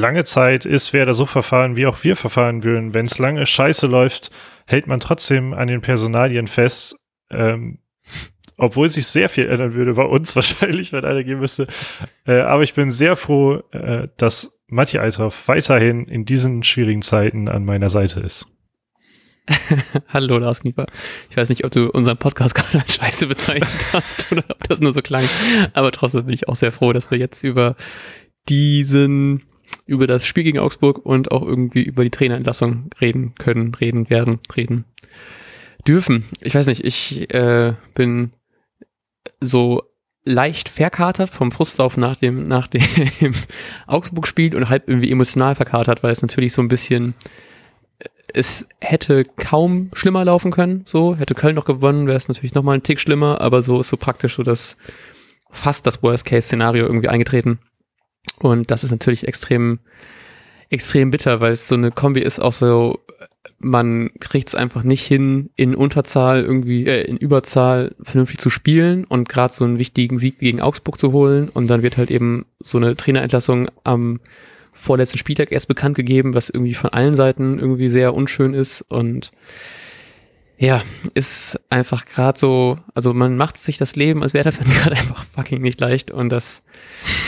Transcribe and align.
lange 0.00 0.24
Zeit 0.24 0.66
ist 0.66 0.92
Werder 0.92 1.14
so 1.14 1.26
verfahren, 1.26 1.76
wie 1.76 1.86
auch 1.86 2.02
wir 2.02 2.16
verfahren 2.16 2.64
würden. 2.64 2.94
Wenn 2.94 3.06
es 3.06 3.18
lange 3.18 3.46
scheiße 3.46 3.86
läuft, 3.86 4.30
hält 4.66 4.86
man 4.86 4.98
trotzdem 4.98 5.52
an 5.54 5.68
den 5.68 5.80
Personalien 5.80 6.48
fest. 6.48 6.96
Ähm, 7.30 7.78
obwohl 8.56 8.88
sich 8.88 9.06
sehr 9.06 9.28
viel 9.28 9.46
ändern 9.46 9.74
würde 9.74 9.94
bei 9.94 10.04
uns 10.04 10.34
wahrscheinlich, 10.36 10.92
wenn 10.92 11.04
einer 11.04 11.24
gehen 11.24 11.38
müsste. 11.38 11.66
Äh, 12.26 12.40
aber 12.40 12.62
ich 12.62 12.74
bin 12.74 12.90
sehr 12.90 13.16
froh, 13.16 13.62
äh, 13.72 14.08
dass 14.16 14.58
Matti 14.66 14.98
Althoff 14.98 15.48
weiterhin 15.48 16.06
in 16.06 16.24
diesen 16.24 16.62
schwierigen 16.62 17.02
Zeiten 17.02 17.48
an 17.48 17.64
meiner 17.64 17.90
Seite 17.90 18.20
ist. 18.20 18.46
Hallo 20.08 20.38
Lars 20.38 20.62
Nieper. 20.62 20.86
Ich 21.28 21.36
weiß 21.36 21.48
nicht, 21.48 21.64
ob 21.64 21.72
du 21.72 21.90
unseren 21.90 22.16
Podcast 22.16 22.54
gerade 22.56 22.80
als 22.80 22.94
Scheiße 22.94 23.26
bezeichnet 23.26 23.70
hast 23.92 24.30
oder 24.30 24.44
ob 24.48 24.68
das 24.68 24.80
nur 24.80 24.92
so 24.92 25.02
klang. 25.02 25.24
Aber 25.72 25.90
trotzdem 25.90 26.26
bin 26.26 26.34
ich 26.34 26.48
auch 26.48 26.56
sehr 26.56 26.72
froh, 26.72 26.92
dass 26.92 27.10
wir 27.10 27.18
jetzt 27.18 27.42
über 27.42 27.76
diesen, 28.48 29.42
über 29.86 30.06
das 30.06 30.26
Spiel 30.26 30.44
gegen 30.44 30.58
Augsburg 30.58 31.04
und 31.04 31.30
auch 31.32 31.42
irgendwie 31.42 31.82
über 31.82 32.04
die 32.04 32.10
Trainerentlassung 32.10 32.90
reden 33.00 33.34
können, 33.36 33.74
reden 33.74 34.08
werden, 34.10 34.38
reden 34.56 34.84
dürfen. 35.86 36.24
Ich 36.40 36.54
weiß 36.54 36.66
nicht, 36.66 36.84
ich 36.84 37.32
äh, 37.34 37.74
bin 37.94 38.32
so 39.40 39.82
leicht 40.24 40.68
verkatert 40.68 41.30
vom 41.30 41.50
Frustlauf 41.52 41.96
nach 41.96 42.16
dem, 42.16 42.46
nach 42.46 42.66
dem 43.20 43.34
Augsburg-Spiel 43.86 44.54
und 44.54 44.68
halb 44.68 44.88
irgendwie 44.88 45.10
emotional 45.10 45.54
verkatert, 45.54 46.02
weil 46.02 46.12
es 46.12 46.22
natürlich 46.22 46.52
so 46.52 46.62
ein 46.62 46.68
bisschen, 46.68 47.14
es 48.32 48.66
hätte 48.80 49.24
kaum 49.24 49.90
schlimmer 49.94 50.24
laufen 50.24 50.50
können, 50.50 50.82
so, 50.84 51.16
hätte 51.16 51.34
Köln 51.34 51.56
noch 51.56 51.64
gewonnen, 51.64 52.06
wäre 52.06 52.16
es 52.16 52.28
natürlich 52.28 52.54
nochmal 52.54 52.76
ein 52.76 52.82
Tick 52.82 53.00
schlimmer, 53.00 53.40
aber 53.40 53.62
so 53.62 53.80
ist 53.80 53.88
so 53.88 53.96
praktisch 53.96 54.36
so 54.36 54.42
das, 54.42 54.76
fast 55.50 55.86
das 55.86 56.02
Worst-Case-Szenario 56.02 56.84
irgendwie 56.84 57.08
eingetreten. 57.08 57.58
Und 58.38 58.70
das 58.70 58.84
ist 58.84 58.90
natürlich 58.90 59.26
extrem, 59.26 59.80
extrem 60.68 61.10
bitter, 61.10 61.40
weil 61.40 61.52
es 61.52 61.68
so 61.68 61.74
eine 61.74 61.90
Kombi 61.90 62.20
ist, 62.20 62.40
auch 62.40 62.52
so 62.52 63.00
man 63.58 64.10
kriegt 64.20 64.48
es 64.48 64.54
einfach 64.54 64.82
nicht 64.82 65.06
hin, 65.06 65.50
in 65.54 65.74
Unterzahl 65.74 66.42
irgendwie, 66.42 66.86
äh, 66.86 67.02
in 67.04 67.16
Überzahl 67.16 67.94
vernünftig 68.00 68.38
zu 68.38 68.50
spielen 68.50 69.04
und 69.04 69.28
gerade 69.28 69.52
so 69.52 69.64
einen 69.64 69.78
wichtigen 69.78 70.18
Sieg 70.18 70.38
gegen 70.38 70.62
Augsburg 70.62 70.98
zu 70.98 71.12
holen. 71.12 71.48
Und 71.50 71.68
dann 71.68 71.82
wird 71.82 71.98
halt 71.98 72.10
eben 72.10 72.46
so 72.58 72.78
eine 72.78 72.96
Trainerentlassung 72.96 73.68
am 73.84 74.20
vorletzten 74.72 75.18
Spieltag 75.18 75.52
erst 75.52 75.68
bekannt 75.68 75.96
gegeben, 75.96 76.34
was 76.34 76.48
irgendwie 76.48 76.74
von 76.74 76.90
allen 76.90 77.14
Seiten 77.14 77.58
irgendwie 77.58 77.90
sehr 77.90 78.14
unschön 78.14 78.54
ist. 78.54 78.82
Und 78.88 79.30
ja, 80.62 80.82
ist 81.14 81.58
einfach 81.70 82.04
gerade 82.04 82.38
so, 82.38 82.76
also 82.94 83.14
man 83.14 83.38
macht 83.38 83.56
sich 83.56 83.78
das 83.78 83.96
Leben 83.96 84.22
als 84.22 84.34
Werder-Fan 84.34 84.68
gerade 84.74 84.94
einfach 84.94 85.24
fucking 85.24 85.62
nicht 85.62 85.80
leicht 85.80 86.10
und 86.10 86.28
das 86.28 86.62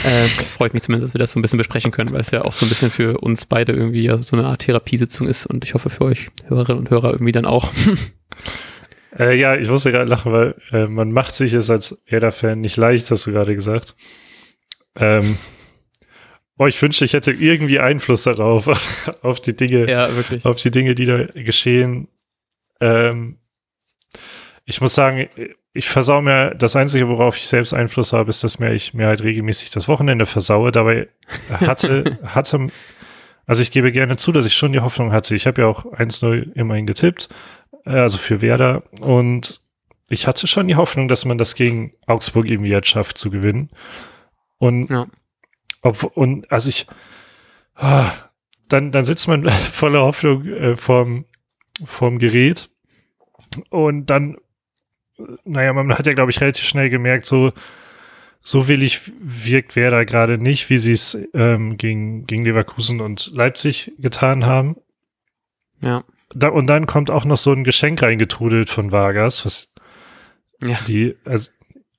äh, 0.05 0.28
freut 0.28 0.75
mich 0.75 0.83
zumindest, 0.83 1.08
dass 1.08 1.14
wir 1.14 1.19
das 1.19 1.33
so 1.33 1.38
ein 1.38 1.42
bisschen 1.42 1.56
besprechen 1.56 1.92
können, 1.92 2.12
weil 2.12 2.20
es 2.20 2.30
ja 2.30 2.42
auch 2.42 2.53
so 2.53 2.66
ein 2.66 2.69
bisschen 2.69 2.91
für 2.91 3.19
uns 3.20 3.47
beide 3.47 3.72
irgendwie 3.72 4.03
ja 4.03 4.19
so 4.19 4.36
eine 4.36 4.47
Art 4.47 4.60
Therapiesitzung 4.60 5.27
ist 5.27 5.47
und 5.47 5.64
ich 5.64 5.72
hoffe 5.72 5.88
für 5.88 6.05
euch 6.05 6.28
Hörerinnen 6.47 6.80
und 6.80 6.91
Hörer 6.91 7.12
irgendwie 7.12 7.33
dann 7.33 7.47
auch. 7.47 7.72
Äh, 9.19 9.38
ja, 9.38 9.56
ich 9.56 9.69
musste 9.69 9.92
gerade 9.92 10.08
lachen, 10.08 10.33
weil 10.33 10.55
äh, 10.70 10.86
man 10.86 11.12
macht 11.12 11.34
sich 11.34 11.53
es 11.53 11.69
als 11.69 12.03
Werder-Fan 12.06 12.58
nicht 12.58 12.78
leicht, 12.78 13.10
hast 13.10 13.27
du 13.27 13.33
gerade 13.33 13.55
gesagt. 13.55 13.94
Ähm, 14.97 15.36
oh, 16.56 16.66
ich 16.66 16.80
wünschte, 16.80 17.05
ich 17.05 17.12
hätte 17.12 17.30
irgendwie 17.30 17.78
Einfluss 17.78 18.22
darauf, 18.22 18.70
auf 19.22 19.41
die 19.41 19.55
Dinge, 19.55 19.86
ja, 19.86 20.08
auf 20.44 20.62
die 20.62 20.70
Dinge, 20.70 20.94
die 20.94 21.05
da 21.05 21.27
geschehen. 21.27 22.08
Ähm, 22.83 23.38
ich 24.64 24.80
muss 24.80 24.94
sagen, 24.94 25.28
ich 25.72 25.88
versau 25.88 26.20
mir, 26.20 26.55
das 26.55 26.77
Einzige, 26.77 27.08
worauf 27.08 27.36
ich 27.36 27.47
selbst 27.47 27.72
Einfluss 27.72 28.12
habe, 28.12 28.28
ist, 28.28 28.44
dass 28.44 28.58
mir 28.58 28.72
ich 28.72 28.92
mir 28.92 29.06
halt 29.06 29.22
regelmäßig 29.22 29.70
das 29.70 29.88
Wochenende 29.88 30.27
versaue. 30.27 30.72
Dabei 30.72 31.08
hatte, 31.48 32.19
hatte, 32.25 32.66
also 33.47 33.62
ich 33.62 33.70
gebe 33.70 33.92
gerne 33.92 34.16
zu, 34.16 34.33
dass 34.33 34.47
ich 34.47 34.55
schon 34.55 34.72
die 34.72 34.80
Hoffnung 34.80 35.12
hatte. 35.12 35.34
Ich 35.34 35.47
habe 35.47 35.62
ja 35.62 35.69
auch 35.69 35.87
1-0 35.87 36.53
immerhin 36.54 36.87
getippt, 36.87 37.28
äh, 37.87 37.91
also 37.91 38.19
für 38.19 38.43
Werder. 38.43 38.82
Und 39.00 39.60
ich 40.09 40.26
hatte 40.26 40.47
schon 40.47 40.69
die 40.69 40.76
Hoffnung, 40.76 41.09
dass 41.09 41.25
man 41.25 41.38
das 41.38 41.54
gegen 41.54 41.94
Augsburg 42.06 42.50
irgendwie 42.50 42.70
jetzt 42.70 42.88
schafft 42.88 43.16
zu 43.16 43.31
gewinnen. 43.31 43.70
Und, 44.59 44.91
ja. 44.91 45.06
ob, 45.82 46.03
und 46.16 46.50
also 46.50 46.69
ich, 46.69 46.87
ah, 47.76 48.10
dann, 48.69 48.91
dann 48.91 49.04
sitzt 49.04 49.28
man 49.28 49.49
voller 49.72 50.03
Hoffnung 50.03 50.47
äh, 50.47 50.76
vorm, 50.76 51.25
vorm 51.84 52.19
Gerät 52.19 52.70
und 53.70 54.06
dann, 54.06 54.37
naja, 55.44 55.72
man 55.72 55.97
hat 55.97 56.06
ja, 56.06 56.15
glaube 56.15 56.31
ich, 56.31 56.41
relativ 56.41 56.65
schnell 56.65 56.91
gemerkt, 56.91 57.26
so, 57.26 57.53
so 58.43 58.69
willig 58.69 59.00
wirkt 59.19 59.76
wer 59.76 59.91
da 59.91 60.04
gerade 60.04 60.38
nicht, 60.38 60.70
wie 60.70 60.78
sie 60.78 60.93
es 60.93 61.16
ähm, 61.34 61.76
gegen, 61.76 62.26
gegen 62.26 62.44
Leverkusen 62.44 63.00
und 63.00 63.31
Leipzig 63.32 63.93
getan 63.98 64.47
haben. 64.47 64.76
Ja. 65.81 66.04
Da, 66.34 66.48
und 66.48 66.66
dann 66.66 66.87
kommt 66.87 67.10
auch 67.10 67.25
noch 67.25 67.37
so 67.37 67.53
ein 67.53 67.65
Geschenk 67.65 68.03
reingetrudelt 68.03 68.70
von 68.70 68.91
Vargas, 68.91 69.44
was 69.44 69.72
ja. 70.60 70.78
die, 70.88 71.14
also, 71.25 71.50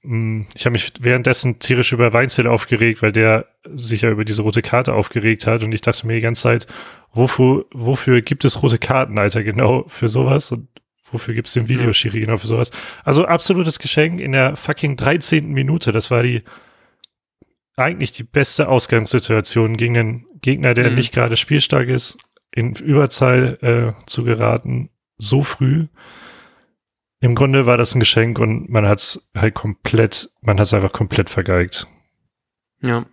mh, 0.01 0.11
hm, 0.11 0.47
ich 0.55 0.65
habe 0.65 0.73
mich 0.73 0.93
währenddessen 0.99 1.59
tierisch 1.59 1.93
über 1.93 2.13
Weinzel 2.13 2.47
aufgeregt, 2.47 3.01
weil 3.01 3.11
der 3.11 3.45
sich 3.75 4.01
ja 4.01 4.09
über 4.09 4.25
diese 4.25 4.41
rote 4.41 4.61
Karte 4.61 4.93
aufgeregt 4.93 5.47
hat 5.47 5.63
und 5.63 5.71
ich 5.71 5.81
dachte 5.81 6.07
mir 6.07 6.15
die 6.15 6.21
ganze 6.21 6.43
Zeit, 6.43 6.67
wofür, 7.13 7.65
wofür 7.71 8.21
gibt 8.21 8.45
es 8.45 8.61
rote 8.61 8.77
Karten, 8.77 9.17
Alter, 9.17 9.43
genau 9.43 9.85
für 9.87 10.09
sowas 10.09 10.51
und 10.51 10.67
Wofür 11.13 11.35
gibt's 11.35 11.53
den 11.53 11.69
Videoschiri 11.69 12.19
genau 12.21 12.37
für 12.37 12.47
sowas? 12.47 12.71
Also 13.03 13.25
absolutes 13.25 13.77
Geschenk 13.77 14.19
in 14.19 14.31
der 14.31 14.55
fucking 14.55 14.97
13. 14.97 15.51
Minute. 15.51 15.91
Das 15.91 16.09
war 16.09 16.23
die 16.23 16.41
eigentlich 17.77 18.11
die 18.11 18.23
beste 18.23 18.67
Ausgangssituation 18.67 19.77
gegen 19.77 19.97
einen 19.97 20.25
Gegner, 20.41 20.73
der 20.73 20.89
mhm. 20.89 20.95
nicht 20.95 21.13
gerade 21.13 21.37
spielstark 21.37 21.87
ist, 21.87 22.17
in 22.51 22.73
Überzahl 22.75 23.57
äh, 23.61 24.07
zu 24.07 24.23
geraten, 24.23 24.89
so 25.17 25.43
früh. 25.43 25.87
Im 27.19 27.35
Grunde 27.35 27.65
war 27.65 27.77
das 27.77 27.95
ein 27.95 27.99
Geschenk 27.99 28.39
und 28.39 28.69
man 28.69 28.87
hat's 28.87 29.31
halt 29.35 29.53
komplett, 29.53 30.29
man 30.41 30.59
hat's 30.59 30.73
einfach 30.73 30.91
komplett 30.91 31.29
vergeigt. 31.29 31.87
Ja. 32.81 33.05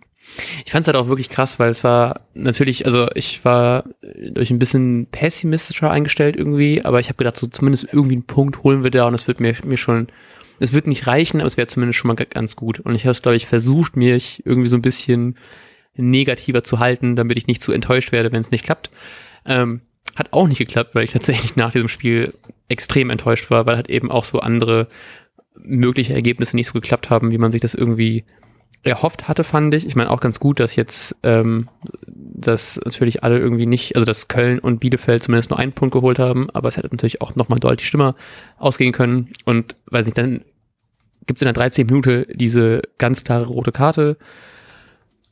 Ich 0.65 0.71
fand 0.71 0.83
es 0.83 0.87
halt 0.87 0.95
auch 0.95 1.07
wirklich 1.07 1.29
krass, 1.29 1.59
weil 1.59 1.69
es 1.69 1.83
war 1.83 2.21
natürlich, 2.33 2.85
also 2.85 3.07
ich 3.15 3.43
war 3.43 3.85
durch 4.31 4.51
ein 4.51 4.59
bisschen 4.59 5.07
pessimistischer 5.11 5.91
eingestellt 5.91 6.35
irgendwie, 6.35 6.83
aber 6.83 6.99
ich 6.99 7.07
habe 7.07 7.17
gedacht, 7.17 7.37
so 7.37 7.47
zumindest 7.47 7.87
irgendwie 7.91 8.15
einen 8.15 8.25
Punkt 8.25 8.63
holen 8.63 8.83
wir 8.83 8.91
da 8.91 9.07
und 9.07 9.13
es 9.13 9.27
wird 9.27 9.39
mir, 9.39 9.53
mir 9.65 9.77
schon, 9.77 10.07
es 10.59 10.73
wird 10.73 10.87
nicht 10.87 11.07
reichen, 11.07 11.41
aber 11.41 11.47
es 11.47 11.57
wäre 11.57 11.67
zumindest 11.67 11.99
schon 11.99 12.07
mal 12.07 12.15
ganz 12.15 12.55
gut. 12.55 12.79
Und 12.79 12.95
ich 12.95 13.03
habe 13.03 13.11
es, 13.11 13.21
glaube 13.21 13.35
ich, 13.35 13.47
versucht, 13.47 13.97
mich 13.97 14.45
irgendwie 14.45 14.69
so 14.69 14.77
ein 14.77 14.81
bisschen 14.81 15.37
negativer 15.95 16.63
zu 16.63 16.79
halten, 16.79 17.15
damit 17.15 17.37
ich 17.37 17.47
nicht 17.47 17.61
zu 17.61 17.71
enttäuscht 17.71 18.11
werde, 18.11 18.31
wenn 18.31 18.41
es 18.41 18.51
nicht 18.51 18.63
klappt. 18.63 18.89
Ähm, 19.45 19.81
hat 20.15 20.33
auch 20.33 20.47
nicht 20.47 20.59
geklappt, 20.59 20.95
weil 20.95 21.03
ich 21.03 21.11
tatsächlich 21.11 21.55
nach 21.55 21.71
diesem 21.71 21.87
Spiel 21.87 22.33
extrem 22.67 23.09
enttäuscht 23.09 23.49
war, 23.49 23.65
weil 23.65 23.75
halt 23.75 23.89
eben 23.89 24.11
auch 24.11 24.23
so 24.23 24.39
andere 24.39 24.87
mögliche 25.55 26.13
Ergebnisse 26.13 26.55
nicht 26.55 26.67
so 26.67 26.73
geklappt 26.73 27.09
haben, 27.09 27.31
wie 27.31 27.37
man 27.37 27.51
sich 27.51 27.61
das 27.61 27.73
irgendwie 27.73 28.23
erhofft 28.83 29.27
hatte, 29.27 29.43
fand 29.43 29.73
ich. 29.73 29.85
Ich 29.85 29.95
meine 29.95 30.09
auch 30.09 30.19
ganz 30.19 30.39
gut, 30.39 30.59
dass 30.59 30.75
jetzt 30.75 31.15
ähm, 31.23 31.67
dass 32.41 32.79
natürlich 32.83 33.23
alle 33.23 33.37
irgendwie 33.37 33.65
nicht, 33.65 33.95
also 33.95 34.05
dass 34.05 34.27
Köln 34.27 34.59
und 34.59 34.79
Bielefeld 34.79 35.21
zumindest 35.23 35.49
nur 35.49 35.59
einen 35.59 35.73
Punkt 35.73 35.93
geholt 35.93 36.19
haben, 36.19 36.49
aber 36.51 36.67
es 36.67 36.77
hätte 36.77 36.87
natürlich 36.91 37.21
auch 37.21 37.35
nochmal 37.35 37.59
deutlich 37.59 37.87
schlimmer 37.87 38.15
ausgehen 38.57 38.91
können. 38.91 39.29
Und 39.45 39.75
weiß 39.87 40.05
nicht, 40.05 40.17
dann 40.17 40.43
gibt 41.27 41.39
es 41.39 41.41
in 41.43 41.45
der 41.45 41.53
13. 41.53 41.85
Minute 41.85 42.27
diese 42.33 42.81
ganz 42.97 43.23
klare 43.23 43.45
rote 43.45 43.71
Karte. 43.71 44.17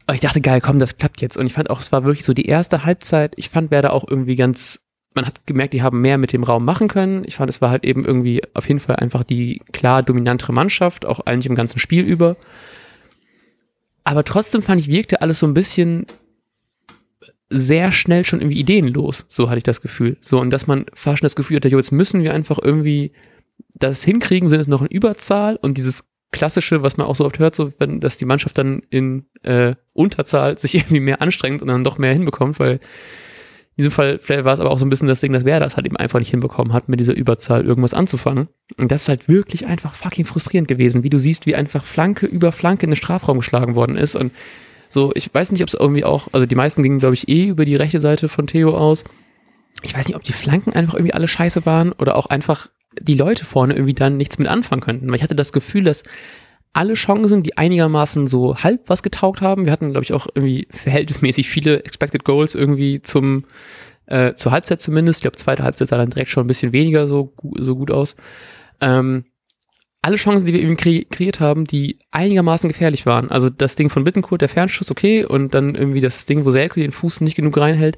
Aber 0.05 0.15
ich 0.15 0.21
dachte, 0.21 0.41
geil, 0.41 0.61
komm, 0.61 0.79
das 0.79 0.97
klappt 0.97 1.21
jetzt. 1.21 1.37
Und 1.37 1.47
ich 1.47 1.53
fand 1.53 1.69
auch, 1.69 1.81
es 1.81 1.91
war 1.91 2.03
wirklich 2.03 2.25
so 2.25 2.33
die 2.33 2.45
erste 2.45 2.83
Halbzeit. 2.83 3.33
Ich 3.37 3.49
fand 3.49 3.71
Werder 3.71 3.93
auch 3.93 4.05
irgendwie 4.07 4.35
ganz, 4.35 4.79
man 5.15 5.25
hat 5.25 5.45
gemerkt, 5.47 5.73
die 5.73 5.83
haben 5.83 6.01
mehr 6.01 6.17
mit 6.17 6.33
dem 6.33 6.43
Raum 6.43 6.65
machen 6.65 6.87
können. 6.87 7.23
Ich 7.25 7.35
fand, 7.35 7.49
es 7.49 7.61
war 7.61 7.71
halt 7.71 7.85
eben 7.85 8.05
irgendwie 8.05 8.41
auf 8.53 8.67
jeden 8.67 8.79
Fall 8.79 8.97
einfach 8.97 9.23
die 9.23 9.61
klar 9.71 10.03
dominantere 10.03 10.53
Mannschaft, 10.53 11.05
auch 11.05 11.21
eigentlich 11.21 11.47
im 11.47 11.55
ganzen 11.55 11.79
Spiel 11.79 12.03
über. 12.05 12.37
Aber 14.03 14.23
trotzdem 14.23 14.61
fand 14.61 14.79
ich, 14.79 14.87
wirkte 14.87 15.21
alles 15.21 15.39
so 15.39 15.47
ein 15.47 15.53
bisschen 15.53 16.05
sehr 17.49 17.91
schnell 17.91 18.25
schon 18.25 18.41
irgendwie 18.41 18.59
ideenlos. 18.59 19.25
So 19.27 19.49
hatte 19.49 19.57
ich 19.57 19.63
das 19.63 19.81
Gefühl. 19.81 20.17
So, 20.21 20.39
und 20.39 20.51
dass 20.51 20.67
man 20.67 20.85
fast 20.93 21.19
schon 21.19 21.25
das 21.25 21.35
Gefühl 21.35 21.57
hatte, 21.57 21.69
jetzt 21.69 21.91
müssen 21.91 22.23
wir 22.23 22.33
einfach 22.33 22.59
irgendwie 22.61 23.11
das 23.73 24.03
hinkriegen, 24.03 24.49
sind 24.49 24.61
es 24.61 24.67
noch 24.67 24.81
in 24.81 24.87
Überzahl 24.87 25.55
und 25.55 25.77
dieses 25.77 26.03
klassische, 26.31 26.83
was 26.83 26.97
man 26.97 27.07
auch 27.07 27.15
so 27.15 27.25
oft 27.25 27.39
hört, 27.39 27.55
so 27.55 27.73
wenn, 27.79 27.99
dass 27.99 28.17
die 28.17 28.25
Mannschaft 28.25 28.57
dann 28.57 28.83
in 28.89 29.25
äh, 29.43 29.75
Unterzahl 29.93 30.57
sich 30.57 30.75
irgendwie 30.75 30.99
mehr 30.99 31.21
anstrengt 31.21 31.61
und 31.61 31.67
dann 31.67 31.83
doch 31.83 31.97
mehr 31.97 32.13
hinbekommt, 32.13 32.59
weil 32.59 32.79
in 33.79 33.83
diesem 33.83 33.93
Fall 33.93 34.19
war 34.43 34.53
es 34.53 34.59
aber 34.59 34.71
auch 34.71 34.77
so 34.77 34.85
ein 34.85 34.89
bisschen 34.89 35.07
das 35.07 35.21
Ding, 35.21 35.31
dass 35.31 35.45
wer 35.45 35.61
das 35.61 35.77
halt 35.77 35.85
eben 35.85 35.95
einfach 35.95 36.19
nicht 36.19 36.31
hinbekommen 36.31 36.73
hat, 36.73 36.89
mit 36.89 36.99
dieser 36.99 37.15
Überzahl 37.15 37.65
irgendwas 37.65 37.93
anzufangen. 37.93 38.49
Und 38.77 38.91
das 38.91 39.03
ist 39.03 39.07
halt 39.07 39.29
wirklich 39.29 39.67
einfach 39.67 39.95
fucking 39.95 40.25
frustrierend 40.25 40.67
gewesen, 40.67 41.03
wie 41.03 41.09
du 41.09 41.17
siehst, 41.17 41.45
wie 41.45 41.55
einfach 41.55 41.85
Flanke 41.85 42.25
über 42.25 42.51
Flanke 42.51 42.83
in 42.83 42.89
den 42.89 42.97
Strafraum 42.97 43.37
geschlagen 43.37 43.75
worden 43.75 43.95
ist. 43.95 44.15
Und 44.15 44.33
so, 44.89 45.13
ich 45.15 45.33
weiß 45.33 45.53
nicht, 45.53 45.61
ob 45.61 45.69
es 45.69 45.75
irgendwie 45.75 46.03
auch, 46.03 46.27
also 46.33 46.45
die 46.45 46.55
meisten 46.55 46.83
gingen, 46.83 46.99
glaube 46.99 47.13
ich, 47.13 47.29
eh 47.29 47.47
über 47.47 47.63
die 47.63 47.77
rechte 47.77 48.01
Seite 48.01 48.27
von 48.27 48.47
Theo 48.47 48.75
aus. 48.75 49.05
Ich 49.81 49.95
weiß 49.95 50.09
nicht, 50.09 50.17
ob 50.17 50.23
die 50.23 50.33
Flanken 50.33 50.73
einfach 50.73 50.95
irgendwie 50.95 51.13
alle 51.13 51.29
scheiße 51.29 51.65
waren 51.65 51.93
oder 51.93 52.17
auch 52.17 52.25
einfach 52.25 52.67
die 52.99 53.15
Leute 53.15 53.45
vorne 53.45 53.75
irgendwie 53.75 53.93
dann 53.93 54.17
nichts 54.17 54.39
mit 54.39 54.49
anfangen 54.49 54.81
könnten. 54.81 55.07
Weil 55.07 55.15
ich 55.15 55.23
hatte 55.23 55.37
das 55.37 55.53
Gefühl, 55.53 55.85
dass 55.85 56.03
alle 56.73 56.93
Chancen, 56.93 57.43
die 57.43 57.57
einigermaßen 57.57 58.27
so 58.27 58.55
halb 58.55 58.89
was 58.89 59.03
getaugt 59.03 59.41
haben. 59.41 59.65
Wir 59.65 59.71
hatten, 59.71 59.91
glaube 59.91 60.03
ich, 60.03 60.13
auch 60.13 60.27
irgendwie 60.33 60.67
verhältnismäßig 60.71 61.49
viele 61.49 61.83
Expected 61.83 62.23
Goals 62.23 62.55
irgendwie 62.55 63.01
zum 63.01 63.45
äh, 64.05 64.33
zur 64.33 64.51
Halbzeit 64.51 64.81
zumindest. 64.81 65.19
Ich 65.19 65.21
glaube, 65.23 65.37
zweite 65.37 65.63
Halbzeit 65.63 65.87
sah 65.87 65.97
dann 65.97 66.09
direkt 66.09 66.31
schon 66.31 66.43
ein 66.43 66.47
bisschen 66.47 66.73
weniger 66.73 67.07
so, 67.07 67.33
so 67.59 67.75
gut 67.75 67.91
aus. 67.91 68.15
Ähm, 68.81 69.25
alle 70.01 70.15
Chancen, 70.15 70.45
die 70.45 70.53
wir 70.53 70.61
eben 70.61 70.77
kre 70.77 71.03
kreiert 71.05 71.39
haben, 71.39 71.65
die 71.65 71.99
einigermaßen 72.11 72.69
gefährlich 72.69 73.05
waren. 73.05 73.29
Also 73.29 73.49
das 73.49 73.75
Ding 73.75 73.89
von 73.89 74.03
Bittencourt, 74.03 74.41
der 74.41 74.49
Fernschuss, 74.49 74.91
okay, 74.91 75.25
und 75.25 75.53
dann 75.53 75.75
irgendwie 75.75 76.01
das 76.01 76.25
Ding, 76.25 76.45
wo 76.45 76.51
Selke 76.51 76.81
den 76.81 76.91
Fuß 76.91 77.21
nicht 77.21 77.35
genug 77.35 77.57
reinhält, 77.57 77.97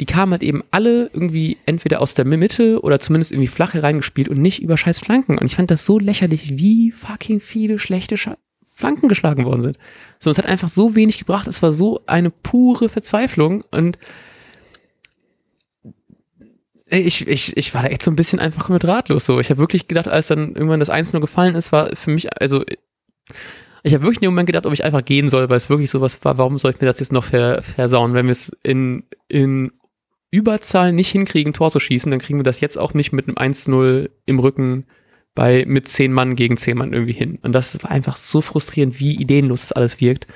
die 0.00 0.06
kamen 0.06 0.32
halt 0.32 0.42
eben 0.42 0.64
alle 0.70 1.10
irgendwie 1.12 1.58
entweder 1.66 2.00
aus 2.00 2.14
der 2.14 2.24
Mitte 2.24 2.80
oder 2.82 2.98
zumindest 2.98 3.32
irgendwie 3.32 3.48
flach 3.48 3.74
hereingespielt 3.74 4.30
und 4.30 4.40
nicht 4.40 4.62
über 4.62 4.78
scheiß 4.78 4.98
Flanken. 4.98 5.36
Und 5.38 5.46
ich 5.46 5.56
fand 5.56 5.70
das 5.70 5.84
so 5.84 5.98
lächerlich, 5.98 6.58
wie 6.58 6.90
fucking 6.90 7.40
viele 7.40 7.78
schlechte 7.78 8.16
Sch 8.16 8.30
Flanken 8.72 9.08
geschlagen 9.08 9.44
worden 9.44 9.60
sind. 9.60 9.78
So, 10.18 10.30
es 10.30 10.38
hat 10.38 10.46
einfach 10.46 10.70
so 10.70 10.94
wenig 10.94 11.18
gebracht. 11.18 11.46
Es 11.46 11.62
war 11.62 11.70
so 11.70 12.00
eine 12.06 12.30
pure 12.30 12.88
Verzweiflung 12.88 13.62
und 13.70 13.98
ich, 16.88 17.28
ich, 17.28 17.56
ich 17.58 17.74
war 17.74 17.82
da 17.82 17.88
echt 17.88 18.02
so 18.02 18.10
ein 18.10 18.16
bisschen 18.16 18.40
einfach 18.40 18.70
mit 18.70 18.86
ratlos 18.86 19.26
so. 19.26 19.38
Ich 19.38 19.50
habe 19.50 19.60
wirklich 19.60 19.86
gedacht, 19.86 20.08
als 20.08 20.28
dann 20.28 20.54
irgendwann 20.54 20.80
das 20.80 20.88
1 20.88 21.12
nur 21.12 21.20
gefallen 21.20 21.54
ist, 21.56 21.72
war 21.72 21.94
für 21.94 22.10
mich, 22.10 22.40
also 22.40 22.64
ich 23.82 23.94
habe 23.94 24.02
wirklich 24.02 24.18
in 24.18 24.28
dem 24.28 24.32
Moment 24.32 24.46
gedacht, 24.46 24.66
ob 24.66 24.72
ich 24.72 24.82
einfach 24.82 25.04
gehen 25.04 25.28
soll, 25.28 25.48
weil 25.50 25.58
es 25.58 25.68
wirklich 25.68 25.90
sowas 25.90 26.18
war, 26.24 26.38
warum 26.38 26.56
soll 26.56 26.72
ich 26.72 26.80
mir 26.80 26.86
das 26.86 27.00
jetzt 27.00 27.12
noch 27.12 27.24
ver, 27.24 27.62
versauen? 27.62 28.14
Wenn 28.14 28.26
wir 28.26 28.32
es 28.32 28.50
in, 28.62 29.04
in 29.28 29.72
Überzahl 30.30 30.92
nicht 30.92 31.10
hinkriegen, 31.10 31.52
Tor 31.52 31.70
zu 31.70 31.80
schießen, 31.80 32.10
dann 32.10 32.20
kriegen 32.20 32.38
wir 32.38 32.44
das 32.44 32.60
jetzt 32.60 32.78
auch 32.78 32.94
nicht 32.94 33.12
mit 33.12 33.26
einem 33.28 33.36
1-0 33.36 34.10
im 34.26 34.38
Rücken 34.38 34.86
bei 35.34 35.64
mit 35.66 35.88
zehn 35.88 36.12
Mann 36.12 36.36
gegen 36.36 36.56
zehn 36.56 36.76
Mann 36.76 36.92
irgendwie 36.92 37.12
hin. 37.12 37.38
Und 37.42 37.52
das 37.52 37.82
war 37.82 37.90
einfach 37.90 38.16
so 38.16 38.40
frustrierend, 38.40 38.98
wie 39.00 39.14
ideenlos 39.14 39.62
das 39.62 39.72
alles 39.72 40.00
wirkt. 40.00 40.26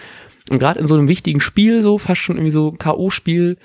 Und 0.50 0.58
gerade 0.58 0.81
in 0.81 0.87
so 0.87 0.94
einem 0.94 1.08
wichtigen 1.08 1.41
Spiel, 1.41 1.82
so 1.82 1.99
fast 1.99 2.20
schon 2.20 2.37
irgendwie 2.37 2.50
so 2.50 2.73
K.O.-Spiel, 2.73 3.56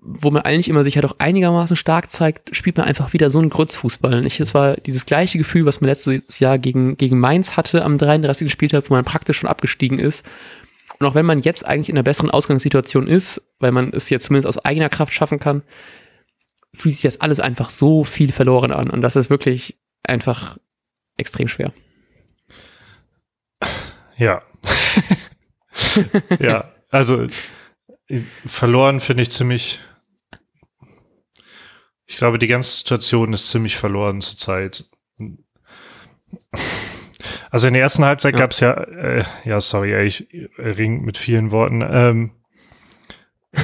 wo 0.00 0.30
man 0.30 0.42
eigentlich 0.42 0.68
immer 0.68 0.84
sich 0.84 0.96
ja 0.96 1.02
doch 1.02 1.16
einigermaßen 1.18 1.76
stark 1.76 2.10
zeigt, 2.10 2.54
spielt 2.54 2.76
man 2.76 2.86
einfach 2.86 3.12
wieder 3.12 3.30
so 3.30 3.38
einen 3.38 3.50
Grützfußball. 3.50 4.14
Und 4.14 4.26
ich, 4.26 4.38
es 4.40 4.54
war 4.54 4.76
dieses 4.76 5.06
gleiche 5.06 5.38
Gefühl, 5.38 5.64
was 5.64 5.80
man 5.80 5.88
letztes 5.88 6.38
Jahr 6.38 6.58
gegen, 6.58 6.96
gegen 6.96 7.18
Mainz 7.18 7.56
hatte 7.56 7.84
am 7.84 7.96
33. 7.96 8.50
Spieltag, 8.50 8.90
wo 8.90 8.94
man 8.94 9.04
praktisch 9.04 9.38
schon 9.38 9.48
abgestiegen 9.48 9.98
ist. 9.98 10.24
Und 10.98 11.06
auch 11.06 11.14
wenn 11.14 11.26
man 11.26 11.40
jetzt 11.40 11.66
eigentlich 11.66 11.88
in 11.88 11.96
einer 11.96 12.02
besseren 12.02 12.30
Ausgangssituation 12.30 13.08
ist, 13.08 13.42
weil 13.58 13.72
man 13.72 13.92
es 13.92 14.10
jetzt 14.10 14.26
zumindest 14.26 14.48
aus 14.48 14.64
eigener 14.64 14.88
Kraft 14.88 15.12
schaffen 15.12 15.40
kann, 15.40 15.62
fühlt 16.72 16.94
sich 16.94 17.02
das 17.02 17.20
alles 17.20 17.40
einfach 17.40 17.70
so 17.70 18.04
viel 18.04 18.32
verloren 18.32 18.72
an. 18.72 18.90
Und 18.90 19.00
das 19.00 19.16
ist 19.16 19.30
wirklich 19.30 19.78
einfach 20.02 20.58
extrem 21.16 21.48
schwer. 21.48 21.72
Ja. 24.16 24.42
ja, 26.38 26.72
also 26.90 27.26
verloren 28.46 29.00
finde 29.00 29.22
ich 29.22 29.30
ziemlich 29.30 29.80
ich 32.06 32.16
glaube, 32.16 32.38
die 32.38 32.46
ganze 32.46 32.76
Situation 32.76 33.32
ist 33.32 33.48
ziemlich 33.50 33.76
verloren 33.76 34.20
zurzeit. 34.20 34.84
Also 37.50 37.68
in 37.68 37.74
der 37.74 37.82
ersten 37.82 38.04
Halbzeit 38.04 38.34
ja. 38.34 38.40
gab 38.40 38.50
es 38.52 38.60
ja, 38.60 38.72
äh, 38.72 39.24
ja, 39.44 39.60
sorry, 39.60 40.06
ich 40.06 40.28
ring 40.58 41.04
mit 41.04 41.18
vielen 41.18 41.50
Worten. 41.50 41.84
Ähm, 41.88 42.30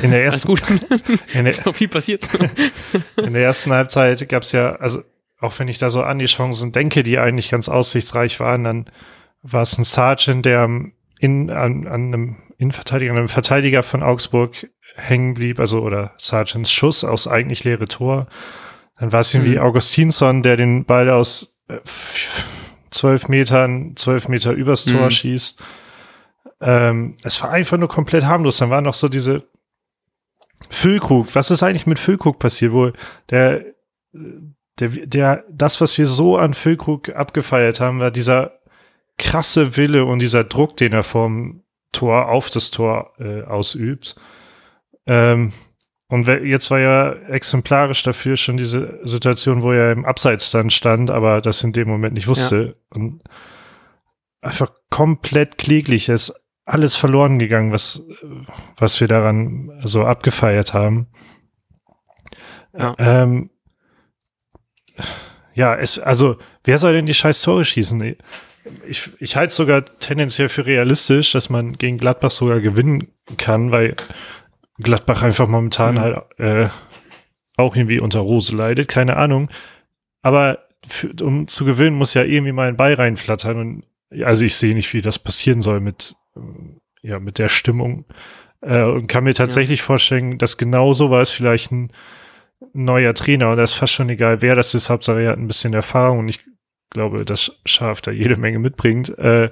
in 0.03 0.11
der 0.11 0.25
ersten, 0.25 0.49
gut. 0.49 0.63
in 1.35 1.45
der, 1.45 1.53
so 1.53 1.73
viel 1.73 1.89
passiert. 1.89 2.29
in 3.17 3.33
der 3.33 3.43
ersten 3.43 3.73
Halbzeit 3.73 4.29
gab 4.29 4.43
es 4.43 4.53
ja, 4.53 4.77
also 4.77 5.03
auch 5.41 5.59
wenn 5.59 5.69
ich 5.69 5.79
da 5.79 5.91
so 5.91 6.03
an 6.03 6.19
die 6.19 6.27
Chancen 6.27 6.73
denke, 6.73 7.03
die 7.03 7.19
eigentlich 7.19 7.51
ganz 7.51 7.69
aussichtsreich 7.69 8.41
waren, 8.41 8.65
dann 8.65 8.91
war 9.43 9.63
es 9.63 9.79
ein 9.79 9.85
Sergeant, 9.85 10.45
der 10.45 10.69
in, 11.19 11.51
an, 11.51 11.87
an 11.87 12.15
einem 12.15 12.37
Innenverteidiger, 12.59 13.13
einem 13.13 13.29
Verteidiger 13.29 13.83
von 13.83 14.03
Augsburg 14.03 14.69
hängen 14.97 15.35
blieb, 15.35 15.59
also 15.59 15.81
oder 15.81 16.13
Sargents 16.19 16.71
Schuss 16.71 17.05
aus 17.05 17.27
eigentlich 17.27 17.65
leere 17.65 17.87
Tor. 17.87 18.27
Dann 18.99 19.13
war 19.13 19.21
es 19.21 19.33
irgendwie 19.33 19.57
mhm. 19.57 19.63
Augustinsson, 19.63 20.43
der 20.43 20.57
den 20.57 20.85
Ball 20.85 21.09
aus 21.09 21.59
äh, 21.69 21.79
zwölf 22.91 23.29
Metern, 23.29 23.97
zwölf 23.97 24.29
Meter 24.29 24.53
übers 24.53 24.85
Tor 24.85 25.05
mhm. 25.05 25.11
schießt. 25.11 25.63
Ähm, 26.61 27.17
es 27.23 27.41
war 27.43 27.51
einfach 27.51 27.79
nur 27.79 27.89
komplett 27.89 28.25
harmlos. 28.25 28.59
Dann 28.59 28.71
war 28.71 28.83
noch 28.83 28.95
so 28.95 29.09
diese 29.09 29.45
Füllkrug. 30.69 31.35
Was 31.35 31.51
ist 31.51 31.63
eigentlich 31.63 31.87
mit 31.87 31.99
Füllkrug 31.99 32.39
passiert, 32.39 32.73
wo 32.73 32.93
der, 33.31 33.65
der, 34.79 34.89
der, 34.89 35.45
das, 35.51 35.81
was 35.81 35.97
wir 35.97 36.07
so 36.07 36.37
an 36.37 36.55
Füllkrug 36.55 37.11
abgefeiert 37.11 37.81
haben, 37.81 38.01
war 38.01 38.11
dieser 38.11 38.59
krasse 39.19 39.77
Wille 39.77 40.05
und 40.05 40.21
dieser 40.21 40.45
Druck, 40.45 40.77
den 40.77 40.93
er 40.93 41.03
vom 41.03 41.63
Tor 41.93 42.29
auf 42.29 42.51
das 42.51 42.71
Tor 42.71 43.13
äh, 43.19 43.43
ausübt. 43.43 44.17
Ähm, 45.07 45.53
und 46.11 46.27
jetzt 46.27 46.73
war 46.73 46.81
ja 46.81 47.13
exemplarisch 47.29 48.03
dafür 48.03 48.37
schon 48.37 48.57
diese 48.57 48.99
Situation, 49.05 49.63
wo 49.63 49.71
er 49.71 49.93
im 49.93 50.05
Abseits 50.05 50.51
dann 50.51 50.69
stand, 50.69 51.09
aber 51.09 51.41
das 51.41 51.63
in 51.63 51.73
dem 51.73 51.87
Moment 51.87 52.15
nicht 52.15 52.27
wusste. 52.27 52.75
Ja. 52.77 52.97
Und 52.97 53.23
einfach 54.41 54.73
komplett 54.91 55.57
kläglich 55.57 56.09
ist 56.09 56.35
alles 56.65 56.97
verloren 56.97 57.39
gegangen, 57.39 57.71
was, 57.71 58.09
was 58.77 59.01
wir 59.01 59.07
daran 59.07 59.71
so 59.85 60.05
abgefeiert 60.05 60.75
haben. 60.75 61.07
Ja. 62.77 62.97
Ähm, 62.99 63.51
ja, 65.55 65.77
es, 65.77 65.97
also, 66.01 66.39
wer 66.65 66.79
soll 66.79 66.93
denn 66.93 67.07
die 67.07 67.15
scheiß 67.15 67.43
Tore 67.43 67.65
schießen? 67.65 68.17
Ich, 68.89 69.11
ich 69.21 69.37
halte 69.37 69.55
sogar 69.55 69.85
tendenziell 70.01 70.49
für 70.49 70.67
realistisch, 70.67 71.31
dass 71.33 71.51
man 71.51 71.75
gegen 71.75 71.99
Gladbach 71.99 72.33
sogar 72.33 72.61
gewinnen 72.61 73.13
kann, 73.37 73.71
weil 73.71 73.95
Gladbach 74.81 75.23
einfach 75.23 75.49
momentan 75.49 75.95
mhm. 75.95 76.01
halt 76.01 76.39
äh, 76.39 76.69
auch 77.57 77.77
irgendwie 77.77 78.01
unter 78.01 78.21
Rose 78.21 78.55
leidet, 78.55 78.89
keine 78.89 79.17
Ahnung. 79.17 79.51
Aber 80.23 80.59
für, 80.87 81.13
um 81.23 81.47
zu 81.47 81.65
gewinnen, 81.65 81.97
muss 81.97 82.15
ja 82.15 82.25
irgendwie 82.25 82.53
mal 82.53 82.69
ein 82.69 82.77
Ball 82.77 82.95
reinflattern. 82.95 83.59
Und 83.59 83.85
also 84.25 84.45
ich 84.45 84.57
sehe 84.57 84.75
nicht, 84.75 84.93
wie 84.95 85.03
das 85.03 85.19
passieren 85.19 85.63
soll 85.63 85.81
mit, 85.81 86.17
ja, 87.03 87.19
mit 87.19 87.39
der 87.39 87.49
Stimmung. 87.49 88.07
Äh, 88.63 88.83
und 88.83 89.07
kann 89.07 89.25
mir 89.25 89.35
tatsächlich 89.35 89.81
ja. 89.81 89.87
vorstellen, 89.87 90.39
dass 90.39 90.59
genau 90.59 90.93
so 90.93 91.11
war 91.11 91.23
es 91.23 91.31
vielleicht 91.31 91.73
ein 91.73 91.93
neuer 92.73 93.15
Trainer 93.15 93.51
und 93.51 93.57
das 93.57 93.73
ist 93.73 93.79
fast 93.79 93.95
schon 93.95 94.11
egal, 94.11 94.43
wer 94.43 94.55
das 94.55 94.75
ist. 94.75 94.91
Hauptsache 94.91 95.23
er 95.23 95.33
hat 95.33 95.39
ein 95.39 95.47
bisschen 95.47 95.73
Erfahrung 95.73 96.21
und 96.21 96.29
ich 96.29 96.41
glaube, 96.91 97.25
dass 97.25 97.53
Schaf 97.65 98.01
da 98.01 98.11
jede 98.11 98.37
Menge 98.37 98.59
mitbringt. 98.59 99.17
Äh, 99.19 99.51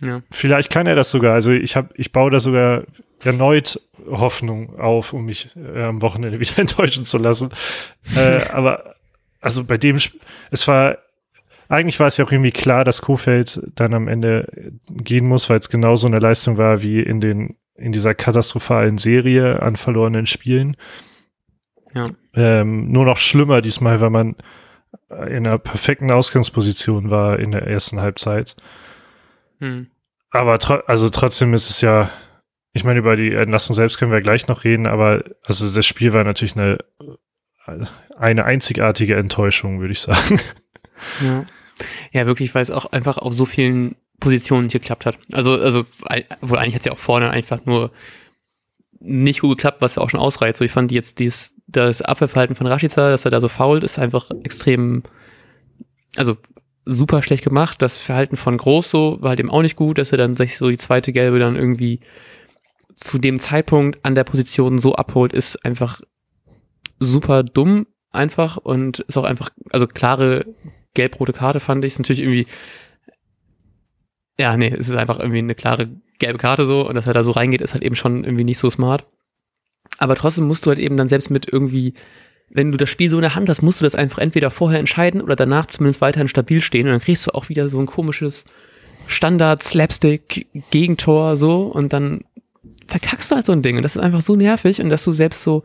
ja. 0.00 0.22
Vielleicht 0.30 0.70
kann 0.70 0.86
er 0.86 0.96
das 0.96 1.10
sogar. 1.10 1.34
Also 1.34 1.50
ich 1.50 1.76
habe, 1.76 1.90
ich 1.94 2.12
baue 2.12 2.30
da 2.30 2.40
sogar 2.40 2.84
erneut 3.22 3.80
Hoffnung 4.06 4.78
auf, 4.78 5.12
um 5.12 5.26
mich 5.26 5.54
äh, 5.56 5.82
am 5.82 6.02
Wochenende 6.02 6.40
wieder 6.40 6.58
enttäuschen 6.58 7.04
zu 7.04 7.18
lassen. 7.18 7.50
äh, 8.16 8.42
aber 8.52 8.94
also 9.40 9.64
bei 9.64 9.78
dem, 9.78 9.98
es 10.50 10.68
war 10.68 10.98
eigentlich 11.68 12.00
war 12.00 12.08
es 12.08 12.16
ja 12.16 12.24
auch 12.24 12.32
irgendwie 12.32 12.50
klar, 12.50 12.84
dass 12.84 13.00
Kofeld 13.00 13.60
dann 13.76 13.94
am 13.94 14.08
Ende 14.08 14.72
gehen 14.88 15.26
muss, 15.26 15.48
weil 15.48 15.60
es 15.60 15.70
genauso 15.70 16.08
eine 16.08 16.18
Leistung 16.18 16.58
war 16.58 16.82
wie 16.82 17.00
in 17.00 17.20
den 17.20 17.56
in 17.76 17.92
dieser 17.92 18.14
katastrophalen 18.14 18.98
Serie 18.98 19.62
an 19.62 19.76
verlorenen 19.76 20.26
Spielen. 20.26 20.76
Ja. 21.94 22.06
Ähm, 22.34 22.90
nur 22.90 23.04
noch 23.04 23.16
schlimmer 23.16 23.62
diesmal, 23.62 24.00
weil 24.00 24.10
man 24.10 24.36
in 25.08 25.46
einer 25.46 25.58
perfekten 25.58 26.10
Ausgangsposition 26.10 27.08
war 27.08 27.38
in 27.38 27.52
der 27.52 27.66
ersten 27.66 28.00
Halbzeit. 28.00 28.56
Hm. 29.60 29.88
Aber 30.30 30.58
tro 30.58 30.74
also 30.86 31.08
trotzdem 31.10 31.54
ist 31.54 31.70
es 31.70 31.80
ja, 31.80 32.10
ich 32.72 32.84
meine, 32.84 33.00
über 33.00 33.16
die 33.16 33.32
Entlassung 33.32 33.74
selbst 33.74 33.98
können 33.98 34.12
wir 34.12 34.20
gleich 34.20 34.46
noch 34.48 34.64
reden, 34.64 34.86
aber 34.86 35.24
also 35.44 35.72
das 35.72 35.86
Spiel 35.86 36.12
war 36.12 36.24
natürlich 36.24 36.56
eine, 36.56 36.78
eine 38.16 38.44
einzigartige 38.44 39.16
Enttäuschung, 39.16 39.80
würde 39.80 39.92
ich 39.92 40.00
sagen. 40.00 40.40
Ja. 41.24 41.46
ja, 42.12 42.26
wirklich, 42.26 42.54
weil 42.54 42.62
es 42.62 42.70
auch 42.70 42.86
einfach 42.92 43.16
auf 43.16 43.32
so 43.32 43.46
vielen 43.46 43.96
Positionen 44.20 44.64
nicht 44.64 44.74
geklappt 44.74 45.06
hat. 45.06 45.18
Also, 45.32 45.54
also, 45.54 45.86
wohl 46.42 46.58
eigentlich 46.58 46.74
hat 46.74 46.80
es 46.80 46.86
ja 46.86 46.92
auch 46.92 46.98
vorne 46.98 47.30
einfach 47.30 47.64
nur 47.64 47.90
nicht 49.00 49.40
gut 49.40 49.56
geklappt, 49.56 49.80
was 49.80 49.94
ja 49.94 50.02
auch 50.02 50.10
schon 50.10 50.20
ausreicht. 50.20 50.56
So, 50.56 50.64
ich 50.64 50.72
fand 50.72 50.92
jetzt 50.92 51.18
dieses, 51.18 51.54
das 51.66 52.02
Abwehrverhalten 52.02 52.54
von 52.54 52.66
Rashica, 52.66 53.10
dass 53.10 53.24
er 53.24 53.30
da 53.30 53.40
so 53.40 53.48
fault, 53.48 53.82
ist 53.82 53.98
einfach 53.98 54.30
extrem, 54.44 55.02
also 56.16 56.36
super 56.90 57.22
schlecht 57.22 57.44
gemacht. 57.44 57.80
Das 57.80 57.96
Verhalten 57.96 58.36
von 58.36 58.56
Grosso 58.56 59.18
war 59.20 59.30
halt 59.30 59.40
eben 59.40 59.50
auch 59.50 59.62
nicht 59.62 59.76
gut, 59.76 59.98
dass 59.98 60.12
er 60.12 60.18
dann 60.18 60.34
sich 60.34 60.56
so 60.56 60.68
die 60.68 60.78
zweite 60.78 61.12
Gelbe 61.12 61.38
dann 61.38 61.56
irgendwie 61.56 62.00
zu 62.94 63.18
dem 63.18 63.40
Zeitpunkt 63.40 64.04
an 64.04 64.14
der 64.14 64.24
Position 64.24 64.78
so 64.78 64.94
abholt, 64.94 65.32
ist 65.32 65.64
einfach 65.64 66.00
super 66.98 67.42
dumm 67.42 67.86
einfach 68.12 68.56
und 68.56 69.00
ist 69.00 69.16
auch 69.16 69.24
einfach, 69.24 69.50
also 69.70 69.86
klare 69.86 70.46
gelb-rote 70.94 71.32
Karte 71.32 71.60
fand 71.60 71.84
ich, 71.84 71.92
ist 71.92 71.98
natürlich 71.98 72.20
irgendwie, 72.20 72.46
ja, 74.38 74.56
nee, 74.56 74.74
es 74.76 74.88
ist 74.88 74.96
einfach 74.96 75.18
irgendwie 75.18 75.38
eine 75.38 75.54
klare 75.54 75.88
gelbe 76.18 76.38
Karte 76.38 76.64
so 76.64 76.86
und 76.86 76.94
dass 76.94 77.06
er 77.06 77.14
da 77.14 77.22
so 77.22 77.30
reingeht, 77.30 77.60
ist 77.60 77.72
halt 77.72 77.84
eben 77.84 77.96
schon 77.96 78.24
irgendwie 78.24 78.44
nicht 78.44 78.58
so 78.58 78.68
smart. 78.68 79.06
Aber 79.98 80.14
trotzdem 80.14 80.46
musst 80.46 80.66
du 80.66 80.70
halt 80.70 80.78
eben 80.78 80.96
dann 80.96 81.08
selbst 81.08 81.30
mit 81.30 81.50
irgendwie 81.50 81.94
wenn 82.50 82.72
du 82.72 82.76
das 82.76 82.90
Spiel 82.90 83.08
so 83.08 83.16
in 83.16 83.22
der 83.22 83.36
Hand 83.36 83.48
hast, 83.48 83.62
musst 83.62 83.80
du 83.80 83.84
das 83.84 83.94
einfach 83.94 84.18
entweder 84.18 84.50
vorher 84.50 84.80
entscheiden 84.80 85.22
oder 85.22 85.36
danach 85.36 85.66
zumindest 85.66 86.00
weiterhin 86.00 86.28
stabil 86.28 86.60
stehen 86.60 86.86
und 86.86 86.92
dann 86.92 87.00
kriegst 87.00 87.26
du 87.26 87.30
auch 87.30 87.48
wieder 87.48 87.68
so 87.68 87.78
ein 87.78 87.86
komisches 87.86 88.44
Standard, 89.06 89.62
Slapstick, 89.62 90.46
Gegentor, 90.70 91.36
so 91.36 91.62
und 91.62 91.92
dann 91.92 92.24
verkackst 92.88 93.30
du 93.30 93.36
halt 93.36 93.46
so 93.46 93.52
ein 93.52 93.62
Ding. 93.62 93.76
Und 93.76 93.82
das 93.82 93.96
ist 93.96 94.02
einfach 94.02 94.20
so 94.20 94.36
nervig 94.36 94.80
und 94.80 94.90
dass 94.90 95.04
du 95.04 95.12
selbst 95.12 95.42
so, 95.42 95.62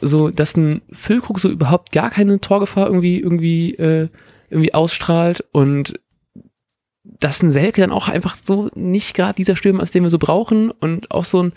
so, 0.00 0.30
dass 0.30 0.56
ein 0.56 0.82
Füllkrug 0.92 1.38
so 1.38 1.48
überhaupt 1.48 1.92
gar 1.92 2.10
keine 2.10 2.40
Torgefahr 2.40 2.86
irgendwie, 2.86 3.20
irgendwie, 3.20 3.74
äh, 3.74 4.08
irgendwie 4.50 4.74
ausstrahlt 4.74 5.44
und 5.52 6.00
dass 7.04 7.42
ein 7.42 7.52
Selke 7.52 7.80
dann 7.80 7.92
auch 7.92 8.08
einfach 8.08 8.36
so 8.36 8.70
nicht 8.74 9.14
gerade 9.14 9.34
dieser 9.34 9.56
Stürmer 9.56 9.82
ist, 9.82 9.94
den 9.94 10.02
wir 10.02 10.10
so 10.10 10.18
brauchen 10.18 10.70
und 10.70 11.10
auch 11.10 11.24
so 11.24 11.44
ein, 11.44 11.52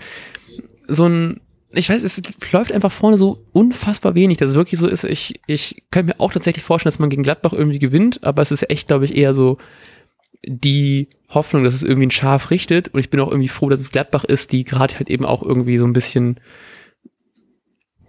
so 0.87 1.07
ein, 1.07 1.41
ich 1.73 1.89
weiß, 1.89 2.03
es 2.03 2.21
läuft 2.51 2.71
einfach 2.71 2.91
vorne 2.91 3.17
so 3.17 3.45
unfassbar 3.53 4.15
wenig, 4.15 4.37
dass 4.37 4.51
es 4.51 4.55
wirklich 4.55 4.79
so 4.79 4.87
ist. 4.87 5.03
Ich, 5.03 5.39
ich 5.47 5.83
könnte 5.91 6.13
mir 6.13 6.19
auch 6.19 6.33
tatsächlich 6.33 6.63
vorstellen, 6.63 6.91
dass 6.91 6.99
man 6.99 7.09
gegen 7.09 7.23
Gladbach 7.23 7.53
irgendwie 7.53 7.79
gewinnt, 7.79 8.23
aber 8.23 8.41
es 8.41 8.51
ist 8.51 8.69
echt, 8.69 8.87
glaube 8.87 9.05
ich, 9.05 9.15
eher 9.15 9.33
so 9.33 9.57
die 10.45 11.07
Hoffnung, 11.29 11.63
dass 11.63 11.73
es 11.73 11.83
irgendwie 11.83 12.07
ein 12.07 12.11
Schaf 12.11 12.49
richtet. 12.49 12.89
Und 12.89 12.99
ich 12.99 13.09
bin 13.09 13.19
auch 13.19 13.29
irgendwie 13.29 13.47
froh, 13.47 13.69
dass 13.69 13.79
es 13.79 13.91
Gladbach 13.91 14.23
ist, 14.23 14.51
die 14.51 14.63
gerade 14.63 14.95
halt 14.97 15.09
eben 15.09 15.25
auch 15.25 15.43
irgendwie 15.43 15.77
so 15.77 15.85
ein 15.85 15.93
bisschen 15.93 16.39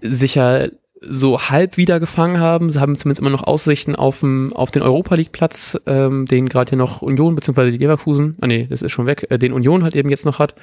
sicher 0.00 0.70
so 1.04 1.40
halb 1.40 1.76
wieder 1.76 2.00
gefangen 2.00 2.38
haben. 2.38 2.70
Sie 2.70 2.80
haben 2.80 2.96
zumindest 2.96 3.20
immer 3.20 3.30
noch 3.30 3.42
Aussichten 3.42 3.96
auf, 3.96 4.20
dem, 4.20 4.52
auf 4.52 4.70
den 4.70 4.82
Europa 4.82 5.14
League 5.14 5.32
Platz, 5.32 5.78
ähm, 5.86 6.26
den 6.26 6.48
gerade 6.48 6.70
hier 6.70 6.78
noch 6.78 7.02
Union 7.02 7.34
beziehungsweise 7.34 7.72
die 7.72 7.78
Leverkusen, 7.78 8.36
ah 8.40 8.46
nee, 8.46 8.66
das 8.70 8.82
ist 8.82 8.92
schon 8.92 9.06
weg, 9.06 9.26
äh, 9.28 9.38
den 9.38 9.52
Union 9.52 9.82
halt 9.82 9.96
eben 9.96 10.10
jetzt 10.10 10.24
noch 10.24 10.38
hat. 10.38 10.54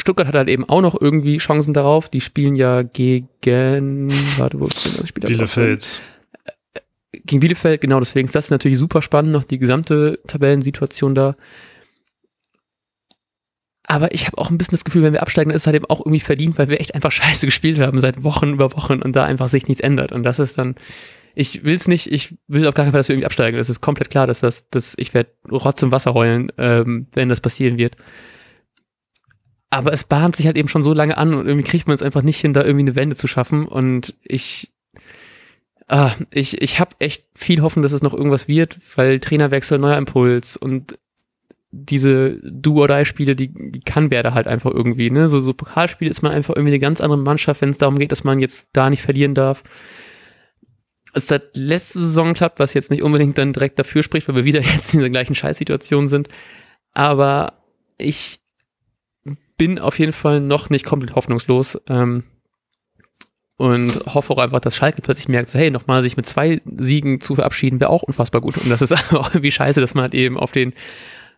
Stuttgart 0.00 0.26
hat 0.26 0.34
halt 0.34 0.48
eben 0.48 0.68
auch 0.68 0.80
noch 0.80 1.00
irgendwie 1.00 1.38
Chancen 1.38 1.72
darauf. 1.72 2.08
Die 2.08 2.20
spielen 2.20 2.56
ja 2.56 2.82
gegen, 2.82 4.10
warte, 4.38 4.60
wo 4.60 4.66
ist 4.66 4.86
denn 4.86 4.94
das 4.98 5.08
Spiel? 5.08 5.26
Bielefeld. 5.26 6.00
Äh, 6.44 6.80
gegen 7.24 7.40
Bielefeld, 7.40 7.80
genau, 7.80 7.98
deswegen 7.98 8.26
ist 8.26 8.34
das 8.34 8.50
natürlich 8.50 8.78
super 8.78 9.02
spannend, 9.02 9.32
noch 9.32 9.44
die 9.44 9.58
gesamte 9.58 10.20
Tabellensituation 10.26 11.14
da. 11.14 11.36
Aber 13.90 14.12
ich 14.12 14.26
habe 14.26 14.36
auch 14.36 14.50
ein 14.50 14.58
bisschen 14.58 14.72
das 14.72 14.84
Gefühl, 14.84 15.02
wenn 15.02 15.14
wir 15.14 15.22
absteigen, 15.22 15.48
dann 15.48 15.56
ist 15.56 15.62
es 15.62 15.66
halt 15.66 15.76
eben 15.76 15.86
auch 15.86 16.00
irgendwie 16.00 16.20
verdient, 16.20 16.58
weil 16.58 16.68
wir 16.68 16.78
echt 16.78 16.94
einfach 16.94 17.10
scheiße 17.10 17.46
gespielt 17.46 17.80
haben 17.80 18.00
seit 18.00 18.22
Wochen 18.22 18.52
über 18.52 18.72
Wochen 18.74 19.00
und 19.00 19.16
da 19.16 19.24
einfach 19.24 19.48
sich 19.48 19.66
nichts 19.66 19.80
ändert. 19.80 20.12
Und 20.12 20.24
das 20.24 20.38
ist 20.38 20.58
dann, 20.58 20.74
ich 21.34 21.64
will 21.64 21.74
es 21.74 21.88
nicht, 21.88 22.12
ich 22.12 22.36
will 22.48 22.66
auf 22.66 22.74
gar 22.74 22.84
keinen 22.84 22.92
Fall, 22.92 23.00
dass 23.00 23.08
wir 23.08 23.14
irgendwie 23.14 23.26
absteigen. 23.26 23.56
Das 23.56 23.70
ist 23.70 23.80
komplett 23.80 24.10
klar, 24.10 24.26
dass 24.26 24.40
das, 24.40 24.68
dass 24.68 24.94
ich 24.98 25.14
werde 25.14 25.30
Rotz 25.50 25.80
im 25.82 25.90
Wasser 25.90 26.12
heulen, 26.12 26.52
ähm, 26.58 27.06
wenn 27.14 27.30
das 27.30 27.40
passieren 27.40 27.78
wird. 27.78 27.96
Aber 29.70 29.92
es 29.92 30.04
bahnt 30.04 30.36
sich 30.36 30.46
halt 30.46 30.56
eben 30.56 30.68
schon 30.68 30.82
so 30.82 30.94
lange 30.94 31.18
an 31.18 31.34
und 31.34 31.46
irgendwie 31.46 31.68
kriegt 31.68 31.86
man 31.86 31.94
es 31.94 32.02
einfach 32.02 32.22
nicht 32.22 32.40
hin, 32.40 32.54
da 32.54 32.62
irgendwie 32.62 32.84
eine 32.84 32.96
Wende 32.96 33.16
zu 33.16 33.26
schaffen. 33.26 33.66
Und 33.66 34.14
ich, 34.22 34.72
ah, 35.88 36.12
ich, 36.32 36.62
ich 36.62 36.80
habe 36.80 36.96
echt 37.00 37.24
viel 37.34 37.60
Hoffnung, 37.60 37.82
dass 37.82 37.92
es 37.92 38.02
noch 38.02 38.14
irgendwas 38.14 38.48
wird, 38.48 38.78
weil 38.96 39.20
Trainerwechsel, 39.20 39.78
neuer 39.78 39.98
Impuls 39.98 40.56
und 40.56 40.98
diese 41.70 42.40
Do-or-Die-Spiele, 42.42 43.36
die, 43.36 43.52
die 43.52 43.80
kann 43.80 44.10
Werder 44.10 44.32
halt 44.32 44.46
einfach 44.46 44.70
irgendwie, 44.70 45.10
ne? 45.10 45.28
So, 45.28 45.38
so 45.38 45.52
Pokalspiele 45.52 46.10
ist 46.10 46.22
man 46.22 46.32
einfach 46.32 46.56
irgendwie 46.56 46.72
eine 46.72 46.78
ganz 46.78 47.00
andere 47.00 47.18
Mannschaft, 47.18 47.60
wenn 47.60 47.70
es 47.70 47.78
darum 47.78 47.98
geht, 47.98 48.10
dass 48.10 48.24
man 48.24 48.40
jetzt 48.40 48.70
da 48.72 48.88
nicht 48.88 49.02
verlieren 49.02 49.34
darf. 49.34 49.62
Es 51.12 51.26
seit 51.26 51.56
letzte 51.56 51.98
Saison 51.98 52.32
klappt, 52.32 52.58
was 52.58 52.74
jetzt 52.74 52.90
nicht 52.90 53.02
unbedingt 53.02 53.36
dann 53.36 53.52
direkt 53.52 53.78
dafür 53.78 54.02
spricht, 54.02 54.28
weil 54.28 54.36
wir 54.36 54.44
wieder 54.44 54.60
jetzt 54.74 54.94
in 54.94 55.00
dieser 55.00 55.10
gleichen 55.10 55.34
Scheißsituation 55.34 56.08
sind. 56.08 56.28
Aber 56.92 57.64
ich 57.98 58.40
bin 59.58 59.78
auf 59.78 59.98
jeden 59.98 60.12
Fall 60.12 60.40
noch 60.40 60.70
nicht 60.70 60.86
komplett 60.86 61.14
hoffnungslos. 61.14 61.78
Ähm, 61.88 62.24
und 63.58 63.92
hoffe 64.06 64.32
auch 64.32 64.38
einfach, 64.38 64.60
dass 64.60 64.76
Schalke 64.76 65.02
plötzlich 65.02 65.28
merkt, 65.28 65.48
so, 65.48 65.58
hey, 65.58 65.72
nochmal 65.72 66.00
sich 66.00 66.16
mit 66.16 66.26
zwei 66.26 66.60
Siegen 66.76 67.20
zu 67.20 67.34
verabschieden, 67.34 67.80
wäre 67.80 67.90
auch 67.90 68.04
unfassbar 68.04 68.40
gut. 68.40 68.56
Und 68.56 68.70
das 68.70 68.80
ist 68.82 68.92
auch 69.12 69.30
irgendwie 69.30 69.50
scheiße, 69.50 69.80
dass 69.80 69.94
man 69.94 70.02
halt 70.02 70.14
eben 70.14 70.38
auf 70.38 70.52
den 70.52 70.72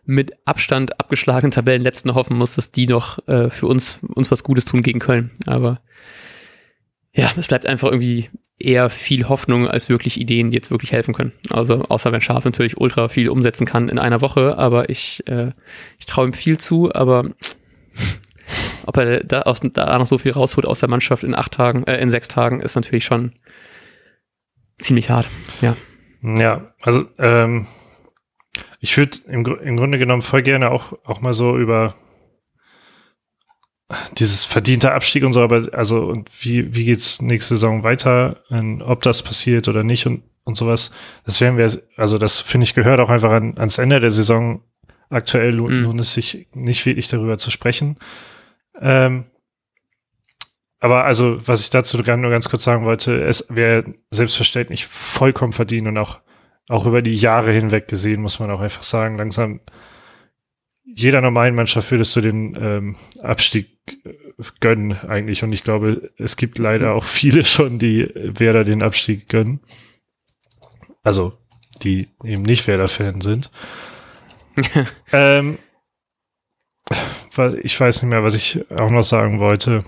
mit 0.05 0.33
Abstand 0.45 0.99
abgeschlagenen 0.99 1.51
Tabellenletzten 1.51 2.13
hoffen 2.13 2.37
muss, 2.37 2.55
dass 2.55 2.71
die 2.71 2.87
noch 2.87 3.27
äh, 3.27 3.49
für 3.49 3.67
uns, 3.67 4.01
uns 4.15 4.31
was 4.31 4.43
Gutes 4.43 4.65
tun 4.65 4.81
gegen 4.81 4.99
Köln. 4.99 5.31
Aber 5.45 5.81
ja, 7.13 7.31
es 7.37 7.47
bleibt 7.47 7.65
einfach 7.65 7.89
irgendwie 7.89 8.29
eher 8.57 8.89
viel 8.89 9.27
Hoffnung 9.27 9.67
als 9.67 9.89
wirklich 9.89 10.19
Ideen, 10.19 10.51
die 10.51 10.57
jetzt 10.57 10.71
wirklich 10.71 10.91
helfen 10.91 11.13
können. 11.13 11.33
Also 11.49 11.83
außer 11.83 12.11
wenn 12.11 12.21
Schaf 12.21 12.45
natürlich 12.45 12.77
ultra 12.77 13.09
viel 13.09 13.29
umsetzen 13.29 13.65
kann 13.65 13.89
in 13.89 13.99
einer 13.99 14.21
Woche, 14.21 14.57
aber 14.57 14.89
ich, 14.89 15.27
äh, 15.27 15.51
ich 15.97 16.05
traue 16.05 16.27
ihm 16.27 16.33
viel 16.33 16.57
zu, 16.57 16.93
aber 16.93 17.25
ob 18.85 18.97
er 18.97 19.23
da, 19.23 19.41
aus, 19.43 19.61
da 19.61 19.97
noch 19.97 20.07
so 20.07 20.17
viel 20.17 20.31
rausholt 20.31 20.65
aus 20.65 20.79
der 20.79 20.89
Mannschaft 20.89 21.23
in 21.23 21.35
acht 21.35 21.53
Tagen, 21.53 21.85
äh, 21.85 21.99
in 21.99 22.09
sechs 22.09 22.27
Tagen, 22.27 22.61
ist 22.61 22.75
natürlich 22.75 23.05
schon 23.05 23.33
ziemlich 24.77 25.09
hart, 25.09 25.27
ja. 25.61 25.75
Ja, 26.23 26.73
also 26.81 27.05
ähm, 27.17 27.67
ich 28.79 28.97
würde 28.97 29.17
im, 29.27 29.45
im 29.45 29.77
Grunde 29.77 29.97
genommen 29.97 30.21
voll 30.21 30.43
gerne 30.43 30.71
auch, 30.71 30.93
auch 31.03 31.21
mal 31.21 31.33
so 31.33 31.57
über 31.57 31.95
dieses 34.17 34.45
verdiente 34.45 34.93
Abstieg 34.93 35.23
und 35.23 35.33
so, 35.33 35.41
aber 35.41 35.67
also 35.73 36.05
und 36.05 36.29
wie, 36.43 36.73
wie 36.73 36.85
geht's 36.85 37.21
nächste 37.21 37.55
Saison 37.55 37.83
weiter, 37.83 38.43
und 38.49 38.81
ob 38.81 39.01
das 39.01 39.21
passiert 39.21 39.67
oder 39.67 39.83
nicht 39.83 40.05
und, 40.07 40.23
und 40.43 40.55
sowas, 40.55 40.93
das 41.25 41.41
werden 41.41 41.57
wir, 41.57 41.69
also 41.97 42.17
das 42.17 42.39
finde 42.39 42.65
ich 42.65 42.73
gehört 42.73 42.99
auch 42.99 43.09
einfach 43.09 43.31
an, 43.31 43.57
ans 43.57 43.77
Ende 43.77 43.99
der 43.99 44.11
Saison. 44.11 44.63
Aktuell 45.11 45.53
lohnt, 45.53 45.77
mhm. 45.77 45.83
lohnt 45.83 45.99
es 46.01 46.13
sich 46.13 46.47
nicht 46.53 46.85
wirklich 46.85 47.07
darüber 47.07 47.37
zu 47.37 47.51
sprechen. 47.51 47.99
Ähm, 48.79 49.25
aber 50.79 51.05
also, 51.05 51.47
was 51.47 51.61
ich 51.61 51.69
dazu 51.69 51.97
nur 51.97 52.31
ganz 52.31 52.49
kurz 52.49 52.63
sagen 52.63 52.85
wollte, 52.85 53.23
es 53.23 53.45
wäre 53.49 53.93
selbstverständlich 54.09 54.87
vollkommen 54.87 55.53
verdient 55.53 55.87
und 55.87 55.97
auch 55.99 56.21
auch 56.71 56.85
über 56.85 57.01
die 57.01 57.15
Jahre 57.15 57.51
hinweg 57.51 57.89
gesehen, 57.89 58.21
muss 58.21 58.39
man 58.39 58.49
auch 58.49 58.61
einfach 58.61 58.83
sagen, 58.83 59.17
langsam 59.17 59.59
jeder 60.83 61.21
normalen 61.21 61.53
Mannschaft 61.55 61.91
würdest 61.91 62.15
du 62.15 62.21
den 62.21 62.57
ähm, 62.59 62.95
Abstieg 63.21 63.77
äh, 64.05 64.13
gönnen 64.59 64.97
eigentlich. 65.07 65.43
Und 65.43 65.51
ich 65.53 65.63
glaube, 65.63 66.11
es 66.17 66.37
gibt 66.37 66.57
leider 66.57 66.93
auch 66.93 67.03
viele 67.03 67.43
schon, 67.43 67.77
die 67.77 68.09
Werder 68.13 68.63
den 68.63 68.83
Abstieg 68.83 69.27
gönnen. 69.29 69.59
Also, 71.03 71.33
die 71.83 72.09
eben 72.23 72.43
nicht 72.43 72.67
Werder-Fan 72.67 73.21
sind. 73.21 73.51
ähm, 75.11 75.57
ich 77.63 77.79
weiß 77.79 78.01
nicht 78.01 78.09
mehr, 78.09 78.23
was 78.23 78.35
ich 78.35 78.63
auch 78.71 78.89
noch 78.89 79.03
sagen 79.03 79.39
wollte. 79.39 79.83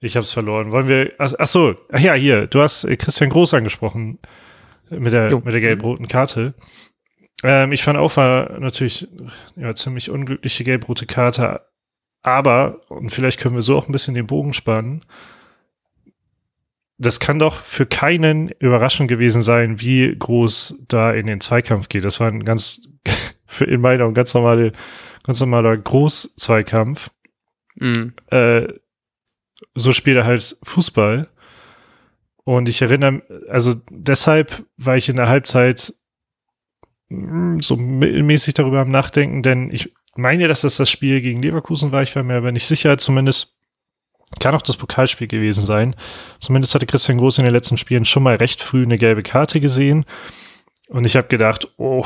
Ich 0.00 0.16
habe 0.16 0.24
es 0.24 0.32
verloren. 0.32 0.72
Wollen 0.72 0.88
wir? 0.88 1.12
Ach, 1.18 1.32
ach 1.38 1.46
so, 1.46 1.74
ach 1.90 2.00
ja, 2.00 2.14
hier. 2.14 2.46
Du 2.46 2.60
hast 2.60 2.86
Christian 2.98 3.30
Groß 3.30 3.54
angesprochen 3.54 4.18
mit 4.90 5.12
der, 5.12 5.30
jo. 5.30 5.40
mit 5.44 5.54
der 5.54 5.60
gelb-roten 5.60 6.08
Karte. 6.08 6.54
Ähm, 7.42 7.72
ich 7.72 7.82
fand 7.82 7.98
auch, 7.98 8.16
war 8.16 8.58
natürlich 8.58 9.08
ja, 9.56 9.74
ziemlich 9.74 10.10
unglückliche 10.10 10.64
gelb-rote 10.64 11.06
Karte, 11.06 11.62
aber, 12.22 12.80
und 12.88 13.10
vielleicht 13.10 13.38
können 13.40 13.54
wir 13.54 13.62
so 13.62 13.76
auch 13.76 13.88
ein 13.88 13.92
bisschen 13.92 14.14
den 14.14 14.26
Bogen 14.26 14.52
spannen, 14.52 15.04
das 16.98 17.20
kann 17.20 17.38
doch 17.38 17.62
für 17.62 17.86
keinen 17.86 18.48
überraschend 18.58 19.08
gewesen 19.08 19.42
sein, 19.42 19.80
wie 19.80 20.14
groß 20.18 20.82
da 20.88 21.12
in 21.12 21.26
den 21.26 21.40
Zweikampf 21.40 21.88
geht. 21.88 22.04
Das 22.04 22.20
war 22.20 22.28
ein 22.28 22.44
ganz, 22.44 22.88
für 23.46 23.64
in 23.64 23.80
meiner 23.80 24.10
ganz 24.12 24.32
normale, 24.34 24.72
ganz 25.22 25.40
normaler 25.40 25.76
Großzweikampf. 25.76 27.10
Mhm. 27.74 28.14
Äh, 28.30 28.68
so 29.74 29.92
spielt 29.92 30.16
er 30.16 30.24
halt 30.24 30.56
Fußball. 30.62 31.28
Und 32.44 32.68
ich 32.68 32.80
erinnere, 32.80 33.22
also 33.48 33.74
deshalb 33.90 34.64
war 34.76 34.96
ich 34.96 35.08
in 35.08 35.16
der 35.16 35.28
Halbzeit 35.28 35.92
hm, 37.08 37.60
so 37.60 37.76
mittelmäßig 37.76 38.54
darüber 38.54 38.80
am 38.80 38.88
Nachdenken, 38.88 39.42
denn 39.42 39.70
ich 39.70 39.92
meine, 40.14 40.48
dass 40.48 40.62
das 40.62 40.76
das 40.76 40.88
Spiel 40.88 41.20
gegen 41.20 41.42
Leverkusen 41.42 41.92
war. 41.92 42.02
Ich 42.02 42.16
war 42.16 42.22
mir 42.22 42.36
aber 42.36 42.52
nicht 42.52 42.66
sicher. 42.66 42.96
Zumindest 42.98 43.55
kann 44.40 44.54
auch 44.54 44.62
das 44.62 44.76
Pokalspiel 44.76 45.28
gewesen 45.28 45.64
sein. 45.64 45.94
Zumindest 46.38 46.74
hatte 46.74 46.86
Christian 46.86 47.18
Groß 47.18 47.38
in 47.38 47.44
den 47.44 47.54
letzten 47.54 47.78
Spielen 47.78 48.04
schon 48.04 48.22
mal 48.22 48.36
recht 48.36 48.62
früh 48.62 48.82
eine 48.82 48.98
gelbe 48.98 49.22
Karte 49.22 49.60
gesehen. 49.60 50.04
Und 50.88 51.04
ich 51.06 51.16
habe 51.16 51.28
gedacht, 51.28 51.68
oh, 51.78 52.04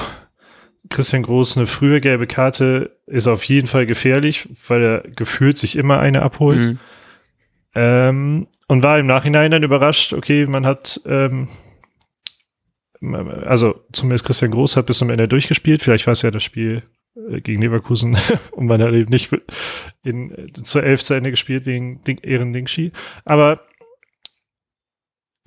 Christian 0.88 1.22
Groß 1.22 1.56
eine 1.56 1.66
frühe 1.66 2.00
gelbe 2.00 2.26
Karte 2.26 2.96
ist 3.06 3.26
auf 3.26 3.44
jeden 3.44 3.66
Fall 3.66 3.86
gefährlich, 3.86 4.48
weil 4.66 4.82
er 4.82 5.00
gefühlt 5.10 5.58
sich 5.58 5.76
immer 5.76 6.00
eine 6.00 6.22
abholt. 6.22 6.66
Mhm. 6.66 6.78
Ähm, 7.74 8.46
und 8.66 8.82
war 8.82 8.98
im 8.98 9.06
Nachhinein 9.06 9.50
dann 9.50 9.62
überrascht, 9.62 10.12
okay, 10.12 10.46
man 10.46 10.64
hat, 10.66 11.00
ähm, 11.04 11.48
also 13.00 13.82
zumindest 13.92 14.24
Christian 14.24 14.50
Groß 14.50 14.76
hat 14.76 14.86
bis 14.86 14.98
zum 14.98 15.10
Ende 15.10 15.26
durchgespielt. 15.26 15.82
Vielleicht 15.82 16.06
war 16.06 16.12
es 16.12 16.22
ja 16.22 16.30
das 16.30 16.42
Spiel 16.42 16.82
gegen 17.14 17.62
Leverkusen 17.62 18.16
und 18.52 18.66
man 18.66 18.82
hat 18.82 18.92
eben 18.92 19.10
nicht 19.10 19.30
in, 20.02 20.52
zur 20.62 20.82
Elf 20.82 21.02
zu 21.02 21.14
Ende 21.14 21.30
gespielt 21.30 21.66
wegen 21.66 22.02
Ding, 22.04 22.18
Ehren 22.18 22.52
Dingshi. 22.52 22.92
Aber 23.24 23.60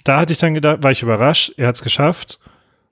da 0.03 0.20
hatte 0.20 0.34
ich 0.34 0.39
dann 0.39 0.53
gedacht, 0.53 0.84
war 0.84 0.91
ich 0.91 1.01
überrascht, 1.01 1.53
er 1.58 1.67
hat 1.67 1.75
es 1.75 1.84
geschafft 1.84 2.39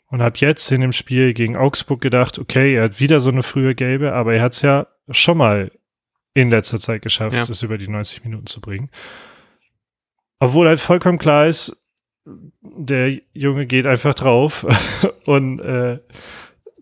und 0.07 0.21
habe 0.21 0.37
jetzt 0.39 0.71
in 0.71 0.81
dem 0.81 0.93
Spiel 0.93 1.33
gegen 1.33 1.57
Augsburg 1.57 2.01
gedacht, 2.01 2.39
okay, 2.39 2.75
er 2.75 2.83
hat 2.83 2.99
wieder 2.99 3.19
so 3.19 3.29
eine 3.29 3.43
frühe 3.43 3.75
gelbe, 3.75 4.13
aber 4.13 4.33
er 4.33 4.41
hat 4.41 4.53
es 4.53 4.61
ja 4.61 4.87
schon 5.09 5.37
mal 5.37 5.71
in 6.33 6.49
letzter 6.49 6.79
Zeit 6.79 7.01
geschafft, 7.01 7.35
ja. 7.35 7.43
es 7.43 7.63
über 7.63 7.77
die 7.77 7.89
90 7.89 8.23
Minuten 8.23 8.47
zu 8.47 8.61
bringen. 8.61 8.89
Obwohl 10.39 10.67
halt 10.67 10.79
vollkommen 10.79 11.17
klar 11.17 11.47
ist, 11.47 11.75
der 12.61 13.19
Junge 13.33 13.65
geht 13.65 13.85
einfach 13.85 14.13
drauf 14.13 14.65
und 15.25 15.59
äh, 15.59 15.99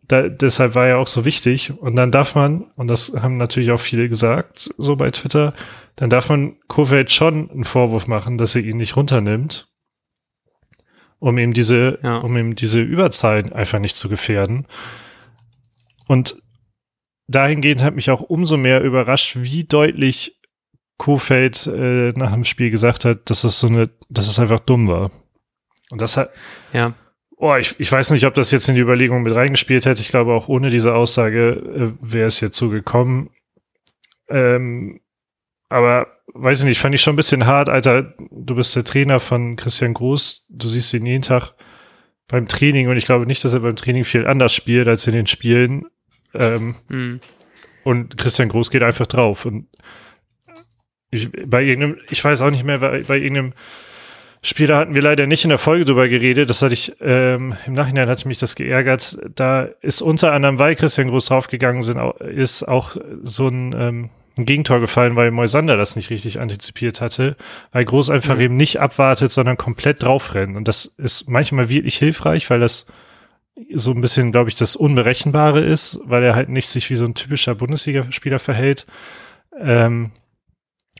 da, 0.09 0.27
deshalb 0.27 0.75
war 0.75 0.87
er 0.87 0.97
auch 0.97 1.07
so 1.07 1.23
wichtig. 1.23 1.71
Und 1.79 1.95
dann 1.95 2.11
darf 2.11 2.35
man, 2.35 2.65
und 2.75 2.87
das 2.87 3.13
haben 3.13 3.37
natürlich 3.37 3.71
auch 3.71 3.79
viele 3.79 4.09
gesagt, 4.09 4.69
so 4.77 4.95
bei 4.95 5.11
Twitter, 5.11 5.53
dann 5.95 6.09
darf 6.09 6.29
man 6.29 6.57
Kofeld 6.67 7.11
schon 7.11 7.49
einen 7.49 7.63
Vorwurf 7.63 8.07
machen, 8.07 8.37
dass 8.37 8.55
er 8.55 8.63
ihn 8.63 8.77
nicht 8.77 8.95
runternimmt, 8.95 9.69
um 11.19 11.37
ihm 11.37 11.53
diese, 11.53 11.99
ja. 12.01 12.17
um 12.17 12.35
ihm 12.35 12.55
diese 12.55 12.81
Überzahlen 12.81 13.53
einfach 13.53 13.79
nicht 13.79 13.97
zu 13.97 14.09
gefährden. 14.09 14.65
Und 16.07 16.41
dahingehend 17.27 17.83
hat 17.83 17.93
mich 17.93 18.09
auch 18.09 18.21
umso 18.21 18.57
mehr 18.57 18.81
überrascht, 18.81 19.37
wie 19.39 19.63
deutlich 19.63 20.39
Kofeld 20.97 21.67
äh, 21.67 22.13
nach 22.15 22.33
dem 22.33 22.45
Spiel 22.45 22.71
gesagt 22.71 23.05
hat, 23.05 23.29
dass 23.29 23.43
es 23.43 23.59
so 23.59 23.67
eine, 23.67 23.91
dass 24.09 24.27
es 24.27 24.39
einfach 24.39 24.59
dumm 24.59 24.87
war. 24.87 25.11
Und 25.91 26.01
das 26.01 26.17
hat, 26.17 26.31
ja. 26.73 26.95
Oh, 27.41 27.55
ich, 27.55 27.79
ich 27.79 27.89
weiß 27.89 28.11
nicht, 28.11 28.25
ob 28.25 28.33
das 28.33 28.51
jetzt 28.51 28.67
in 28.67 28.75
die 28.75 28.81
Überlegung 28.81 29.23
mit 29.23 29.33
reingespielt 29.33 29.85
hätte. 29.85 30.01
Ich 30.01 30.09
glaube, 30.09 30.33
auch 30.33 30.49
ohne 30.49 30.69
diese 30.69 30.93
Aussage 30.93 31.51
äh, 31.51 31.91
wäre 32.01 32.27
es 32.27 32.41
jetzt 32.41 32.57
so 32.57 32.69
gekommen. 32.69 33.29
Ähm, 34.27 34.99
aber 35.69 36.07
weiß 36.33 36.59
ich 36.59 36.65
nicht, 36.65 36.79
fand 36.79 36.93
ich 36.95 37.01
schon 37.01 37.13
ein 37.13 37.15
bisschen 37.15 37.45
hart, 37.45 37.69
Alter. 37.69 38.13
Du 38.29 38.55
bist 38.55 38.75
der 38.75 38.83
Trainer 38.83 39.21
von 39.21 39.55
Christian 39.55 39.93
Groß. 39.93 40.47
Du 40.49 40.67
siehst 40.67 40.93
ihn 40.93 41.05
jeden 41.05 41.21
Tag 41.21 41.53
beim 42.27 42.49
Training 42.49 42.89
und 42.89 42.97
ich 42.97 43.05
glaube 43.05 43.25
nicht, 43.25 43.43
dass 43.45 43.53
er 43.53 43.61
beim 43.61 43.77
Training 43.77 44.03
viel 44.03 44.27
anders 44.27 44.53
spielt 44.53 44.89
als 44.89 45.07
in 45.07 45.13
den 45.13 45.27
Spielen. 45.27 45.85
Ähm, 46.33 46.75
mhm. 46.89 47.21
Und 47.85 48.17
Christian 48.17 48.49
Groß 48.49 48.69
geht 48.69 48.83
einfach 48.83 49.07
drauf. 49.07 49.45
Und 49.45 49.69
ich, 51.09 51.31
bei 51.47 51.63
irgendeinem, 51.63 52.01
ich 52.09 52.21
weiß 52.21 52.41
auch 52.41 52.51
nicht 52.51 52.65
mehr, 52.65 52.79
bei, 52.79 53.01
bei 53.03 53.17
irgendeinem 53.17 53.53
Spieler 54.41 54.77
hatten 54.77 54.95
wir 54.95 55.01
leider 55.01 55.27
nicht 55.27 55.43
in 55.43 55.49
der 55.49 55.57
Folge 55.57 55.85
drüber 55.85 56.07
geredet. 56.07 56.49
Das 56.49 56.61
hatte 56.61 56.73
ich, 56.73 56.93
ähm, 57.01 57.57
im 57.65 57.73
Nachhinein 57.73 58.07
hatte 58.07 58.27
mich 58.27 58.37
das 58.37 58.55
geärgert. 58.55 59.17
Da 59.35 59.67
ist 59.81 60.01
unter 60.01 60.31
anderem, 60.31 60.59
weil 60.59 60.75
Christian 60.75 61.09
Groß 61.09 61.25
draufgegangen 61.25 61.81
sind, 61.81 61.99
ist 62.21 62.63
auch 62.63 62.95
so 63.23 63.49
ein, 63.49 63.75
ähm, 63.77 64.09
ein 64.37 64.45
Gegentor 64.45 64.79
gefallen, 64.79 65.17
weil 65.17 65.31
Moisander 65.31 65.75
das 65.75 65.97
nicht 65.97 66.09
richtig 66.09 66.39
antizipiert 66.39 67.01
hatte, 67.01 67.35
weil 67.73 67.83
Groß 67.83 68.09
einfach 68.09 68.35
mhm. 68.35 68.41
eben 68.41 68.57
nicht 68.57 68.79
abwartet, 68.79 69.33
sondern 69.33 69.57
komplett 69.57 70.03
draufrennt. 70.03 70.55
Und 70.55 70.69
das 70.69 70.85
ist 70.85 71.29
manchmal 71.29 71.67
wirklich 71.67 71.97
hilfreich, 71.97 72.49
weil 72.49 72.61
das 72.61 72.85
so 73.73 73.91
ein 73.91 73.99
bisschen, 73.99 74.31
glaube 74.31 74.49
ich, 74.49 74.55
das 74.55 74.77
Unberechenbare 74.77 75.59
ist, 75.59 75.99
weil 76.05 76.23
er 76.23 76.35
halt 76.35 76.47
nicht 76.47 76.69
sich 76.69 76.89
wie 76.89 76.95
so 76.95 77.03
ein 77.03 77.13
typischer 77.13 77.55
Bundesligaspieler 77.55 78.39
verhält. 78.39 78.85
Ähm, 79.59 80.11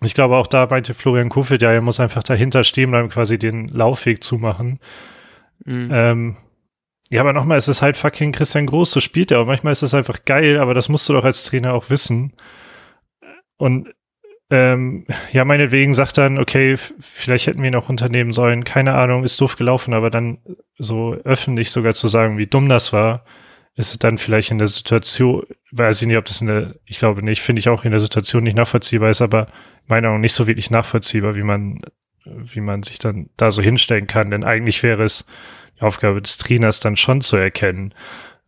ich 0.01 0.13
glaube, 0.13 0.37
auch 0.37 0.47
da 0.47 0.67
meinte 0.67 0.93
Florian 0.93 1.29
Kofeld, 1.29 1.61
ja, 1.61 1.71
er 1.71 1.81
muss 1.81 1.99
einfach 1.99 2.23
dahinter 2.23 2.63
stehen 2.63 2.91
bleiben, 2.91 3.09
quasi 3.09 3.37
den 3.37 3.67
Laufweg 3.67 4.23
zumachen. 4.23 4.79
Mhm. 5.65 5.89
Ähm, 5.91 6.37
ja, 7.09 7.21
aber 7.21 7.33
nochmal, 7.33 7.57
es 7.57 7.67
ist 7.67 7.81
halt 7.81 7.97
fucking 7.97 8.31
Christian 8.31 8.67
Groß, 8.67 8.91
so 8.91 8.99
spielt 8.99 9.31
er. 9.31 9.41
Und 9.41 9.47
manchmal 9.47 9.73
ist 9.73 9.81
es 9.81 9.93
einfach 9.93 10.25
geil, 10.25 10.59
aber 10.59 10.73
das 10.73 10.89
musst 10.89 11.09
du 11.09 11.13
doch 11.13 11.23
als 11.23 11.43
Trainer 11.45 11.73
auch 11.73 11.89
wissen. 11.89 12.33
Und 13.57 13.93
ähm, 14.51 15.05
ja, 15.31 15.45
meinetwegen 15.45 15.93
sagt 15.93 16.17
dann, 16.17 16.39
okay, 16.39 16.75
vielleicht 16.99 17.47
hätten 17.47 17.61
wir 17.61 17.67
ihn 17.69 17.75
auch 17.75 17.89
unternehmen 17.89 18.31
sollen. 18.31 18.63
Keine 18.63 18.95
Ahnung, 18.95 19.23
ist 19.23 19.39
doof 19.41 19.57
gelaufen, 19.57 19.93
aber 19.93 20.09
dann 20.09 20.39
so 20.77 21.13
öffentlich 21.23 21.71
sogar 21.71 21.93
zu 21.93 22.07
sagen, 22.07 22.37
wie 22.37 22.47
dumm 22.47 22.69
das 22.69 22.93
war, 22.93 23.25
ist 23.79 24.03
dann 24.03 24.17
vielleicht 24.17 24.51
in 24.51 24.57
der 24.57 24.67
Situation, 24.67 25.43
weiß 25.71 26.01
ich 26.01 26.07
nicht, 26.07 26.17
ob 26.17 26.25
das 26.25 26.41
in 26.41 26.47
der, 26.47 26.75
ich 26.85 26.99
glaube 26.99 27.23
nicht, 27.23 27.41
finde 27.41 27.61
ich 27.61 27.69
auch 27.69 27.85
in 27.85 27.91
der 27.91 28.01
Situation 28.01 28.43
nicht 28.43 28.57
nachvollziehbar 28.57 29.09
ist, 29.09 29.21
aber 29.21 29.47
meiner 29.87 30.09
Meinung 30.09 30.21
nicht 30.21 30.33
so 30.33 30.47
wirklich 30.47 30.69
nachvollziehbar, 30.69 31.35
wie 31.35 31.43
man, 31.43 31.79
wie 32.25 32.59
man 32.59 32.83
sich 32.83 32.99
dann 32.99 33.29
da 33.37 33.51
so 33.51 33.61
hinstellen 33.61 34.05
kann. 34.05 34.31
Denn 34.31 34.43
eigentlich 34.43 34.83
wäre 34.83 35.03
es 35.03 35.25
die 35.77 35.83
Aufgabe 35.83 36.21
des 36.21 36.37
Trainers 36.37 36.81
dann 36.81 36.97
schon 36.97 37.21
zu 37.21 37.37
erkennen, 37.37 37.93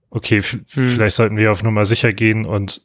okay, 0.10 0.42
hm. 0.42 0.66
vielleicht 0.68 1.16
sollten 1.16 1.38
wir 1.38 1.52
auf 1.52 1.64
Nummer 1.64 1.86
sicher 1.86 2.12
gehen 2.12 2.46
und 2.46 2.82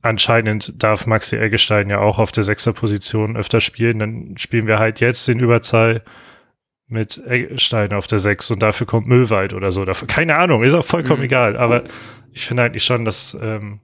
anscheinend 0.00 0.80
darf 0.80 1.06
Maxi 1.06 1.36
Eggestein 1.36 1.90
ja 1.90 1.98
auch 1.98 2.18
auf 2.18 2.30
der 2.30 2.44
Sechser-Position 2.44 3.36
öfter 3.36 3.60
spielen. 3.60 3.98
Dann 3.98 4.34
spielen 4.36 4.68
wir 4.68 4.78
halt 4.78 5.00
jetzt 5.00 5.26
den 5.26 5.40
Überzahl 5.40 6.02
mit 6.92 7.20
Eggestein 7.26 7.92
auf 7.92 8.06
der 8.06 8.18
Sechs 8.18 8.50
und 8.50 8.62
dafür 8.62 8.86
kommt 8.86 9.06
Müllwald 9.06 9.54
oder 9.54 9.72
so. 9.72 9.84
Dafür, 9.84 10.06
keine 10.06 10.36
Ahnung, 10.36 10.62
ist 10.62 10.74
auch 10.74 10.84
vollkommen 10.84 11.20
mhm. 11.20 11.26
egal. 11.26 11.56
Aber 11.56 11.84
ich 12.32 12.44
finde 12.44 12.62
eigentlich 12.62 12.84
schon, 12.84 13.04
dass 13.04 13.36
ähm, 13.40 13.80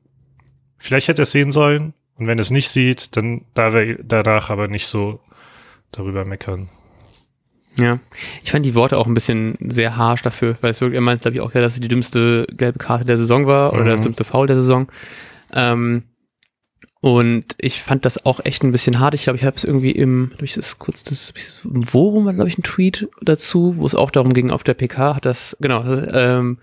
vielleicht 0.77 1.09
hätte 1.09 1.23
er 1.23 1.25
es 1.25 1.33
sehen 1.33 1.51
sollen. 1.53 1.95
Und 2.17 2.27
wenn 2.27 2.39
es 2.39 2.51
nicht 2.51 2.69
sieht, 2.69 3.17
dann 3.17 3.45
darf 3.55 3.75
er 3.75 3.97
danach 4.03 4.51
aber 4.51 4.69
nicht 4.69 4.87
so 4.87 5.21
darüber 5.93 6.25
meckern. 6.25 6.69
Ja, 7.77 8.01
ich 8.43 8.51
fand 8.51 8.67
die 8.67 8.75
Worte 8.75 8.99
auch 8.99 9.07
ein 9.07 9.15
bisschen 9.15 9.57
sehr 9.61 9.97
harsh 9.97 10.23
dafür, 10.23 10.57
weil 10.61 10.73
es 10.73 10.81
wirklich, 10.81 10.97
er 10.97 11.01
meint, 11.01 11.23
glaube 11.23 11.37
ich, 11.37 11.41
auch, 11.41 11.55
ja, 11.55 11.61
dass 11.61 11.75
es 11.75 11.81
die 11.81 11.89
dümmste 11.89 12.45
gelbe 12.51 12.79
Karte 12.79 13.05
der 13.05 13.17
Saison 13.17 13.47
war 13.47 13.73
oder 13.73 13.85
mhm. 13.85 13.89
das 13.89 14.01
dümmste 14.03 14.25
Foul 14.25 14.49
der 14.49 14.57
Saison. 14.57 14.89
Ähm, 15.53 16.03
und 17.01 17.45
ich 17.59 17.81
fand 17.81 18.05
das 18.05 18.25
auch 18.27 18.41
echt 18.45 18.65
ein 18.65 18.73
bisschen 18.73 18.99
hart. 18.99 19.15
Ich 19.15 19.23
glaube, 19.23 19.39
ich 19.39 19.45
habe 19.45 19.57
es 19.57 19.65
irgendwie 19.65 19.93
im, 19.93 20.33
ich, 20.43 20.55
das 20.55 20.79
kurz 20.79 21.05
das 21.05 21.33
im 21.65 21.85
Forum 21.85 22.25
war, 22.25 22.35
glaube 22.35 22.49
ich, 22.49 22.59
ein 22.59 22.65
Tweet 22.65 23.09
dazu, 23.23 23.77
wo 23.77 23.87
es 23.87 23.95
auch 23.95 24.11
darum 24.11 24.33
ging, 24.35 24.51
auf 24.51 24.65
der 24.65 24.75
PK 24.75 25.15
hat 25.15 25.25
das, 25.25 25.57
genau, 25.61 25.85
ähm, 25.85 26.59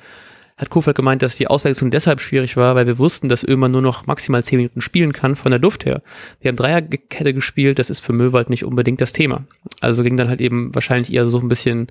hat 0.57 0.69
Kofeld 0.69 0.95
gemeint, 0.95 1.21
dass 1.21 1.35
die 1.35 1.47
Auswechslung 1.47 1.91
deshalb 1.91 2.21
schwierig 2.21 2.55
war, 2.55 2.75
weil 2.75 2.87
wir 2.87 2.97
wussten, 2.97 3.27
dass 3.27 3.45
Ömer 3.45 3.67
nur 3.67 3.81
noch 3.81 4.07
maximal 4.07 4.43
zehn 4.43 4.57
Minuten 4.57 4.81
spielen 4.81 5.11
kann 5.11 5.35
von 5.35 5.51
der 5.51 5.59
Luft 5.59 5.85
her. 5.85 6.01
Wir 6.39 6.49
haben 6.49 6.55
Dreierkette 6.55 7.33
gespielt, 7.33 7.79
das 7.79 7.89
ist 7.89 7.99
für 7.99 8.13
Möwald 8.13 8.49
nicht 8.49 8.63
unbedingt 8.63 9.01
das 9.01 9.11
Thema. 9.11 9.45
Also 9.81 10.03
ging 10.03 10.15
dann 10.15 10.29
halt 10.29 10.41
eben 10.41 10.73
wahrscheinlich 10.73 11.13
eher 11.13 11.25
so 11.25 11.39
ein 11.39 11.49
bisschen 11.49 11.87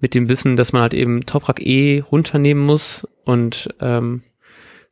mit 0.00 0.14
dem 0.14 0.28
Wissen, 0.28 0.56
dass 0.56 0.72
man 0.72 0.82
halt 0.82 0.94
eben 0.94 1.26
Toprak 1.26 1.64
eh 1.64 2.00
runternehmen 2.00 2.64
muss 2.64 3.06
und 3.24 3.68
ähm, 3.80 4.22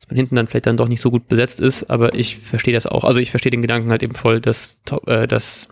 man 0.07 0.15
hinten 0.15 0.35
dann 0.35 0.47
vielleicht 0.47 0.67
dann 0.67 0.77
doch 0.77 0.87
nicht 0.87 1.01
so 1.01 1.11
gut 1.11 1.27
besetzt 1.27 1.59
ist, 1.59 1.89
aber 1.89 2.15
ich 2.15 2.37
verstehe 2.37 2.73
das 2.73 2.85
auch. 2.85 3.03
Also 3.03 3.19
ich 3.19 3.31
verstehe 3.31 3.51
den 3.51 3.61
Gedanken 3.61 3.91
halt 3.91 4.03
eben 4.03 4.15
voll, 4.15 4.39
dass, 4.39 4.81
äh, 5.05 5.27
dass 5.27 5.67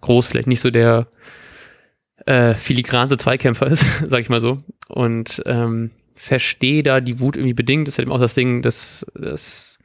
Groß 0.00 0.26
vielleicht 0.26 0.48
nicht 0.48 0.60
so 0.60 0.70
der 0.70 1.06
äh, 2.26 2.54
filigranste 2.54 3.18
Zweikämpfer 3.18 3.66
ist, 3.70 3.86
sag 4.06 4.20
ich 4.20 4.28
mal 4.28 4.40
so. 4.40 4.56
Und 4.88 5.42
ähm, 5.46 5.90
verstehe 6.14 6.82
da 6.82 7.00
die 7.00 7.20
Wut 7.20 7.36
irgendwie 7.36 7.54
bedingt. 7.54 7.86
Das 7.86 7.94
ist 7.94 7.98
halt 7.98 8.06
eben 8.06 8.12
auch 8.12 8.20
das 8.20 8.34
Ding, 8.34 8.62
dass, 8.62 9.04
dass 9.14 9.78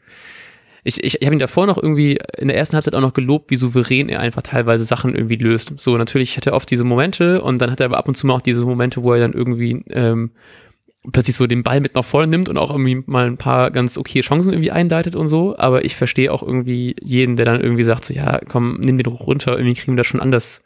ich, 0.84 1.04
ich, 1.04 1.22
ich 1.22 1.26
habe 1.26 1.36
ihn 1.36 1.40
davor 1.40 1.68
noch 1.68 1.78
irgendwie 1.78 2.18
in 2.38 2.48
der 2.48 2.56
ersten 2.56 2.76
Halbzeit 2.76 2.96
auch 2.96 3.02
noch 3.02 3.14
gelobt, 3.14 3.52
wie 3.52 3.58
souverän 3.58 4.08
er 4.08 4.22
einfach 4.22 4.44
teilweise 4.44 4.86
Sachen 4.86 5.16
irgendwie 5.16 5.36
löst. 5.36 5.74
So, 5.78 5.98
natürlich 5.98 6.38
hat 6.38 6.48
er 6.48 6.54
oft 6.54 6.72
diese 6.72 6.86
Momente 6.86 7.42
und 7.42 7.62
dann 7.62 7.72
hat 7.72 7.82
er 7.82 7.88
aber 7.88 7.98
ab 7.98 8.08
und 8.08 8.16
zu 8.16 8.26
mal 8.28 8.36
auch 8.36 8.42
diese 8.42 8.66
Momente, 8.66 9.04
wo 9.04 9.14
er 9.14 9.20
dann 9.20 9.34
irgendwie 9.34 9.84
ähm, 9.90 10.32
plötzlich 11.12 11.36
so 11.36 11.48
den 11.48 11.64
Ball 11.64 11.80
mit 11.80 11.96
nach 11.96 12.04
vorne 12.04 12.28
nimmt 12.28 12.50
und 12.50 12.58
auch 12.58 12.72
irgendwie 12.72 13.04
mal 13.06 13.28
ein 13.28 13.38
paar 13.38 13.72
ganz 13.72 13.98
okay 13.98 14.22
Chancen 14.22 14.52
irgendwie 14.52 14.72
einleitet 14.72 15.16
und 15.16 15.28
so. 15.28 15.58
Aber 15.58 15.86
ich 15.86 15.96
verstehe 15.96 16.32
auch 16.32 16.44
irgendwie 16.44 16.96
jeden, 17.02 17.36
der 17.36 17.46
dann 17.46 17.62
irgendwie 17.62 17.84
sagt, 17.84 18.06
so 18.06 18.14
ja, 18.14 18.40
komm, 18.48 18.80
nimm 18.80 18.98
den 18.98 19.06
runter, 19.08 19.58
irgendwie 19.58 19.76
kriegen 19.76 19.94
wir 19.94 19.98
das 19.98 20.08
schon 20.08 20.22
anders 20.22 20.62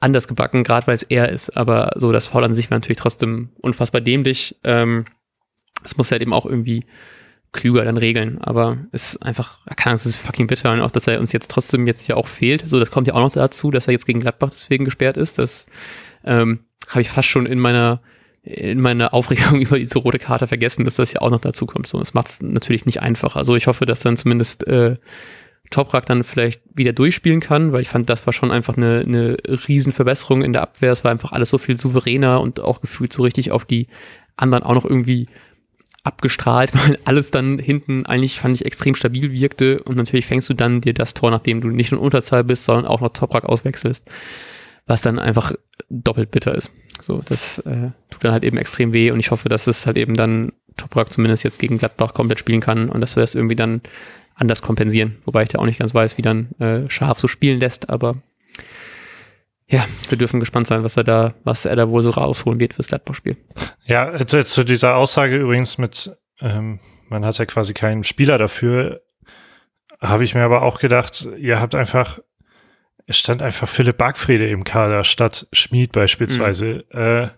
anders 0.00 0.28
gebacken, 0.28 0.62
gerade 0.62 0.86
weil 0.86 0.94
es 0.94 1.02
er 1.02 1.28
ist. 1.30 1.56
Aber 1.56 1.92
so 1.96 2.12
das 2.12 2.28
Foul 2.28 2.44
an 2.44 2.54
sich 2.54 2.70
war 2.70 2.76
natürlich 2.76 2.98
trotzdem 2.98 3.50
unfassbar 3.60 4.00
dämlich. 4.00 4.56
Ähm, 4.64 5.04
es 5.84 5.96
muss 5.96 6.10
halt 6.10 6.22
eben 6.22 6.32
auch 6.32 6.46
irgendwie 6.46 6.84
klüger 7.52 7.84
dann 7.84 7.96
regeln. 7.96 8.38
Aber 8.38 8.76
es 8.92 9.14
ist 9.14 9.22
einfach, 9.22 9.64
keine 9.76 9.86
Ahnung, 9.86 9.94
es 9.96 10.06
ist 10.06 10.16
fucking 10.18 10.46
bitter. 10.46 10.72
Und 10.72 10.80
auch, 10.80 10.90
dass 10.90 11.06
er 11.06 11.20
uns 11.20 11.32
jetzt 11.32 11.50
trotzdem 11.50 11.86
jetzt 11.86 12.06
ja 12.08 12.16
auch 12.16 12.28
fehlt. 12.28 12.68
So, 12.68 12.78
das 12.78 12.90
kommt 12.90 13.06
ja 13.06 13.14
auch 13.14 13.20
noch 13.20 13.32
dazu, 13.32 13.70
dass 13.70 13.86
er 13.86 13.92
jetzt 13.92 14.06
gegen 14.06 14.20
Gladbach 14.20 14.50
deswegen 14.50 14.84
gesperrt 14.84 15.16
ist. 15.16 15.38
Das 15.38 15.66
ähm, 16.24 16.60
habe 16.88 17.02
ich 17.02 17.10
fast 17.10 17.28
schon 17.28 17.46
in 17.46 17.58
meiner 17.58 18.00
in 18.48 18.80
meiner 18.80 19.12
Aufregung 19.12 19.60
über 19.60 19.78
diese 19.78 19.98
rote 19.98 20.18
Karte 20.18 20.46
vergessen, 20.46 20.84
dass 20.84 20.96
das 20.96 21.12
ja 21.12 21.20
auch 21.20 21.30
noch 21.30 21.40
dazu 21.40 21.66
kommt. 21.66 21.86
So, 21.86 21.98
das 21.98 22.14
macht 22.14 22.28
es 22.28 22.42
natürlich 22.42 22.86
nicht 22.86 23.00
einfacher. 23.02 23.36
Also 23.36 23.54
ich 23.56 23.66
hoffe, 23.66 23.86
dass 23.86 24.00
dann 24.00 24.16
zumindest 24.16 24.66
äh, 24.66 24.96
Toprak 25.70 26.06
dann 26.06 26.24
vielleicht 26.24 26.62
wieder 26.74 26.94
durchspielen 26.94 27.40
kann, 27.40 27.72
weil 27.72 27.82
ich 27.82 27.88
fand, 27.88 28.08
das 28.08 28.24
war 28.26 28.32
schon 28.32 28.50
einfach 28.50 28.76
eine, 28.76 29.02
eine 29.06 29.36
Riesenverbesserung 29.46 30.42
in 30.42 30.54
der 30.54 30.62
Abwehr. 30.62 30.92
Es 30.92 31.04
war 31.04 31.10
einfach 31.10 31.32
alles 31.32 31.50
so 31.50 31.58
viel 31.58 31.78
souveräner 31.78 32.40
und 32.40 32.60
auch 32.60 32.80
gefühlt 32.80 33.12
so 33.12 33.22
richtig 33.22 33.50
auf 33.50 33.66
die 33.66 33.88
anderen 34.36 34.64
auch 34.64 34.74
noch 34.74 34.84
irgendwie 34.84 35.26
abgestrahlt, 36.04 36.70
weil 36.74 36.98
alles 37.04 37.30
dann 37.30 37.58
hinten 37.58 38.06
eigentlich, 38.06 38.40
fand 38.40 38.54
ich, 38.54 38.64
extrem 38.64 38.94
stabil 38.94 39.30
wirkte. 39.32 39.82
Und 39.82 39.96
natürlich 39.96 40.26
fängst 40.26 40.48
du 40.48 40.54
dann 40.54 40.80
dir 40.80 40.94
das 40.94 41.12
Tor, 41.12 41.30
nachdem 41.30 41.60
du 41.60 41.68
nicht 41.68 41.92
in 41.92 41.98
Unterzahl 41.98 42.44
bist, 42.44 42.64
sondern 42.64 42.86
auch 42.86 43.00
noch 43.02 43.12
Toprak 43.12 43.44
auswechselst, 43.44 44.04
was 44.88 45.02
dann 45.02 45.20
einfach 45.20 45.52
doppelt 45.88 46.32
bitter 46.32 46.54
ist. 46.54 46.72
So, 47.00 47.22
das 47.24 47.58
äh, 47.60 47.90
tut 48.10 48.24
dann 48.24 48.32
halt 48.32 48.42
eben 48.42 48.56
extrem 48.56 48.92
weh 48.92 49.12
und 49.12 49.20
ich 49.20 49.30
hoffe, 49.30 49.48
dass 49.48 49.68
es 49.68 49.86
halt 49.86 49.96
eben 49.96 50.14
dann 50.14 50.52
Toprak 50.76 51.12
zumindest 51.12 51.44
jetzt 51.44 51.58
gegen 51.58 51.78
Gladbach 51.78 52.14
komplett 52.14 52.40
spielen 52.40 52.60
kann 52.60 52.88
und 52.88 53.00
dass 53.00 53.14
wir 53.14 53.20
das 53.20 53.34
irgendwie 53.34 53.56
dann 53.56 53.82
anders 54.34 54.62
kompensieren. 54.62 55.18
Wobei 55.24 55.42
ich 55.42 55.48
da 55.50 55.58
auch 55.58 55.66
nicht 55.66 55.78
ganz 55.78 55.94
weiß, 55.94 56.18
wie 56.18 56.22
dann 56.22 56.50
äh, 56.58 56.88
Scharf 56.90 57.20
so 57.20 57.28
spielen 57.28 57.60
lässt, 57.60 57.90
aber 57.90 58.16
ja, 59.66 59.84
wir 60.08 60.16
dürfen 60.16 60.40
gespannt 60.40 60.66
sein, 60.66 60.82
was 60.82 60.96
er 60.96 61.04
da, 61.04 61.34
was 61.44 61.66
er 61.66 61.76
da 61.76 61.90
wohl 61.90 62.02
so 62.02 62.10
rausholen 62.10 62.58
wird 62.58 62.72
fürs 62.72 62.88
Gladbach-Spiel. 62.88 63.36
Ja, 63.86 64.26
zu, 64.26 64.42
zu 64.44 64.64
dieser 64.64 64.96
Aussage 64.96 65.36
übrigens 65.36 65.76
mit, 65.76 66.10
ähm, 66.40 66.80
man 67.08 67.26
hat 67.26 67.36
ja 67.38 67.44
quasi 67.44 67.74
keinen 67.74 68.02
Spieler 68.02 68.38
dafür, 68.38 69.02
habe 70.00 70.24
ich 70.24 70.34
mir 70.34 70.42
aber 70.42 70.62
auch 70.62 70.78
gedacht, 70.78 71.28
ihr 71.36 71.60
habt 71.60 71.74
einfach, 71.74 72.20
es 73.08 73.18
stand 73.18 73.42
einfach 73.42 73.68
Philipp 73.68 73.96
Bargfrede 73.98 74.48
im 74.48 74.62
Kader 74.64 75.02
statt 75.02 75.48
Schmied 75.52 75.90
beispielsweise. 75.92 76.84
Mhm. 76.92 76.98
Äh, 77.00 77.28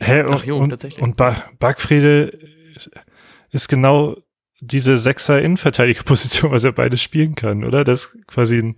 Hä, 0.00 0.22
und, 0.24 0.34
Ach 0.34 0.44
jo, 0.44 0.58
und, 0.58 0.70
tatsächlich. 0.70 1.00
und 1.02 1.16
ba 1.16 1.44
Backfriede 1.60 2.36
ist 3.50 3.68
genau 3.68 4.16
diese 4.60 4.96
Sechser-Innenverteidiger-Position, 4.98 6.50
was 6.50 6.64
er 6.64 6.72
beides 6.72 7.00
spielen 7.00 7.34
kann, 7.36 7.64
oder? 7.64 7.84
Das 7.84 8.06
ist 8.06 8.26
quasi 8.26 8.58
ein, 8.58 8.76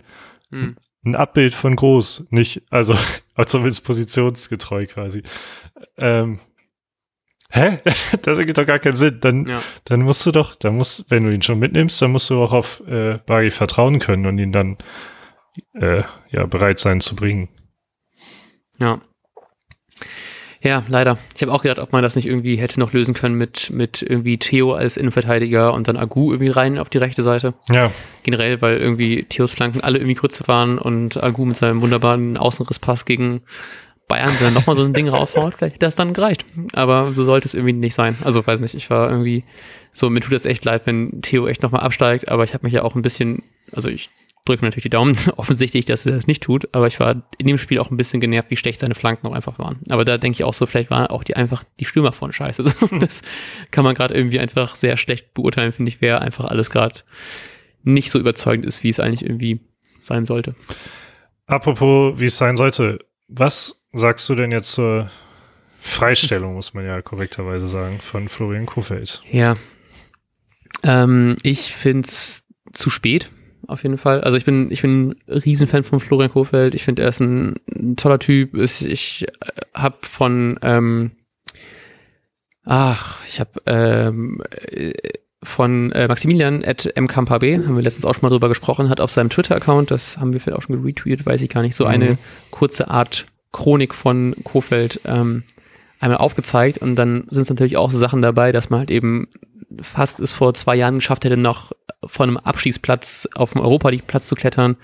Hm. 0.51 0.75
ein 1.03 1.15
Abbild 1.15 1.55
von 1.55 1.75
groß, 1.75 2.27
nicht, 2.29 2.61
also, 2.69 2.95
zumindest 3.47 3.83
positionsgetreu 3.85 4.85
quasi. 4.85 5.23
Ähm, 5.97 6.39
hä? 7.49 7.79
Das 8.21 8.37
ergibt 8.37 8.57
doch 8.59 8.65
gar 8.67 8.79
keinen 8.79 8.95
Sinn. 8.95 9.17
Dann, 9.19 9.47
Ja. 9.47 9.63
dann 9.85 10.01
musst 10.03 10.23
du 10.27 10.31
doch, 10.31 10.55
dann 10.55 10.75
musst, 10.77 11.09
wenn 11.09 11.23
du 11.23 11.33
ihn 11.33 11.41
schon 11.41 11.57
mitnimmst, 11.59 11.99
dann 12.03 12.11
musst 12.11 12.29
du 12.29 12.39
auch 12.41 12.51
auf 12.53 12.83
äh, 12.87 13.17
Bari 13.25 13.49
vertrauen 13.49 13.97
können 13.99 14.27
und 14.27 14.37
ihn 14.37 14.51
dann 14.51 14.77
äh, 15.73 16.03
ja 16.31 16.45
bereit 16.45 16.79
sein 16.79 17.01
zu 17.01 17.15
bringen. 17.15 17.49
Ja. 18.79 19.01
Ja, 20.61 20.83
leider. 20.87 21.19
Ich 21.35 21.43
habe 21.43 21.53
auch 21.53 21.61
gedacht, 21.61 21.77
ob 21.77 21.91
man 21.91 22.01
das 22.01 22.15
nicht 22.15 22.25
irgendwie 22.25 22.55
hätte 22.55 22.79
noch 22.79 22.91
lösen 22.91 23.13
können 23.13 23.35
mit, 23.35 23.69
mit 23.69 24.01
irgendwie 24.01 24.39
Theo 24.39 24.73
als 24.73 24.97
Innenverteidiger 24.97 25.71
und 25.73 25.87
dann 25.87 25.95
Agu 25.95 26.31
irgendwie 26.31 26.51
rein 26.51 26.79
auf 26.79 26.89
die 26.89 26.97
rechte 26.97 27.21
Seite. 27.21 27.53
Ja, 27.69 27.91
Generell, 28.23 28.63
weil 28.63 28.77
irgendwie 28.77 29.25
Theos 29.25 29.53
Flanken 29.53 29.81
alle 29.81 29.99
irgendwie 29.99 30.15
kurz 30.15 30.47
waren 30.47 30.79
und 30.79 31.21
Agu 31.21 31.45
mit 31.45 31.55
seinem 31.55 31.81
wunderbaren 31.81 32.35
Außenrisspass 32.37 33.05
gegen 33.05 33.43
Bayern 34.07 34.33
dann 34.39 34.55
nochmal 34.55 34.75
so 34.75 34.83
ein 34.83 34.93
Ding 34.93 35.07
raushaut. 35.07 35.53
Vielleicht 35.57 35.75
hätte 35.75 35.85
das 35.85 35.93
dann 35.93 36.15
gereicht. 36.15 36.45
Aber 36.73 37.13
so 37.13 37.25
sollte 37.25 37.47
es 37.47 37.53
irgendwie 37.53 37.73
nicht 37.73 37.93
sein. 37.93 38.17
Also 38.23 38.45
weiß 38.45 38.59
nicht, 38.61 38.73
ich 38.73 38.89
war 38.89 39.09
irgendwie 39.09 39.43
so, 39.91 40.09
mir 40.09 40.21
tut 40.21 40.33
das 40.33 40.45
echt 40.45 40.65
leid, 40.65 40.81
wenn 40.85 41.21
Theo 41.21 41.47
echt 41.47 41.61
nochmal 41.61 41.81
absteigt, 41.81 42.27
aber 42.29 42.43
ich 42.43 42.55
habe 42.55 42.65
mich 42.65 42.73
ja 42.73 42.81
auch 42.81 42.95
ein 42.95 43.03
bisschen, 43.03 43.43
also 43.71 43.87
ich 43.87 44.09
drücke 44.45 44.63
natürlich 44.63 44.83
die 44.83 44.89
Daumen, 44.89 45.17
offensichtlich, 45.35 45.85
dass 45.85 46.05
er 46.05 46.13
das 46.13 46.27
nicht 46.27 46.43
tut, 46.43 46.69
aber 46.73 46.87
ich 46.87 46.99
war 46.99 47.23
in 47.37 47.47
dem 47.47 47.57
Spiel 47.57 47.79
auch 47.79 47.91
ein 47.91 47.97
bisschen 47.97 48.21
genervt, 48.21 48.49
wie 48.51 48.57
schlecht 48.57 48.79
seine 48.79 48.95
Flanken 48.95 49.27
auch 49.27 49.33
einfach 49.33 49.59
waren. 49.59 49.79
Aber 49.89 50.05
da 50.05 50.17
denke 50.17 50.35
ich 50.37 50.43
auch 50.43 50.53
so, 50.53 50.65
vielleicht 50.65 50.91
waren 50.91 51.07
auch 51.07 51.23
die 51.23 51.35
einfach 51.35 51.63
die 51.79 51.85
Stürmer 51.85 52.11
von 52.11 52.31
scheiße. 52.31 52.63
Das 52.99 53.23
kann 53.71 53.83
man 53.83 53.95
gerade 53.95 54.13
irgendwie 54.13 54.39
einfach 54.39 54.75
sehr 54.75 54.95
schlecht 54.95 55.33
beurteilen, 55.33 55.71
finde 55.71 55.89
ich, 55.89 56.01
wer 56.01 56.21
einfach 56.21 56.45
alles 56.45 56.69
gerade 56.69 57.01
nicht 57.83 58.09
so 58.09 58.19
überzeugend 58.19 58.65
ist, 58.65 58.83
wie 58.83 58.89
es 58.89 58.99
eigentlich 58.99 59.23
irgendwie 59.23 59.59
sein 59.99 60.25
sollte. 60.25 60.55
Apropos, 61.45 62.19
wie 62.19 62.25
es 62.25 62.37
sein 62.37 62.57
sollte, 62.57 62.99
was 63.27 63.85
sagst 63.91 64.27
du 64.29 64.35
denn 64.35 64.51
jetzt 64.51 64.71
zur 64.71 65.09
Freistellung, 65.79 66.55
muss 66.55 66.73
man 66.73 66.85
ja 66.85 67.01
korrekterweise 67.01 67.67
sagen, 67.67 67.99
von 67.99 68.29
Florian 68.29 68.65
Kofeld? 68.65 69.21
Ja. 69.31 69.55
Ähm, 70.83 71.37
ich 71.43 71.75
find's 71.75 72.43
zu 72.73 72.89
spät, 72.89 73.29
auf 73.67 73.83
jeden 73.83 73.97
Fall. 73.97 74.21
Also 74.21 74.37
ich 74.37 74.45
bin, 74.45 74.71
ich 74.71 74.81
bin 74.81 75.15
ein 75.27 75.33
Riesenfan 75.33 75.83
von 75.83 75.99
Florian 75.99 76.31
Kohfeldt. 76.31 76.75
Ich 76.75 76.83
finde, 76.83 77.03
er 77.03 77.09
ist 77.09 77.19
ein, 77.19 77.55
ein 77.75 77.95
toller 77.95 78.19
Typ. 78.19 78.55
Ich, 78.55 78.85
ich 78.85 79.25
habe 79.73 79.97
von, 80.01 80.57
ähm, 80.61 81.11
ach, 82.63 83.19
ich 83.27 83.39
habe 83.39 83.51
ähm, 83.65 84.41
äh, 84.51 84.93
von 85.43 85.91
äh, 85.91 86.07
Maximilian 86.07 86.63
at 86.65 86.91
mkampab, 86.99 87.43
haben 87.43 87.75
wir 87.75 87.83
letztens 87.83 88.05
auch 88.05 88.15
schon 88.15 88.23
mal 88.23 88.29
drüber 88.29 88.49
gesprochen, 88.49 88.89
hat 88.89 88.99
auf 88.99 89.11
seinem 89.11 89.29
Twitter-Account, 89.29 89.91
das 89.91 90.17
haben 90.17 90.33
wir 90.33 90.39
vielleicht 90.39 90.57
auch 90.57 90.63
schon 90.63 90.83
retweetet, 90.83 91.25
weiß 91.25 91.41
ich 91.41 91.49
gar 91.49 91.61
nicht, 91.61 91.75
so 91.75 91.85
Mhm. 91.85 91.89
eine 91.91 92.17
kurze 92.49 92.89
Art 92.89 93.27
Chronik 93.51 93.93
von 93.93 94.35
Kofeld 94.43 95.01
ähm, 95.05 95.43
einmal 95.99 96.17
aufgezeigt 96.17 96.79
und 96.79 96.95
dann 96.95 97.25
sind 97.29 97.43
es 97.43 97.49
natürlich 97.49 97.77
auch 97.77 97.91
so 97.91 97.99
Sachen 97.99 98.21
dabei, 98.21 98.51
dass 98.51 98.69
man 98.69 98.79
halt 98.79 98.91
eben 98.91 99.27
fast 99.81 100.19
es 100.19 100.33
vor 100.33 100.53
zwei 100.53 100.75
Jahren 100.75 100.95
geschafft 100.95 101.25
hätte, 101.25 101.37
noch 101.37 101.71
von 102.05 102.29
einem 102.29 102.37
Abstiegsplatz 102.37 103.27
auf 103.35 103.53
dem 103.53 103.61
Europa 103.61 103.89
League 103.89 104.07
Platz 104.07 104.27
zu 104.27 104.35
klettern. 104.35 104.77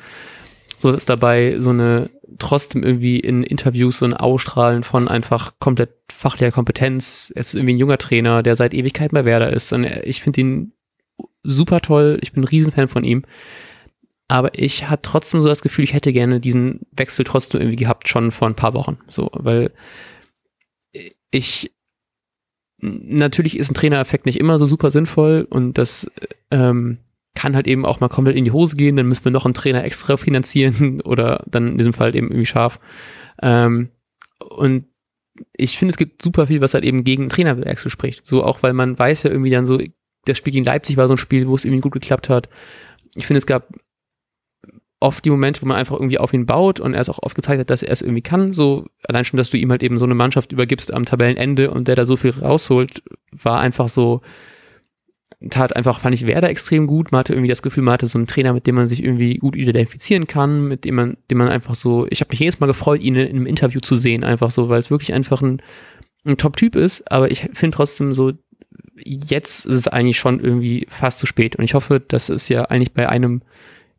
So 0.80 0.90
ist 0.90 1.10
dabei 1.10 1.60
so 1.60 1.70
eine 1.70 2.10
trotzdem 2.40 2.84
irgendwie 2.84 3.20
in 3.20 3.44
Interviews 3.44 4.02
ein 4.02 4.14
Ausstrahlen 4.14 4.84
von 4.84 5.08
einfach 5.08 5.54
komplett 5.60 5.92
fachlicher 6.12 6.52
Kompetenz. 6.52 7.32
Er 7.36 7.42
ist 7.42 7.54
irgendwie 7.54 7.76
ein 7.76 7.80
junger 7.80 7.98
Trainer, 7.98 8.42
der 8.42 8.56
seit 8.56 8.74
Ewigkeiten 8.74 9.14
bei 9.14 9.26
Werder 9.26 9.54
ist 9.54 9.72
und 9.74 9.84
ich 9.84 10.22
finde 10.24 10.42
ihn 10.42 10.74
super 11.44 11.82
toll. 11.82 12.18
Ich 12.22 12.34
bin 12.34 12.44
ein 12.44 12.48
Riesenfan 12.48 12.88
von 12.88 13.04
ihm. 13.04 13.24
Aber 14.28 14.58
ich 14.58 14.90
hatte 14.90 15.02
trotzdem 15.04 15.42
so 15.42 15.48
das 15.48 15.62
Gefühl, 15.62 15.84
ich 15.84 15.94
hätte 15.94 16.14
gerne 16.14 16.40
diesen 16.40 16.88
Wechsel 16.94 17.26
trotzdem 17.26 17.60
irgendwie 17.60 17.76
gehabt, 17.76 18.08
schon 18.08 18.32
vor 18.32 18.48
ein 18.48 18.56
paar 18.56 18.74
Wochen. 18.74 18.98
So, 19.08 19.30
weil 19.34 19.74
ich 21.32 21.72
natürlich 22.82 23.58
ist 23.58 23.72
ein 23.72 23.76
Trainereffekt 23.76 24.26
nicht 24.26 24.40
immer 24.40 24.60
so 24.60 24.66
super 24.66 24.92
sinnvoll 24.92 25.48
und 25.50 25.78
das 25.78 26.10
ähm, 26.50 26.98
kann 27.36 27.56
halt 27.56 27.68
eben 27.68 27.86
auch 27.86 28.00
mal 28.00 28.10
komplett 28.10 28.36
in 28.36 28.44
die 28.44 28.52
Hose 28.52 28.76
gehen, 28.76 28.96
dann 28.96 29.08
müssen 29.08 29.24
wir 29.24 29.32
noch 29.32 29.46
einen 29.46 29.54
Trainer 29.54 29.84
extra 29.84 30.18
finanzieren 30.18 31.02
oder 31.06 31.44
dann 31.48 31.70
in 31.70 31.78
diesem 31.78 31.94
Fall 31.94 32.16
eben 32.16 32.28
irgendwie 32.28 32.46
scharf. 32.46 32.80
Ähm, 33.42 33.90
und 34.40 34.86
ich 35.54 35.78
finde, 35.78 35.92
es 35.92 35.98
gibt 35.98 36.22
super 36.22 36.48
viel, 36.48 36.62
was 36.62 36.74
halt 36.74 36.84
eben 36.84 37.04
gegen 37.04 37.30
Trainerwechsel 37.30 37.90
spricht. 37.90 38.26
So 38.26 38.44
auch, 38.44 38.64
weil 38.64 38.74
man 38.74 38.98
weiß 38.98 39.24
ja 39.24 39.32
irgendwie 39.32 39.50
dann 39.50 39.66
so, 39.66 39.80
das 40.26 40.38
Spiel 40.38 40.54
gegen 40.54 40.66
Leipzig 40.66 40.98
war 40.98 41.08
so 41.08 41.14
ein 41.14 41.18
Spiel, 41.18 41.48
wo 41.48 41.56
es 41.56 41.66
irgendwie 41.66 41.82
gut 41.82 41.94
geklappt 41.94 42.30
hat. 42.30 42.50
Ich 43.16 43.26
finde, 43.26 43.40
es 43.40 43.48
gab 43.48 43.70
oft 45.02 45.26
die 45.26 45.30
Momente, 45.30 45.62
wo 45.62 45.66
man 45.66 45.78
einfach 45.78 45.96
irgendwie 45.96 46.20
auf 46.20 46.34
ihn 46.34 46.46
baut 46.46 46.80
und 46.80 46.94
er 46.94 47.02
es 47.02 47.10
auch 47.10 47.20
oft 47.22 47.36
gezeigt 47.36 47.60
hat, 47.60 47.70
dass 47.70 47.84
er 47.84 47.92
es 47.92 48.02
irgendwie 48.02 48.22
kann. 48.22 48.54
So 48.54 48.86
allein 49.04 49.26
schon, 49.26 49.38
dass 49.38 49.50
du 49.50 49.58
ihm 49.58 49.72
halt 49.72 49.84
eben 49.84 49.98
so 49.98 50.06
eine 50.06 50.16
Mannschaft 50.16 50.52
übergibst 50.52 50.94
am 50.94 51.06
Tabellenende 51.06 51.72
und 51.72 51.88
der 51.88 51.96
da 51.96 52.06
so 52.06 52.16
viel 52.16 52.32
rausholt, 52.32 53.04
war 53.32 53.60
einfach 53.60 53.90
so, 53.90 54.22
tat 55.50 55.76
einfach, 55.76 56.00
fand 56.00 56.14
ich 56.14 56.28
Werder 56.28 56.50
extrem 56.50 56.86
gut. 56.86 57.12
Man 57.12 57.20
hatte 57.20 57.34
irgendwie 57.34 57.50
das 57.50 57.64
Gefühl, 57.64 57.84
man 57.84 57.94
hatte 57.94 58.06
so 58.06 58.20
einen 58.20 58.28
Trainer, 58.28 58.54
mit 58.54 58.68
dem 58.68 58.76
man 58.76 58.88
sich 58.88 59.04
irgendwie 59.04 59.36
gut 59.38 59.56
identifizieren 59.56 60.28
kann, 60.28 60.68
mit 60.68 60.86
dem 60.86 60.96
man, 60.96 61.18
dem 61.32 61.40
man 61.40 61.48
einfach 61.48 61.74
so, 61.74 62.06
ich 62.10 62.22
habe 62.22 62.30
mich 62.30 62.40
jedes 62.40 62.60
Mal 62.60 62.68
gefreut, 62.68 63.02
ihn 63.02 63.16
in, 63.16 63.28
in 63.28 63.36
einem 63.38 63.46
Interview 63.48 63.80
zu 63.80 63.96
sehen, 63.96 64.24
einfach 64.24 64.52
so, 64.52 64.70
weil 64.70 64.80
es 64.80 64.92
wirklich 64.92 65.14
einfach 65.14 65.42
ein, 65.42 65.62
ein 66.26 66.38
Top-Typ 66.38 66.76
ist, 66.76 67.12
aber 67.12 67.32
ich 67.32 67.50
finde 67.54 67.76
trotzdem 67.76 68.14
so, 68.14 68.34
jetzt 69.04 69.66
ist 69.66 69.76
es 69.76 69.88
eigentlich 69.88 70.20
schon 70.20 70.40
irgendwie 70.40 70.86
fast 70.90 71.18
zu 71.18 71.26
spät 71.26 71.56
und 71.56 71.64
ich 71.64 71.74
hoffe, 71.74 72.00
dass 72.00 72.30
es 72.30 72.48
ja 72.50 72.66
eigentlich 72.66 72.94
bei 72.94 73.10
einem 73.10 73.42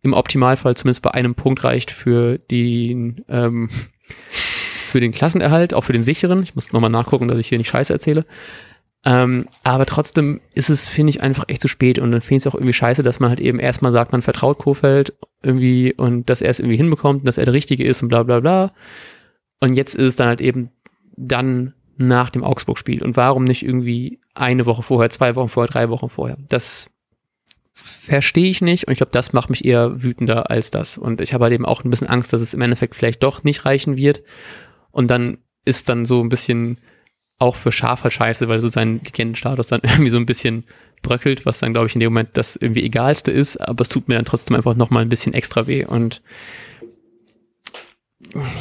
im 0.03 0.13
Optimalfall 0.13 0.77
zumindest 0.77 1.03
bei 1.03 1.13
einem 1.13 1.35
Punkt 1.35 1.65
reicht 1.65 1.91
für 1.91 2.39
den, 2.39 3.25
ähm, 3.29 3.71
für 4.85 5.01
den 5.01 5.13
Klassenerhalt, 5.13 5.75
auch 5.75 5.85
für 5.85 5.93
den 5.93 6.03
sicheren. 6.03 6.43
Ich 6.43 6.55
muss 6.55 6.73
nochmal 6.73 6.91
nachgucken, 6.91 7.29
dass 7.29 7.39
ich 7.39 7.49
hier 7.49 7.59
nicht 7.59 7.71
Scheiße 7.71 7.93
erzähle. 7.93 8.27
Ähm, 9.05 9.47
aber 9.65 9.87
trotzdem 9.87 10.41
ist 10.55 10.71
es, 10.71 10.89
finde 10.89 11.11
ich, 11.11 11.23
einfach 11.23 11.45
echt 11.49 11.63
zu 11.63 11.69
spät 11.69 11.99
und 11.99 12.13
dann 12.13 12.21
finde 12.21 12.37
ich 12.37 12.43
es 12.43 12.47
auch 12.47 12.55
irgendwie 12.55 12.73
scheiße, 12.73 13.03
dass 13.03 13.19
man 13.19 13.31
halt 13.31 13.41
eben 13.41 13.59
erstmal 13.59 13.91
sagt, 13.91 14.13
man 14.13 14.23
vertraut 14.23 14.59
Kofeld 14.59 15.13
irgendwie 15.43 15.93
und 15.93 16.31
dass 16.31 16.41
er 16.41 16.51
es 16.51 16.61
irgendwie 16.61 16.77
hinbekommt 16.77 17.21
und 17.21 17.29
dass 17.29 17.39
er 17.39 17.45
der 17.45 17.55
Richtige 17.55 17.85
ist 17.85 18.03
und 18.03 18.09
bla 18.09 18.23
bla 18.23 18.39
bla. 18.39 18.73
Und 19.61 19.75
jetzt 19.75 19.95
ist 19.95 20.07
es 20.07 20.17
dann 20.17 20.29
halt 20.29 20.41
eben 20.41 20.71
dann 21.17 21.75
nach 21.97 22.31
dem 22.31 22.45
Augsburg-Spiel. 22.45 23.03
Und 23.03 23.17
warum 23.17 23.45
nicht 23.45 23.65
irgendwie 23.65 24.21
eine 24.35 24.67
Woche 24.67 24.83
vorher, 24.83 25.11
zwei 25.11 25.35
Wochen 25.37 25.49
vorher, 25.49 25.71
drei 25.71 25.89
Wochen 25.89 26.09
vorher? 26.09 26.37
Das 26.49 26.89
verstehe 27.83 28.51
ich 28.51 28.61
nicht 28.61 28.87
und 28.87 28.93
ich 28.93 28.99
glaube, 28.99 29.13
das 29.13 29.33
macht 29.33 29.51
mich 29.51 29.65
eher 29.65 30.03
wütender 30.03 30.51
als 30.51 30.71
das. 30.71 30.99
Und 30.99 31.21
ich 31.21 31.35
habe 31.35 31.45
halt 31.45 31.55
eben 31.55 31.67
auch 31.67 31.85
ein 31.85 31.91
bisschen 31.91 32.09
Angst, 32.09 32.33
dass 32.33 32.41
es 32.41 32.55
im 32.55 32.61
Endeffekt 32.61 32.95
vielleicht 32.95 33.23
doch 33.23 33.45
nicht 33.45 33.65
reichen 33.65 33.97
wird. 33.97 34.23
Und 34.91 35.11
dann 35.11 35.39
ist 35.65 35.89
dann 35.89 36.05
so 36.05 36.23
ein 36.23 36.29
bisschen 36.29 36.79
auch 37.39 37.57
für 37.57 37.73
Schaf 37.73 38.05
halt 38.05 38.13
scheiße, 38.13 38.49
weil 38.49 38.61
so 38.61 38.69
sein 38.69 39.01
Legendenstatus 39.05 39.69
dann 39.69 39.81
irgendwie 39.85 40.11
so 40.11 40.17
ein 40.17 40.27
bisschen 40.27 40.65
bröckelt, 41.03 41.45
was 41.45 41.59
dann, 41.59 41.73
glaube 41.73 41.89
ich, 41.89 41.95
in 41.95 42.01
dem 42.01 42.13
Moment 42.13 42.31
das 42.35 42.57
irgendwie 42.57 42.85
egalste 42.85 43.33
ist, 43.33 43.57
aber 43.57 43.83
es 43.83 43.89
tut 43.89 44.09
mir 44.09 44.15
dann 44.15 44.25
trotzdem 44.25 44.57
einfach 44.57 44.77
nochmal 44.77 45.03
ein 45.03 45.09
bisschen 45.09 45.35
extra 45.35 45.67
weh 45.67 45.85
und 45.85 46.23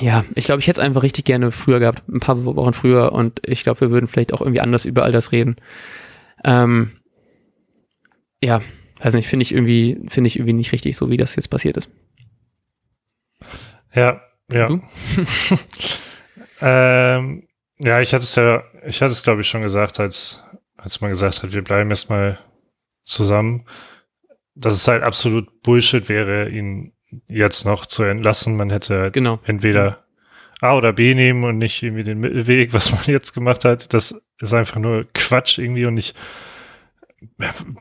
ja, 0.02 0.26
ich 0.36 0.46
glaube, 0.46 0.60
ich 0.60 0.68
hätte 0.68 0.82
es 0.82 0.86
einfach 0.86 1.04
richtig 1.04 1.24
gerne 1.24 1.52
früher 1.52 1.80
gehabt, 1.80 2.04
ein 2.10 2.20
paar 2.20 2.44
Wochen 2.44 2.74
früher 2.74 3.14
und 3.14 3.40
ich 3.46 3.64
glaube, 3.64 3.82
wir 3.82 3.92
würden 3.92 4.08
vielleicht 4.08 4.34
auch 4.34 4.42
irgendwie 4.42 4.60
anders 4.60 4.86
über 4.86 5.04
all 5.04 5.12
das 5.12 5.32
reden. 5.32 5.56
Ähm, 6.44 6.92
ja, 8.44 8.62
weiß 9.04 9.14
nicht, 9.14 9.28
finde 9.28 9.44
ich 9.44 9.54
irgendwie, 9.54 10.00
finde 10.10 10.28
ich 10.28 10.38
irgendwie 10.38 10.54
nicht 10.54 10.72
richtig, 10.72 10.96
so 10.98 11.10
wie 11.10 11.18
das 11.18 11.36
jetzt 11.36 11.50
passiert 11.50 11.78
ist. 11.78 11.90
Ja, 13.94 14.22
ja. 14.52 14.68
Ähm, 16.62 17.48
ja, 17.80 18.02
ich 18.02 18.14
hatte 18.14 18.24
es 18.24 18.36
ja, 18.36 18.64
ich 18.86 19.02
hatte 19.02 19.12
es 19.12 19.24
glaube 19.24 19.42
ich 19.42 19.50
schon 19.50 19.64
gesagt, 19.64 20.00
als, 20.00 20.44
als 20.78 21.02
man 21.02 21.10
gesagt 21.10 21.42
hat, 21.42 21.54
wir 21.54 21.64
bleiben 21.64 21.90
erstmal 21.90 22.38
zusammen, 23.04 23.66
dass 24.54 24.76
es 24.76 24.88
halt 24.88 25.02
absolut 25.02 25.64
Bullshit 25.64 26.08
wäre, 26.08 26.50
ihn 26.50 26.94
jetzt 27.30 27.66
noch 27.66 27.86
zu 27.88 28.04
entlassen. 28.04 28.56
Man 28.58 28.70
hätte 28.70 29.00
halt 29.00 29.14
Genau. 29.14 29.40
entweder 29.44 30.06
A 30.60 30.76
oder 30.78 30.94
B 30.94 31.16
nehmen 31.16 31.44
und 31.44 31.58
nicht 31.58 31.82
irgendwie 31.82 32.04
den 32.04 32.20
Mittelweg, 32.20 32.74
was 32.74 32.92
man 32.92 33.04
jetzt 33.06 33.34
gemacht 33.34 33.66
hat. 33.66 33.92
Das 33.94 34.22
ist 34.40 34.54
einfach 34.54 34.78
nur 34.78 35.08
Quatsch 35.14 35.58
irgendwie 35.58 35.86
und 35.86 35.98
ich 35.98 36.14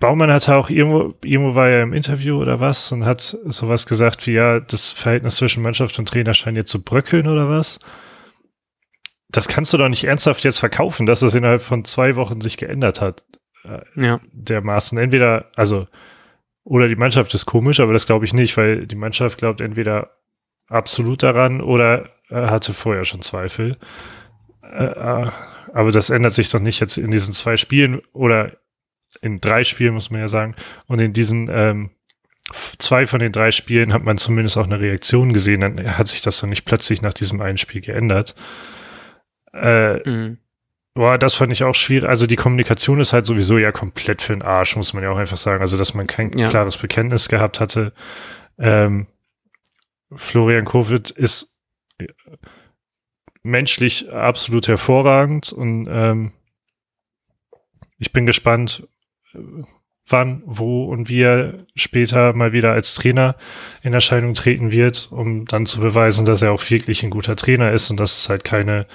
Baumann 0.01 0.33
hatte 0.33 0.55
auch 0.57 0.69
irgendwo, 0.69 1.15
irgendwo 1.25 1.55
war 1.55 1.69
er 1.69 1.83
im 1.83 1.95
Interview 1.95 2.41
oder 2.41 2.61
was 2.61 2.93
und 2.93 3.07
hat 3.07 3.21
sowas 3.21 3.87
gesagt 3.87 4.27
wie, 4.27 4.33
ja, 4.33 4.61
das 4.61 4.91
Verhältnis 4.91 5.37
zwischen 5.37 5.63
Mannschaft 5.63 5.99
und 5.99 6.09
Trainer 6.09 6.35
scheint 6.35 6.59
jetzt 6.59 6.71
zu 6.71 6.83
bröckeln 6.83 7.27
oder 7.27 7.49
was. 7.49 7.81
Das 9.29 9.49
kannst 9.49 9.73
du 9.73 9.79
doch 9.79 9.89
nicht 9.89 10.05
ernsthaft 10.05 10.45
jetzt 10.45 10.59
verkaufen, 10.59 11.07
dass 11.07 11.23
es 11.23 11.35
innerhalb 11.35 11.63
von 11.63 11.85
zwei 11.85 12.17
Wochen 12.17 12.41
sich 12.41 12.59
geändert 12.59 13.01
hat. 13.01 13.25
Äh, 13.65 13.81
Ja, 13.95 14.21
dermaßen. 14.33 14.99
Entweder, 14.99 15.51
also, 15.57 15.87
oder 16.65 16.89
die 16.89 16.97
Mannschaft 16.97 17.33
ist 17.33 17.47
komisch, 17.47 17.81
aber 17.81 17.95
das 17.95 18.07
glaube 18.07 18.27
ich 18.27 18.35
nicht, 18.35 18.57
weil 18.57 18.87
die 18.87 18.97
Mannschaft 18.97 19.39
glaubt 19.39 19.61
entweder 19.63 20.11
absolut 20.69 21.23
daran 21.23 21.63
oder 21.63 22.11
äh, 22.29 22.35
hatte 22.47 22.75
vorher 22.75 23.05
schon 23.05 23.23
Zweifel. 23.23 23.79
Äh, 24.63 25.31
aber 25.73 25.93
das 25.93 26.11
ändert 26.11 26.35
sich 26.35 26.51
doch 26.51 26.61
nicht 26.61 26.81
jetzt 26.81 26.99
in 26.99 27.11
diesen 27.11 27.33
zwei 27.33 27.57
Spielen 27.57 28.03
oder 28.13 28.53
in 29.21 29.39
drei 29.39 29.65
Spielen, 29.65 29.95
muss 29.95 30.11
man 30.11 30.21
ja 30.21 30.29
sagen. 30.29 30.55
Und 30.87 31.01
in 31.01 31.13
diesen 31.13 31.49
ähm, 31.51 31.91
zwei 32.79 33.07
von 33.07 33.21
den 33.21 33.33
drei 33.33 33.51
Spielen 33.51 33.93
hat 33.93 34.05
man 34.05 34.19
zumindest 34.19 34.57
auch 34.57 34.65
eine 34.65 34.81
Reaktion 34.81 35.33
gesehen. 35.33 35.61
Dann 35.61 35.99
hat 35.99 36.09
sich 36.09 36.23
das 36.23 36.41
doch 36.41 36.49
nicht 36.49 36.65
plötzlich 36.65 37.03
nach 37.03 37.15
diesem 37.15 37.41
einen 37.41 37.59
Spiel 37.59 37.81
geändert. 37.81 38.35
Äh, 39.53 40.09
mhm. 40.09 40.39
Boah, 40.95 41.19
das 41.19 41.35
fand 41.35 41.53
ich 41.53 41.63
auch 41.63 41.75
schwierig. 41.75 42.09
Also 42.09 42.27
die 42.27 42.37
Kommunikation 42.37 43.01
ist 43.01 43.13
halt 43.13 43.27
sowieso 43.27 43.59
ja 43.59 43.73
komplett 43.73 44.23
für 44.23 44.33
den 44.33 44.43
Arsch, 44.43 44.77
muss 44.77 44.93
man 44.93 45.03
ja 45.03 45.11
auch 45.11 45.17
einfach 45.17 45.37
sagen. 45.37 45.61
Also, 45.61 45.79
dass 45.79 45.95
man 45.95 46.07
kein 46.07 46.37
ja. 46.37 46.49
klares 46.49 46.77
Bekenntnis 46.77 47.29
gehabt 47.29 47.61
hatte. 47.61 47.93
Ähm, 48.59 49.07
Florian 50.13 50.65
Covid 50.65 51.11
ist 51.11 51.57
menschlich 53.43 54.13
absolut 54.13 54.69
hervorragend 54.69 55.53
und 55.53 55.87
ähm, 55.91 56.33
ich 57.99 58.13
bin 58.13 58.27
gespannt, 58.27 58.87
wann, 60.11 60.43
wo 60.45 60.85
und 60.85 61.09
wie 61.09 61.23
er 61.23 61.67
später 61.75 62.33
mal 62.33 62.53
wieder 62.53 62.73
als 62.73 62.95
Trainer 62.95 63.37
in 63.83 63.93
Erscheinung 63.93 64.35
treten 64.35 64.73
wird, 64.73 65.09
um 65.13 65.47
dann 65.47 65.67
zu 65.67 65.81
beweisen, 65.81 66.25
dass 66.25 66.43
er 66.43 66.53
auch 66.53 66.71
wirklich 66.71 67.03
ein 67.03 67.11
guter 67.11 67.37
Trainer 67.37 67.73
ist 67.73 67.91
und 67.91 68.01
dass 68.01 68.19
es 68.19 68.29
halt 68.29 68.45
keine, 68.45 68.87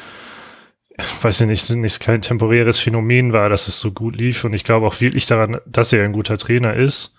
weiß 1.21 1.41
ich 1.41 1.48
nicht, 1.48 1.69
nicht 1.69 2.00
kein 2.00 2.21
temporäres 2.21 2.80
Phänomen 2.80 3.34
war, 3.34 3.50
dass 3.50 3.67
es 3.67 3.80
so 3.80 3.91
gut 3.91 4.15
lief. 4.15 4.43
Und 4.43 4.54
ich 4.54 4.63
glaube 4.63 4.88
auch 4.88 5.00
wirklich 5.02 5.26
daran, 5.26 5.60
dass 5.65 5.93
er 5.93 6.04
ein 6.04 6.13
guter 6.13 6.38
Trainer 6.38 6.76
ist. 6.76 7.15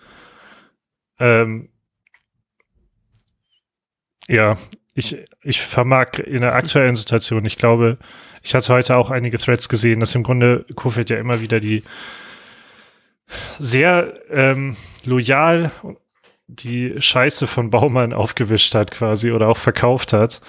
Ähm, 1.18 1.70
ja, 4.28 4.58
ich, 4.94 5.16
ich 5.42 5.60
vermag 5.60 6.18
in 6.18 6.40
der 6.40 6.54
aktuellen 6.54 6.96
Situation, 6.96 7.44
ich 7.44 7.56
glaube, 7.56 7.98
ich 8.42 8.54
hatte 8.54 8.72
heute 8.72 8.96
auch 8.96 9.10
einige 9.10 9.38
Threads 9.38 9.68
gesehen, 9.68 10.00
dass 10.00 10.14
im 10.14 10.22
Grunde 10.22 10.66
Kofeld 10.74 11.10
ja 11.10 11.18
immer 11.18 11.40
wieder 11.40 11.60
die 11.60 11.82
sehr 13.58 14.14
ähm, 14.30 14.76
loyal 15.04 15.72
die 16.48 16.94
Scheiße 17.00 17.46
von 17.46 17.70
Baumann 17.70 18.12
aufgewischt 18.12 18.74
hat 18.74 18.90
quasi 18.90 19.32
oder 19.32 19.48
auch 19.48 19.56
verkauft 19.56 20.12
hat. 20.12 20.40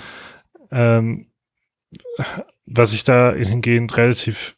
Ähm, 0.72 1.28
was 2.66 2.94
ich 2.94 3.04
da 3.04 3.34
hingehend 3.34 3.98
relativ 3.98 4.58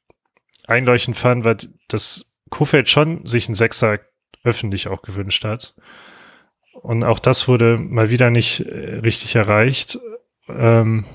einleuchtend 0.67 1.17
fand, 1.17 1.45
war, 1.45 1.55
dass 1.88 2.32
Kofeld 2.49 2.89
schon 2.89 3.25
sich 3.25 3.47
einen 3.47 3.55
Sechser 3.55 3.99
öffentlich 4.43 4.88
auch 4.88 5.01
gewünscht 5.01 5.45
hat. 5.45 5.75
Und 6.73 7.03
auch 7.03 7.19
das 7.19 7.47
wurde 7.47 7.77
mal 7.77 8.10
wieder 8.10 8.29
nicht 8.29 8.62
äh, 8.62 8.99
richtig 8.99 9.36
erreicht. 9.36 9.99
Ähm, 10.47 11.05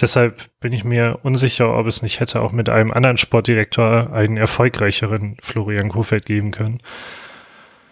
deshalb 0.00 0.48
bin 0.60 0.72
ich 0.72 0.84
mir 0.84 1.20
unsicher, 1.22 1.76
ob 1.76 1.86
es 1.86 2.02
nicht 2.02 2.20
hätte 2.20 2.40
auch 2.40 2.52
mit 2.52 2.68
einem 2.68 2.90
anderen 2.90 3.16
Sportdirektor 3.16 4.12
einen 4.12 4.36
erfolgreicheren 4.36 5.36
Florian 5.42 5.88
Kofeld 5.88 6.26
geben 6.26 6.50
können. 6.50 6.80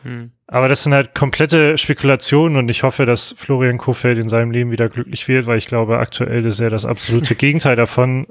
Hm. 0.02 0.30
Aber 0.46 0.68
das 0.68 0.84
sind 0.84 0.94
halt 0.94 1.14
komplette 1.14 1.76
Spekulationen 1.76 2.56
und 2.56 2.68
ich 2.68 2.84
hoffe, 2.84 3.06
dass 3.06 3.34
Florian 3.36 3.78
Kofeld 3.78 4.18
in 4.18 4.28
seinem 4.28 4.52
Leben 4.52 4.70
wieder 4.70 4.88
glücklich 4.88 5.26
wird, 5.26 5.46
weil 5.46 5.58
ich 5.58 5.66
glaube, 5.66 5.98
aktuell 5.98 6.46
ist 6.46 6.60
er 6.60 6.70
das 6.70 6.84
absolute 6.84 7.34
Gegenteil 7.36 7.74
davon, 7.74 8.28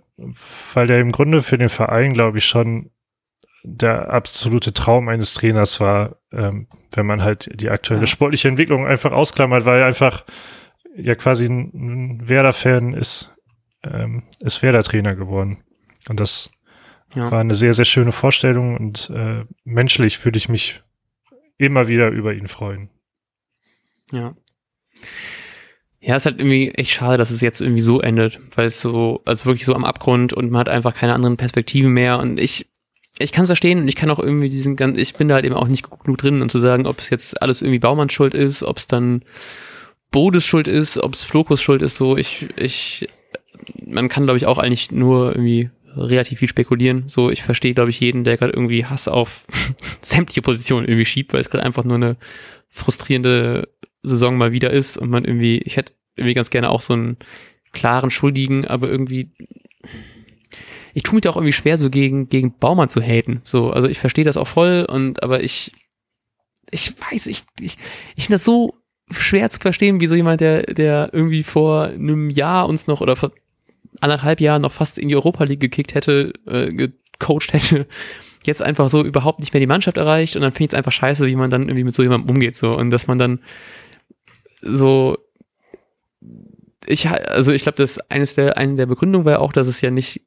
weil 0.74 0.90
er 0.90 1.00
im 1.02 1.12
Grunde 1.12 1.42
für 1.42 1.58
den 1.58 1.70
Verein, 1.70 2.14
glaube 2.14 2.38
ich, 2.38 2.46
schon 2.46 2.92
der 3.64 4.14
absolute 4.14 4.74
Traum 4.74 5.10
eines 5.10 5.34
Trainers 5.34 5.80
war, 5.80 6.18
ähm, 6.32 6.68
wenn 6.94 7.06
man 7.06 7.24
halt 7.24 7.50
die 7.60 7.70
aktuelle 7.70 8.08
sportliche 8.08 8.48
Entwicklung 8.48 8.86
einfach 8.86 9.12
ausklammert, 9.12 9.66
weil 9.66 9.80
er 9.80 9.88
einfach 9.88 10.24
ja 10.96 11.16
quasi 11.16 11.48
ein 11.48 12.22
Werder-Fan 12.28 12.94
ist, 12.94 13.35
ähm, 13.92 14.24
ist 14.40 14.62
Werder-Trainer 14.62 15.16
geworden. 15.16 15.58
Und 16.08 16.20
das 16.20 16.52
ja. 17.16 17.32
war 17.32 17.40
eine 17.40 17.56
sehr, 17.56 17.74
sehr 17.74 17.86
schöne 17.86 18.12
Vorstellung 18.12 18.78
und 18.78 19.10
äh, 19.10 19.46
menschlich 19.64 20.24
würde 20.24 20.38
ich 20.38 20.50
mich 20.50 20.82
immer 21.58 21.88
wieder 21.88 22.10
über 22.10 22.34
ihn 22.34 22.48
freuen. 22.48 22.90
Ja. 24.12 24.36
Ja, 26.00 26.16
ist 26.16 26.26
halt 26.28 26.38
irgendwie 26.40 26.70
echt 26.72 26.92
schade, 26.92 27.18
dass 27.18 27.32
es 27.32 27.42
jetzt 27.42 27.62
irgendwie 27.62 27.82
so 27.82 28.00
endet, 28.00 28.40
weil 28.56 28.68
es 28.68 28.80
so, 28.80 29.22
also 29.26 29.46
wirklich 29.46 29.66
so 29.66 29.74
am 29.74 29.86
Abgrund 29.86 30.34
und 30.34 30.52
man 30.52 30.60
hat 30.60 30.70
einfach 30.70 30.94
keine 30.94 31.16
anderen 31.16 31.38
Perspektiven 31.38 31.92
mehr 31.92 32.20
und 32.20 32.40
ich 32.40 32.68
ich 33.18 33.32
kann 33.32 33.44
es 33.44 33.50
verstehen 33.50 33.80
und 33.80 33.88
ich 33.88 33.96
kann 33.96 34.12
auch 34.12 34.20
irgendwie 34.20 34.50
diesen 34.50 34.76
ganz, 34.76 34.98
ich 34.98 35.14
bin 35.14 35.30
da 35.30 35.36
halt 35.36 35.46
eben 35.46 35.56
auch 35.56 35.68
nicht 35.68 35.90
genug 35.90 36.18
drin, 36.18 36.42
um 36.42 36.50
zu 36.50 36.60
sagen, 36.60 36.86
ob 36.86 37.00
es 37.00 37.10
jetzt 37.10 37.42
alles 37.42 37.62
irgendwie 37.62 37.80
Baumanns 37.80 38.12
Schuld 38.12 38.34
ist, 38.34 38.62
ob 38.62 38.78
es 38.78 38.88
dann 38.88 39.24
Bodes 40.12 40.46
Schuld 40.46 40.68
ist, 40.68 40.98
ob 40.98 41.14
es 41.14 41.24
Flokus 41.24 41.62
Schuld 41.62 41.82
ist, 41.82 41.96
so 41.96 42.18
ich, 42.18 42.48
ich, 42.58 43.08
man 43.86 44.10
kann 44.10 44.24
glaube 44.24 44.38
ich 44.38 44.46
auch 44.46 44.58
eigentlich 44.58 44.92
nur 44.92 45.30
irgendwie 45.32 45.70
relativ 45.96 46.40
viel 46.40 46.50
spekulieren. 46.50 47.04
So, 47.08 47.30
ich 47.30 47.44
verstehe 47.44 47.74
glaube 47.74 47.90
ich 47.90 48.00
jeden, 48.00 48.24
der 48.24 48.38
gerade 48.38 48.54
irgendwie 48.54 48.86
Hass 48.86 49.08
auf 49.08 49.46
sämtliche 50.02 50.42
Positionen 50.42 50.88
irgendwie 50.88 51.06
schiebt, 51.06 51.34
weil 51.34 51.42
es 51.42 51.50
gerade 51.50 51.64
einfach 51.64 51.84
nur 51.84 51.96
eine 51.96 52.18
frustrierende 52.70 53.70
Saison 54.04 54.38
mal 54.38 54.52
wieder 54.52 54.72
ist 54.72 54.98
und 54.98 55.10
man 55.10 55.26
irgendwie, 55.26 55.60
ich 55.60 55.78
hätte 55.78 55.94
irgendwie 56.16 56.34
ganz 56.34 56.50
gerne 56.50 56.70
auch 56.70 56.82
so 56.82 56.94
einen 56.94 57.18
klaren 57.72 58.12
Schuldigen, 58.12 58.66
aber 58.66 58.90
irgendwie 58.90 59.32
ich 60.96 61.04
tue 61.04 61.16
mich 61.16 61.24
da 61.24 61.30
auch 61.30 61.36
irgendwie 61.36 61.54
schwer, 61.54 61.78
so 61.78 61.90
gegen, 61.90 62.30
gegen 62.30 62.58
Baumann 62.58 62.88
zu 62.88 63.02
haten. 63.02 63.42
So, 63.44 63.70
also 63.70 63.90
ich 63.90 64.00
verstehe 64.00 64.24
das 64.24 64.38
auch 64.38 64.48
voll 64.48 64.88
und 64.90 65.22
aber 65.22 65.44
ich, 65.44 65.74
ich 66.72 66.94
weiß, 66.98 67.28
ich, 67.28 67.44
ich, 67.60 67.78
ich 68.16 68.24
finde 68.24 68.36
das 68.36 68.46
so 68.46 68.76
schwer 69.12 69.50
zu 69.50 69.60
verstehen, 69.60 70.00
wie 70.00 70.08
so 70.08 70.16
jemand, 70.16 70.40
der, 70.40 70.64
der 70.64 71.10
irgendwie 71.12 71.44
vor 71.44 71.88
einem 71.88 72.30
Jahr 72.30 72.68
uns 72.70 72.88
noch 72.88 73.02
oder 73.02 73.18
vor 73.18 73.34
anderthalb 74.02 74.42
Jahren 74.42 74.62
noch 74.62 74.72
fast 74.72 74.98
in 74.98 75.08
die 75.08 75.16
Europa 75.16 75.44
League 75.44 75.60
gekickt 75.60 75.96
hätte, 75.96 76.34
äh, 76.46 76.72
gecoacht 76.72 77.54
hätte, 77.54 77.88
jetzt 78.44 78.62
einfach 78.62 78.90
so 78.90 79.04
überhaupt 79.04 79.40
nicht 79.40 79.54
mehr 79.54 79.60
die 79.60 79.68
Mannschaft 79.68 79.98
erreicht 79.98 80.36
und 80.36 80.42
dann 80.42 80.52
finde 80.52 80.66
ich 80.66 80.74
es 80.74 80.78
einfach 80.78 80.92
scheiße, 80.92 81.26
wie 81.28 81.36
man 81.36 81.50
dann 81.50 81.64
irgendwie 81.64 81.84
mit 81.84 81.96
so 81.96 82.04
jemandem 82.04 82.30
umgeht, 82.30 82.58
so 82.58 82.76
und 82.76 82.90
dass 82.90 83.08
man 83.08 83.18
dann 83.18 83.40
so 84.62 85.18
ich 86.88 87.10
also 87.10 87.52
ich 87.52 87.64
glaube, 87.64 87.78
dass 87.78 88.00
eines 88.12 88.36
der 88.36 88.58
eine 88.58 88.76
der 88.76 88.86
Begründungen 88.86 89.26
war 89.26 89.40
auch, 89.40 89.54
dass 89.54 89.68
es 89.68 89.82
ja 89.82 89.90
nicht 89.92 90.22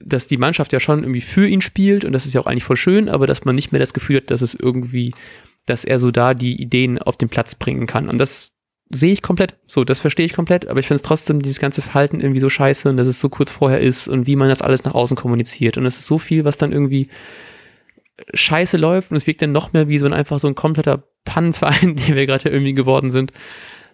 dass 0.00 0.26
die 0.26 0.36
Mannschaft 0.36 0.72
ja 0.72 0.80
schon 0.80 1.00
irgendwie 1.02 1.20
für 1.20 1.46
ihn 1.46 1.60
spielt 1.60 2.04
und 2.04 2.12
das 2.12 2.26
ist 2.26 2.34
ja 2.34 2.40
auch 2.40 2.46
eigentlich 2.46 2.64
voll 2.64 2.76
schön, 2.76 3.08
aber 3.08 3.26
dass 3.26 3.44
man 3.44 3.54
nicht 3.54 3.72
mehr 3.72 3.78
das 3.78 3.94
Gefühl 3.94 4.16
hat, 4.16 4.30
dass 4.30 4.42
es 4.42 4.54
irgendwie, 4.54 5.14
dass 5.64 5.84
er 5.84 5.98
so 5.98 6.10
da 6.10 6.34
die 6.34 6.60
Ideen 6.60 6.98
auf 6.98 7.16
den 7.16 7.28
Platz 7.28 7.54
bringen 7.54 7.86
kann. 7.86 8.08
Und 8.08 8.18
das 8.18 8.52
sehe 8.90 9.12
ich 9.12 9.22
komplett. 9.22 9.56
So, 9.66 9.84
das 9.84 10.00
verstehe 10.00 10.26
ich 10.26 10.32
komplett, 10.32 10.68
aber 10.68 10.80
ich 10.80 10.86
finde 10.86 10.96
es 10.96 11.02
trotzdem 11.02 11.42
dieses 11.42 11.60
ganze 11.60 11.82
Verhalten 11.82 12.20
irgendwie 12.20 12.40
so 12.40 12.48
scheiße 12.48 12.88
und 12.88 12.96
dass 12.96 13.06
es 13.06 13.20
so 13.20 13.28
kurz 13.28 13.50
vorher 13.50 13.80
ist 13.80 14.08
und 14.08 14.26
wie 14.26 14.36
man 14.36 14.48
das 14.48 14.62
alles 14.62 14.84
nach 14.84 14.94
außen 14.94 15.16
kommuniziert. 15.16 15.76
Und 15.78 15.86
es 15.86 15.98
ist 15.98 16.06
so 16.06 16.18
viel, 16.18 16.44
was 16.44 16.56
dann 16.56 16.72
irgendwie 16.72 17.08
scheiße 18.32 18.76
läuft 18.76 19.10
und 19.10 19.16
es 19.16 19.26
wirkt 19.26 19.42
dann 19.42 19.52
noch 19.52 19.72
mehr 19.72 19.88
wie 19.88 19.98
so 19.98 20.06
ein 20.06 20.12
einfach 20.12 20.38
so 20.38 20.48
ein 20.48 20.54
kompletter 20.54 21.02
Pannenverein, 21.24 21.96
den 22.06 22.14
wir 22.14 22.26
gerade 22.26 22.48
irgendwie 22.48 22.74
geworden 22.74 23.10
sind. 23.10 23.32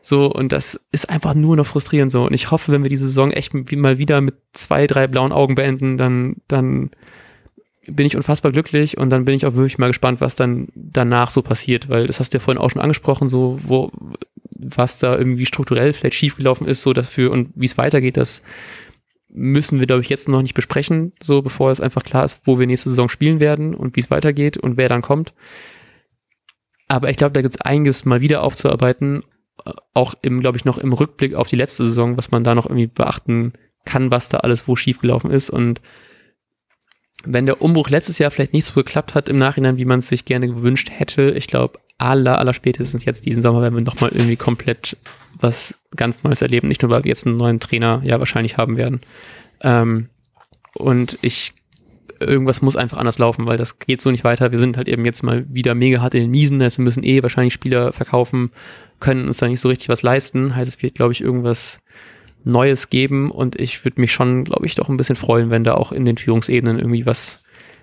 So, 0.05 0.27
und 0.27 0.51
das 0.51 0.81
ist 0.91 1.09
einfach 1.09 1.35
nur 1.35 1.57
noch 1.57 1.67
frustrierend 1.67 2.11
so. 2.11 2.25
Und 2.25 2.35
ich 2.35 2.51
hoffe, 2.51 2.73
wenn 2.73 2.83
wir 2.83 2.91
diese 2.91 3.07
Saison 3.07 3.31
echt 3.31 3.55
mal 3.55 3.99
wieder 3.99 4.21
mit 4.21 4.35
zwei, 4.53 4.89
drei 4.89 5.07
blauen 5.07 5.33
Augen 5.33 5.55
beenden, 5.55 5.97
dann, 5.97 6.37
dann 6.49 6.91
bin 7.87 8.07
ich 8.07 8.17
unfassbar 8.17 8.53
glücklich 8.53 8.99
und 8.99 9.11
dann 9.11 9.25
bin 9.25 9.35
ich 9.35 9.47
auch 9.47 9.55
wirklich 9.55 9.79
mal 9.79 9.89
gespannt, 9.89 10.21
was 10.21 10.37
dann 10.37 10.69
danach 10.75 11.31
so 11.31 11.43
passiert, 11.43 11.89
weil 11.89 12.07
das 12.07 12.21
hast 12.21 12.33
du 12.33 12.39
ja 12.39 12.43
vorhin 12.43 12.61
auch 12.61 12.71
schon 12.71 12.83
angesprochen, 12.83 13.29
so, 13.29 13.59
wo, 13.63 13.91
was 14.63 14.99
da 14.99 15.17
irgendwie 15.17 15.47
strukturell 15.47 15.93
vielleicht 15.93 16.17
schiefgelaufen 16.17 16.67
ist, 16.67 16.83
so 16.83 16.93
dafür 16.93 17.31
und 17.31 17.51
wie 17.55 17.67
es 17.67 17.79
weitergeht, 17.79 18.17
das 18.17 18.43
müssen 19.29 19.79
wir, 19.79 19.87
glaube 19.87 20.03
ich, 20.03 20.09
jetzt 20.09 20.29
noch 20.29 20.43
nicht 20.43 20.55
besprechen, 20.55 21.13
so 21.23 21.41
bevor 21.43 21.71
es 21.71 21.81
einfach 21.81 22.03
klar 22.03 22.25
ist, 22.25 22.41
wo 22.45 22.59
wir 22.59 22.67
nächste 22.67 22.91
Saison 22.91 23.09
spielen 23.09 23.41
werden 23.41 23.75
und 23.75 23.97
wie 23.97 24.01
es 24.01 24.11
weitergeht 24.11 24.59
und 24.59 24.77
wer 24.77 24.89
dann 24.89 25.03
kommt. 25.03 25.33
Aber 26.89 27.09
ich 27.09 27.17
glaube, 27.17 27.33
da 27.33 27.41
gibt 27.41 27.55
es 27.55 27.61
einiges 27.61 28.05
mal 28.05 28.21
wieder 28.21 28.43
aufzuarbeiten 28.43 29.23
auch 29.95 30.15
im, 30.23 30.41
glaube 30.41 30.57
ich, 30.57 30.65
noch 30.65 30.79
im 30.79 30.93
Rückblick 30.93 31.35
auf 31.35 31.49
die 31.49 31.57
letzte 31.57 31.85
Saison, 31.85 32.17
was 32.17 32.31
man 32.31 32.45
da 32.45 32.55
noch 32.55 32.67
irgendwie 32.67 32.87
beachten 32.87 33.53
kann, 33.85 34.11
was 34.11 34.29
da 34.29 34.39
alles 34.39 34.69
wo 34.69 34.77
schiefgelaufen 34.77 35.31
ist. 35.31 35.51
Und 35.51 35.81
wenn 37.25 37.47
der 37.47 37.63
Umbruch 37.63 37.89
letztes 37.89 38.19
Jahr 38.19 38.31
vielleicht 38.31 38.53
nicht 38.53 38.65
so 38.65 38.75
geklappt 38.75 39.15
hat 39.15 39.29
im 39.29 39.39
Nachhinein, 39.39 39.77
wie 39.77 39.85
man 39.85 40.01
es 40.01 40.09
sich 40.09 40.25
gerne 40.25 40.49
gewünscht 40.49 40.91
hätte, 40.91 41.31
ich 41.31 41.47
glaube, 41.47 41.79
aller, 42.03 42.39
aller 42.39 42.53
spätestens 42.53 43.05
jetzt 43.05 43.27
diesen 43.27 43.43
Sommer 43.43 43.63
werden 43.63 43.79
wir 43.79 43.85
nochmal 43.85 44.11
irgendwie 44.13 44.37
komplett 44.37 44.97
was 45.41 45.75
ganz 45.97 46.23
Neues 46.23 46.43
erleben. 46.43 46.69
Nicht 46.69 46.83
nur, 46.83 46.91
weil 46.91 47.05
wir 47.05 47.09
jetzt 47.09 47.27
einen 47.27 47.37
neuen 47.37 47.61
Trainer 47.61 48.01
ja 48.05 48.19
wahrscheinlich 48.19 48.57
haben 48.57 48.77
werden. 48.77 49.01
Ähm, 49.61 50.09
und 50.75 51.19
ich 51.23 51.55
irgendwas 52.21 52.63
muss 52.63 52.77
einfach 52.77 52.99
anders 52.99 53.19
laufen, 53.19 53.47
weil 53.47 53.57
das 53.57 53.79
geht 53.79 54.01
so 54.01 54.11
nicht 54.11 54.25
weiter. 54.25 54.53
Wir 54.53 54.59
sind 54.59 54.77
halt 54.77 54.89
eben 54.89 55.05
jetzt 55.05 55.23
mal 55.23 55.45
wieder 55.53 55.75
mega 55.75 56.01
hart 56.01 56.15
in 56.15 56.23
den 56.23 56.31
Miesen, 56.31 56.63
also 56.63 56.79
wir 56.79 56.85
müssen 56.85 57.03
eh 57.03 57.23
wahrscheinlich 57.23 57.55
Spieler 57.55 57.93
verkaufen, 57.93 58.53
können 59.01 59.27
uns 59.27 59.39
da 59.39 59.49
nicht 59.49 59.61
so 59.61 59.69
richtig 59.69 59.89
was 59.89 60.03
leisten. 60.03 60.55
Heißt, 60.55 60.69
es 60.69 60.83
wird, 60.83 60.95
glaube 60.95 61.13
ich, 61.13 61.21
irgendwas 61.21 61.81
Neues 62.45 62.91
geben 62.91 63.31
und 63.31 63.59
ich 63.59 63.85
würde 63.85 64.01
mich 64.01 64.13
schon, 64.13 64.45
glaube 64.45 64.67
ich, 64.67 64.75
doch 64.75 64.89
ein 64.89 64.97
bisschen 64.97 65.17
freuen, 65.17 65.51
wenn 65.51 65.65
da 65.65 65.75
auch 65.75 65.93
in 65.93 66.05
den 66.05 66.17
Führungsebenen 66.17 66.79
irgendwie 66.79 67.07
was 67.07 67.43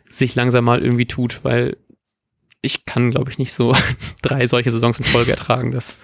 sich 0.09 0.35
langsam 0.35 0.65
mal 0.65 0.81
irgendwie 0.81 1.05
tut, 1.05 1.41
weil 1.43 1.77
ich 2.61 2.85
kann, 2.85 3.11
glaube 3.11 3.31
ich, 3.31 3.37
nicht 3.37 3.53
so 3.53 3.75
drei 4.21 4.47
solche 4.47 4.71
Saisons 4.71 4.99
in 4.99 5.05
Folge 5.05 5.31
ertragen. 5.31 5.71
Das 5.71 5.97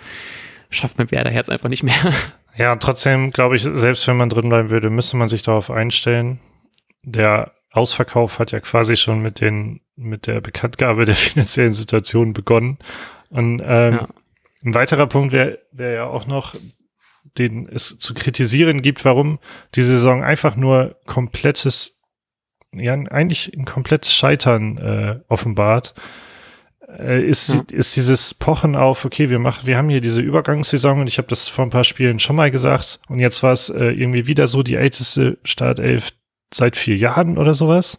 schafft 0.69 0.97
mein 0.97 1.11
Werderherz 1.11 1.49
einfach 1.49 1.69
nicht 1.69 1.83
mehr. 1.83 1.95
Ja, 2.57 2.77
trotzdem 2.77 3.31
glaube 3.31 3.57
ich, 3.57 3.63
selbst 3.63 4.07
wenn 4.07 4.15
man 4.15 4.29
drin 4.29 4.47
bleiben 4.47 4.69
würde, 4.69 4.89
müsste 4.89 5.17
man 5.17 5.27
sich 5.27 5.41
darauf 5.41 5.69
einstellen. 5.69 6.39
Der 7.03 7.51
Ausverkauf 7.69 8.39
hat 8.39 8.53
ja 8.53 8.61
quasi 8.61 8.95
schon 8.95 9.21
mit 9.21 9.41
den, 9.41 9.81
mit 9.97 10.25
der 10.25 10.39
Bekanntgabe 10.39 11.03
der 11.03 11.15
finanziellen 11.15 11.73
Situation 11.73 12.31
begonnen. 12.31 12.77
Und 13.29 13.61
ähm, 13.61 13.93
ja. 13.93 14.07
ein 14.63 14.73
weiterer 14.73 15.07
Punkt 15.07 15.33
wäre 15.33 15.59
wär 15.73 15.91
ja 15.91 16.05
auch 16.05 16.27
noch, 16.27 16.55
den 17.37 17.67
es 17.67 17.99
zu 17.99 18.13
kritisieren 18.13 18.81
gibt, 18.81 19.03
warum 19.03 19.39
die 19.75 19.83
Saison 19.83 20.23
einfach 20.23 20.55
nur 20.55 20.95
komplettes, 21.05 22.01
ja, 22.71 22.93
eigentlich 22.93 23.53
ein 23.53 23.65
komplettes 23.65 24.13
Scheitern 24.13 24.77
äh, 24.77 25.19
offenbart 25.27 25.93
ist, 26.87 27.49
ja. 27.49 27.61
ist 27.77 27.95
dieses 27.95 28.33
Pochen 28.33 28.75
auf, 28.75 29.05
okay, 29.05 29.29
wir 29.29 29.39
machen, 29.39 29.65
wir 29.65 29.77
haben 29.77 29.89
hier 29.89 30.01
diese 30.01 30.21
Übergangssaison 30.21 31.01
und 31.01 31.07
ich 31.07 31.17
habe 31.17 31.27
das 31.27 31.47
vor 31.47 31.65
ein 31.65 31.71
paar 31.71 31.83
Spielen 31.83 32.19
schon 32.19 32.35
mal 32.35 32.51
gesagt 32.51 32.99
und 33.09 33.19
jetzt 33.19 33.41
war 33.43 33.53
es 33.53 33.69
äh, 33.69 33.85
irgendwie 33.85 34.27
wieder 34.27 34.47
so 34.47 34.61
die 34.61 34.75
älteste 34.75 35.37
Startelf 35.43 36.13
seit 36.53 36.77
vier 36.77 36.95
Jahren 36.95 37.37
oder 37.37 37.55
sowas. 37.55 37.97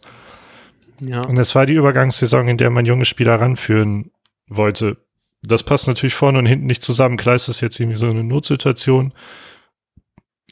Ja. 1.01 1.21
Und 1.21 1.37
es 1.37 1.53
war 1.53 1.65
die 1.65 1.73
Übergangssaison, 1.73 2.47
in 2.47 2.57
der 2.57 2.69
man 2.69 2.85
junge 2.85 3.05
Spieler 3.05 3.39
ranführen 3.39 4.11
wollte. 4.47 4.97
Das 5.43 5.63
passt 5.63 5.87
natürlich 5.87 6.15
vorne 6.15 6.39
und 6.39 6.45
hinten 6.45 6.65
nicht 6.65 6.83
zusammen. 6.83 7.17
Klar 7.17 7.35
ist 7.35 7.47
das 7.47 7.61
jetzt 7.61 7.79
irgendwie 7.79 7.97
so 7.97 8.09
eine 8.09 8.23
Notsituation. 8.23 9.13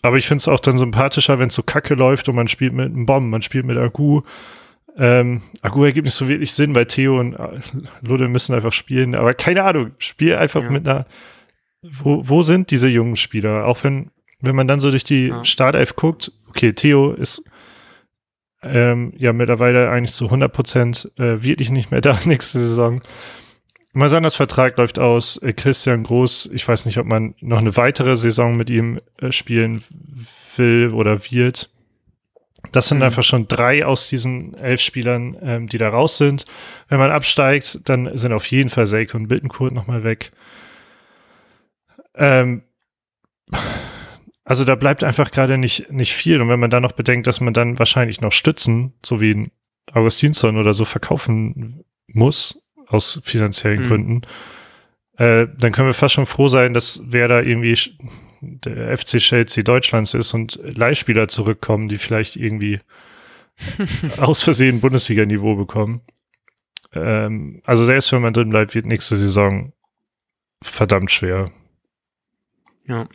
Aber 0.02 0.18
ich 0.18 0.28
finde 0.28 0.42
es 0.42 0.48
auch 0.48 0.60
dann 0.60 0.78
sympathischer, 0.78 1.40
wenn 1.40 1.48
es 1.48 1.56
so 1.56 1.64
kacke 1.64 1.96
läuft 1.96 2.30
und 2.30 2.36
man 2.36 2.48
spielt 2.48 2.74
mit 2.74 2.86
einem 2.86 3.08
Bomben, 3.08 3.32
man 3.32 3.42
spielt 3.42 3.66
mit 3.66 3.78
Agu 3.78 4.22
ähm, 4.98 5.42
Agu 5.62 5.84
ergibt 5.84 6.06
nicht 6.06 6.14
so 6.14 6.28
wirklich 6.28 6.54
Sinn, 6.54 6.74
weil 6.74 6.86
Theo 6.86 7.20
und 7.20 7.34
äh, 7.34 7.60
Ludde 8.02 8.28
müssen 8.28 8.56
einfach 8.56 8.72
spielen. 8.72 9.16
Aber 9.16 9.34
keine 9.34 9.64
Ahnung, 9.64 9.92
spiel 9.98 10.36
einfach 10.36 10.64
ja. 10.64 10.70
mit 10.70 10.88
einer. 10.88 11.06
Wo, 11.82 12.28
wo 12.28 12.42
sind 12.42 12.72
diese 12.72 12.88
jungen 12.88 13.16
Spieler? 13.16 13.68
Auch 13.68 13.84
wenn, 13.84 14.10
wenn 14.40 14.56
man 14.56 14.68
dann 14.68 14.80
so 14.80 14.90
durch 14.90 15.04
die 15.04 15.28
ja. 15.28 15.46
Startelf 15.46 15.96
guckt, 15.96 16.32
okay, 16.48 16.74
Theo 16.74 17.12
ist 17.12 17.44
ähm, 18.64 19.14
ja 19.18 19.34
mittlerweile 19.34 19.90
eigentlich 19.92 20.14
zu 20.14 20.26
100 20.26 20.52
Prozent 20.52 21.12
äh, 21.18 21.44
wirklich 21.44 21.70
nicht 21.70 21.92
mehr 21.92 22.02
da 22.02 22.20
nächste 22.26 22.60
Saison. 22.60 23.02
Masanas 23.94 24.36
Vertrag 24.36 24.78
läuft 24.78 24.98
aus. 24.98 25.38
Äh, 25.38 25.54
Christian 25.54 26.04
Groß, 26.04 26.50
ich 26.54 26.68
weiß 26.68 26.86
nicht, 26.86 26.98
ob 26.98 27.06
man 27.06 27.36
noch 27.40 27.60
eine 27.60 27.78
weitere 27.78 28.16
Saison 28.16 28.58
mit 28.58 28.70
ihm 28.70 29.00
äh, 29.20 29.32
spielen 29.32 29.84
will 30.56 30.92
oder 30.94 31.20
wird. 31.30 31.70
Das 32.72 32.88
sind 32.88 32.98
mhm. 32.98 33.04
einfach 33.04 33.24
schon 33.24 33.48
drei 33.48 33.86
aus 33.86 34.10
diesen 34.10 34.54
elf 34.56 34.82
Spielern, 34.82 35.38
ähm, 35.42 35.68
die 35.68 35.78
da 35.78 35.90
raus 35.90 36.18
sind. 36.18 36.46
Wenn 36.90 37.00
man 37.00 37.12
absteigt, 37.12 37.80
dann 37.86 38.16
sind 38.18 38.34
auf 38.34 38.46
jeden 38.48 38.70
Fall 38.70 38.88
Seiko 38.88 39.18
und 39.18 39.28
Bittenkurt 39.28 39.74
nochmal 39.74 40.04
weg. 40.04 40.32
Ähm, 42.16 42.64
also 44.44 44.64
da 44.64 44.76
bleibt 44.76 45.04
einfach 45.04 45.32
gerade 45.32 45.58
nicht, 45.58 45.92
nicht 45.92 46.14
viel. 46.14 46.42
Und 46.42 46.50
wenn 46.50 46.60
man 46.60 46.70
dann 46.70 46.84
noch 46.84 46.92
bedenkt, 46.92 47.28
dass 47.28 47.42
man 47.42 47.54
dann 47.54 47.80
wahrscheinlich 47.80 48.22
noch 48.22 48.32
Stützen, 48.32 48.94
so 49.04 49.20
wie 49.20 49.34
ein 49.34 49.52
Augustinsson 49.92 50.58
oder 50.58 50.74
so, 50.74 50.86
verkaufen 50.86 51.84
muss, 52.08 52.70
aus 52.88 53.20
finanziellen 53.24 53.84
mhm. 53.84 53.88
Gründen, 53.88 54.22
äh, 55.18 55.48
dann 55.58 55.72
können 55.72 55.88
wir 55.88 55.94
fast 55.94 56.14
schon 56.14 56.26
froh 56.26 56.48
sein, 56.48 56.74
dass 56.74 57.02
wer 57.08 57.28
da 57.28 57.42
irgendwie 57.42 57.78
der 58.64 58.98
FC 58.98 59.18
Chelsea 59.20 59.64
Deutschlands 59.64 60.14
ist 60.14 60.34
und 60.34 60.60
Leihspieler 60.64 61.28
zurückkommen, 61.28 61.88
die 61.88 61.98
vielleicht 61.98 62.36
irgendwie 62.36 62.80
aus 64.18 64.44
Versehen 64.44 64.82
Bundesliga-Niveau 64.82 65.56
bekommen. 65.56 66.02
Ähm, 66.94 67.62
also 67.66 67.86
selbst 67.86 68.12
wenn 68.12 68.22
man 68.22 68.34
drin 68.34 68.50
bleibt, 68.50 68.76
wird 68.76 68.86
nächste 68.86 69.16
Saison 69.16 69.74
verdammt 70.62 71.12
schwer. 71.12 71.52
Ja. 72.88 73.08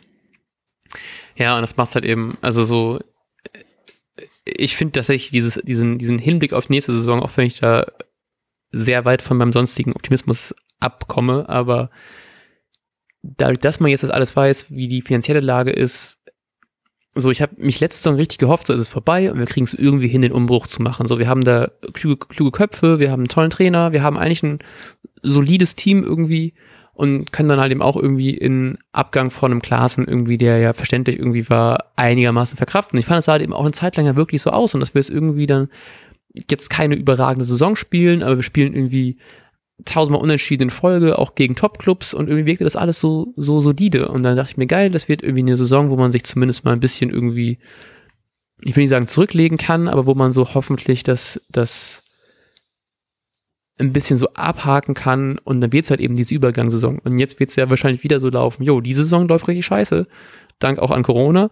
Ja, 1.35 1.55
und 1.55 1.61
das 1.61 1.77
macht 1.77 1.95
halt 1.95 2.05
eben, 2.05 2.37
also 2.41 2.63
so, 2.63 2.99
ich 4.45 4.75
finde 4.75 4.93
tatsächlich 4.93 5.31
dieses, 5.31 5.55
diesen, 5.63 5.97
diesen 5.97 6.19
Hinblick 6.19 6.53
auf 6.53 6.67
die 6.67 6.73
nächste 6.73 6.93
Saison, 6.93 7.21
auch 7.21 7.35
wenn 7.37 7.47
ich 7.47 7.59
da 7.59 7.87
sehr 8.71 9.05
weit 9.05 9.21
von 9.21 9.37
meinem 9.37 9.53
sonstigen 9.53 9.93
Optimismus 9.93 10.53
abkomme, 10.79 11.47
aber 11.49 11.89
dadurch, 13.23 13.59
dass 13.59 13.79
man 13.79 13.91
jetzt 13.91 14.03
das 14.03 14.09
alles 14.09 14.35
weiß, 14.35 14.71
wie 14.71 14.87
die 14.87 15.01
finanzielle 15.01 15.39
Lage 15.39 15.71
ist, 15.71 16.17
so, 17.13 17.29
ich 17.29 17.41
habe 17.41 17.55
mich 17.57 17.81
letzte 17.81 17.97
Saison 17.97 18.15
richtig 18.15 18.37
gehofft, 18.37 18.67
so 18.67 18.73
ist 18.73 18.79
es 18.79 18.89
vorbei 18.89 19.31
und 19.31 19.37
wir 19.37 19.45
kriegen 19.45 19.65
es 19.65 19.73
irgendwie 19.73 20.07
hin, 20.07 20.21
den 20.21 20.31
Umbruch 20.31 20.67
zu 20.67 20.81
machen. 20.81 21.07
So, 21.07 21.19
wir 21.19 21.27
haben 21.27 21.43
da 21.43 21.69
kluge, 21.93 22.27
kluge 22.27 22.51
Köpfe, 22.51 22.99
wir 22.99 23.11
haben 23.11 23.21
einen 23.21 23.27
tollen 23.27 23.49
Trainer, 23.49 23.91
wir 23.91 24.01
haben 24.01 24.17
eigentlich 24.17 24.43
ein 24.43 24.59
solides 25.21 25.75
Team 25.75 26.03
irgendwie 26.03 26.53
und 26.93 27.33
können 27.33 27.49
dann 27.49 27.59
halt 27.59 27.71
eben 27.71 27.81
auch 27.81 27.97
irgendwie 27.97 28.31
in 28.37 28.77
Abgang 28.93 29.29
von 29.29 29.51
einem 29.51 29.61
Klassen 29.61 30.07
irgendwie, 30.07 30.37
der 30.37 30.59
ja 30.59 30.73
verständlich 30.73 31.17
irgendwie 31.17 31.49
war, 31.49 31.91
einigermaßen 31.97 32.57
verkraften. 32.57 32.97
Ich 32.97 33.05
fand 33.05 33.19
es 33.19 33.27
halt 33.27 33.41
eben 33.41 33.53
auch 33.53 33.63
eine 33.63 33.71
Zeit 33.71 33.97
lang 33.97 34.05
ja 34.05 34.15
wirklich 34.15 34.41
so 34.41 34.51
aus 34.51 34.73
und 34.73 34.79
dass 34.79 34.93
wir 34.93 34.99
es 35.01 35.09
irgendwie 35.09 35.47
dann 35.47 35.67
jetzt 36.49 36.69
keine 36.69 36.95
überragende 36.95 37.43
Saison 37.43 37.75
spielen, 37.75 38.23
aber 38.23 38.37
wir 38.37 38.43
spielen 38.43 38.73
irgendwie 38.73 39.17
tausendmal 39.85 40.21
unentschieden 40.21 40.63
in 40.63 40.69
Folge, 40.69 41.17
auch 41.17 41.35
gegen 41.35 41.55
Topclubs 41.55 42.13
und 42.13 42.27
irgendwie 42.27 42.45
wirkte 42.45 42.63
das 42.63 42.75
alles 42.75 42.99
so, 42.99 43.33
so 43.35 43.59
solide. 43.59 44.09
Und 44.09 44.23
dann 44.23 44.35
dachte 44.35 44.51
ich 44.51 44.57
mir, 44.57 44.67
geil, 44.67 44.89
das 44.89 45.07
wird 45.07 45.23
irgendwie 45.23 45.41
eine 45.41 45.57
Saison, 45.57 45.89
wo 45.89 45.95
man 45.95 46.11
sich 46.11 46.23
zumindest 46.23 46.65
mal 46.65 46.73
ein 46.73 46.79
bisschen 46.79 47.09
irgendwie, 47.09 47.59
ich 48.63 48.75
will 48.75 48.83
nicht 48.83 48.91
sagen 48.91 49.07
zurücklegen 49.07 49.57
kann, 49.57 49.87
aber 49.87 50.05
wo 50.05 50.13
man 50.13 50.31
so 50.31 50.53
hoffentlich 50.53 51.03
das, 51.03 51.41
das 51.49 52.03
ein 53.79 53.93
bisschen 53.93 54.17
so 54.17 54.29
abhaken 54.33 54.93
kann 54.93 55.39
und 55.39 55.61
dann 55.61 55.71
wird 55.71 55.85
es 55.85 55.89
halt 55.89 56.01
eben 56.01 56.15
diese 56.15 56.35
Übergangssaison. 56.35 56.99
Und 56.99 57.17
jetzt 57.17 57.39
wird 57.39 57.49
es 57.49 57.55
ja 57.55 57.69
wahrscheinlich 57.69 58.03
wieder 58.03 58.19
so 58.19 58.29
laufen, 58.29 58.63
jo, 58.63 58.81
diese 58.81 59.03
Saison 59.03 59.27
läuft 59.27 59.47
richtig 59.47 59.65
scheiße, 59.65 60.07
dank 60.59 60.79
auch 60.79 60.91
an 60.91 61.03
Corona. 61.03 61.49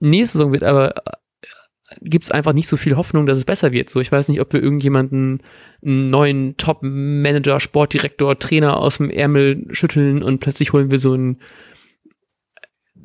Nächste 0.00 0.38
Saison 0.38 0.52
wird 0.52 0.64
aber 0.64 0.94
gibt 2.00 2.24
es 2.24 2.30
einfach 2.30 2.52
nicht 2.52 2.68
so 2.68 2.76
viel 2.76 2.96
Hoffnung, 2.96 3.26
dass 3.26 3.38
es 3.38 3.44
besser 3.44 3.72
wird. 3.72 3.90
So, 3.90 4.00
ich 4.00 4.10
weiß 4.10 4.28
nicht, 4.28 4.40
ob 4.40 4.52
wir 4.52 4.62
irgendjemanden 4.62 5.42
einen 5.84 6.10
neuen 6.10 6.56
Top-Manager, 6.56 7.60
Sportdirektor, 7.60 8.38
Trainer 8.38 8.78
aus 8.78 8.96
dem 8.98 9.10
Ärmel 9.10 9.66
schütteln 9.70 10.22
und 10.22 10.38
plötzlich 10.38 10.72
holen 10.72 10.90
wir 10.90 10.98
so 10.98 11.12
einen 11.12 11.38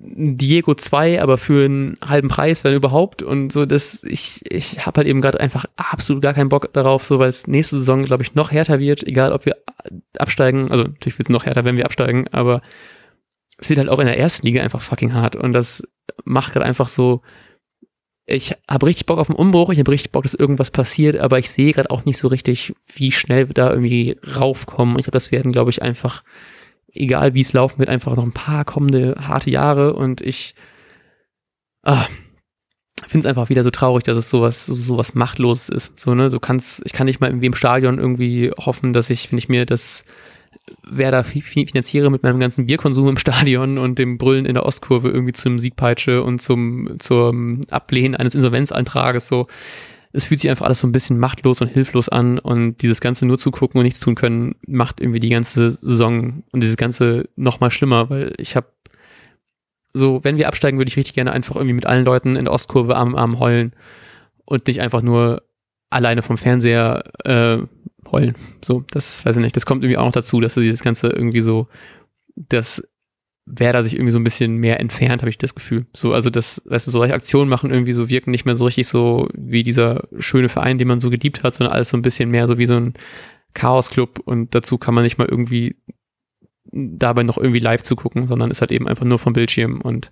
Diego 0.01 0.75
2, 0.75 1.21
aber 1.21 1.37
für 1.37 1.65
einen 1.65 1.97
halben 2.05 2.29
Preis, 2.29 2.63
wenn 2.63 2.73
überhaupt. 2.73 3.21
Und 3.21 3.51
so, 3.51 3.65
das, 3.65 4.01
ich, 4.05 4.41
ich 4.49 4.85
habe 4.85 4.99
halt 4.99 5.07
eben 5.07 5.19
gerade 5.19 5.41
einfach 5.41 5.65
absolut 5.75 6.23
gar 6.23 6.33
keinen 6.33 6.49
Bock 6.49 6.71
darauf, 6.71 7.03
so 7.03 7.19
weil 7.19 7.27
es 7.27 7.47
nächste 7.47 7.79
Saison, 7.79 8.05
glaube 8.05 8.23
ich, 8.23 8.33
noch 8.33 8.51
härter 8.51 8.79
wird, 8.79 9.03
egal 9.03 9.33
ob 9.33 9.45
wir 9.45 9.57
absteigen. 10.17 10.71
Also 10.71 10.83
natürlich 10.85 11.19
wird 11.19 11.27
es 11.27 11.33
noch 11.33 11.45
härter, 11.45 11.65
wenn 11.65 11.75
wir 11.75 11.85
absteigen, 11.85 12.29
aber 12.31 12.61
es 13.57 13.69
wird 13.69 13.79
halt 13.79 13.89
auch 13.89 13.99
in 13.99 14.05
der 14.05 14.17
ersten 14.17 14.47
Liga 14.47 14.61
einfach 14.61 14.79
fucking 14.79 15.13
hart. 15.13 15.35
Und 15.35 15.51
das 15.51 15.83
macht 16.23 16.53
gerade 16.53 16.65
einfach 16.65 16.87
so, 16.87 17.21
ich 18.29 18.53
habe 18.69 18.85
richtig 18.85 19.07
Bock 19.07 19.17
auf 19.17 19.27
den 19.27 19.35
Umbruch, 19.35 19.71
ich 19.71 19.79
habe 19.79 19.91
richtig 19.91 20.11
Bock, 20.11 20.23
dass 20.23 20.35
irgendwas 20.35 20.71
passiert, 20.71 21.17
aber 21.17 21.39
ich 21.39 21.49
sehe 21.49 21.73
gerade 21.73 21.89
auch 21.89 22.05
nicht 22.05 22.17
so 22.17 22.27
richtig, 22.27 22.73
wie 22.93 23.11
schnell 23.11 23.49
wir 23.49 23.53
da 23.53 23.71
irgendwie 23.71 24.17
raufkommen. 24.35 24.97
Ich 24.99 25.05
glaube, 25.05 25.15
das 25.15 25.31
werden, 25.31 25.51
glaube 25.51 25.71
ich, 25.71 25.81
einfach, 25.81 26.23
egal 26.93 27.33
wie 27.33 27.41
es 27.41 27.53
laufen 27.53 27.79
wird, 27.79 27.89
einfach 27.89 28.15
noch 28.15 28.23
ein 28.23 28.31
paar 28.31 28.65
kommende 28.65 29.15
harte 29.19 29.49
Jahre 29.49 29.93
und 29.93 30.21
ich 30.21 30.53
ah, 31.83 32.05
finde 33.07 33.25
es 33.25 33.29
einfach 33.29 33.49
wieder 33.49 33.63
so 33.63 33.71
traurig, 33.71 34.03
dass 34.03 34.17
es 34.17 34.29
sowas, 34.29 34.65
so, 34.65 34.73
sowas 34.73 35.15
Machtloses 35.15 35.69
ist. 35.69 35.99
So, 35.99 36.13
ne, 36.13 36.29
du 36.29 36.39
kannst, 36.39 36.81
ich 36.85 36.93
kann 36.93 37.05
nicht 37.05 37.19
mal 37.19 37.27
irgendwie 37.27 37.47
im 37.47 37.55
Stadion 37.55 37.97
irgendwie 37.97 38.51
hoffen, 38.57 38.93
dass 38.93 39.09
ich, 39.09 39.31
wenn 39.31 39.39
ich 39.39 39.49
mir 39.49 39.65
das 39.65 40.05
Werder 40.83 41.23
finanziere 41.23 42.09
mit 42.09 42.23
meinem 42.23 42.39
ganzen 42.39 42.65
Bierkonsum 42.65 43.09
im 43.09 43.17
Stadion 43.17 43.77
und 43.77 43.99
dem 43.99 44.17
Brüllen 44.17 44.45
in 44.45 44.53
der 44.53 44.65
Ostkurve 44.65 45.09
irgendwie 45.09 45.33
zum 45.33 45.59
Siegpeitsche 45.59 46.23
und 46.23 46.41
zum, 46.41 46.95
zum 46.99 47.61
Ablehnen 47.69 48.15
eines 48.15 48.35
Insolvenzantrages 48.35 49.27
so. 49.27 49.47
Es 50.11 50.25
fühlt 50.25 50.39
sich 50.39 50.49
einfach 50.49 50.65
alles 50.65 50.81
so 50.81 50.87
ein 50.87 50.91
bisschen 50.91 51.19
machtlos 51.19 51.61
und 51.61 51.67
hilflos 51.67 52.09
an 52.09 52.39
und 52.39 52.81
dieses 52.81 52.99
Ganze 52.99 53.27
nur 53.27 53.37
zugucken 53.37 53.77
und 53.77 53.83
nichts 53.83 53.99
tun 53.99 54.15
können, 54.15 54.55
macht 54.65 55.01
irgendwie 55.01 55.19
die 55.19 55.29
ganze 55.29 55.69
Saison 55.69 56.43
und 56.51 56.63
dieses 56.63 56.77
Ganze 56.77 57.29
nochmal 57.35 57.69
schlimmer, 57.69 58.09
weil 58.09 58.33
ich 58.37 58.55
habe 58.55 58.67
so, 59.93 60.23
wenn 60.23 60.37
wir 60.37 60.47
absteigen, 60.47 60.77
würde 60.77 60.89
ich 60.89 60.97
richtig 60.97 61.15
gerne 61.15 61.31
einfach 61.31 61.55
irgendwie 61.55 61.73
mit 61.73 61.85
allen 61.85 62.05
Leuten 62.05 62.35
in 62.35 62.45
der 62.45 62.53
Ostkurve 62.53 62.95
am 62.95 63.15
Arm 63.15 63.39
heulen 63.39 63.73
und 64.45 64.67
nicht 64.67 64.81
einfach 64.81 65.01
nur 65.01 65.43
alleine 65.89 66.21
vom 66.21 66.37
Fernseher 66.37 67.03
äh, 67.25 67.57
heulen. 68.11 68.35
So, 68.63 68.83
das 68.91 69.25
weiß 69.25 69.35
ich 69.35 69.41
nicht. 69.41 69.55
Das 69.55 69.65
kommt 69.65 69.83
irgendwie 69.83 69.97
auch 69.97 70.05
noch 70.05 70.11
dazu, 70.11 70.39
dass 70.39 70.55
du 70.55 70.61
dieses 70.61 70.83
Ganze 70.83 71.07
irgendwie 71.07 71.41
so, 71.41 71.67
dass 72.35 72.83
Werder 73.45 73.81
sich 73.81 73.95
irgendwie 73.95 74.11
so 74.11 74.19
ein 74.19 74.23
bisschen 74.23 74.57
mehr 74.57 74.79
entfernt, 74.79 75.21
habe 75.21 75.29
ich 75.29 75.37
das 75.37 75.55
Gefühl. 75.55 75.87
So, 75.95 76.13
also 76.13 76.29
das, 76.29 76.61
weißt 76.65 76.87
du, 76.87 76.91
solche 76.91 77.13
Aktionen 77.13 77.49
machen 77.49 77.71
irgendwie 77.71 77.93
so, 77.93 78.09
wirken 78.09 78.31
nicht 78.31 78.45
mehr 78.45 78.55
so 78.55 78.65
richtig 78.65 78.87
so 78.87 79.27
wie 79.33 79.63
dieser 79.63 80.07
schöne 80.19 80.49
Verein, 80.49 80.77
den 80.77 80.87
man 80.87 80.99
so 80.99 81.09
geliebt 81.09 81.43
hat, 81.43 81.53
sondern 81.53 81.73
alles 81.73 81.89
so 81.89 81.97
ein 81.97 82.03
bisschen 82.03 82.29
mehr 82.29 82.47
so 82.47 82.57
wie 82.57 82.67
so 82.67 82.75
ein 82.75 82.93
Chaos-Club 83.55 84.19
und 84.25 84.53
dazu 84.53 84.77
kann 84.77 84.93
man 84.93 85.03
nicht 85.03 85.17
mal 85.17 85.27
irgendwie 85.27 85.75
dabei 86.71 87.23
noch 87.23 87.37
irgendwie 87.37 87.59
live 87.59 87.81
zu 87.81 87.95
gucken, 87.95 88.27
sondern 88.27 88.51
ist 88.51 88.61
halt 88.61 88.71
eben 88.71 88.87
einfach 88.87 89.05
nur 89.05 89.17
vom 89.17 89.33
Bildschirm 89.33 89.81
und 89.81 90.11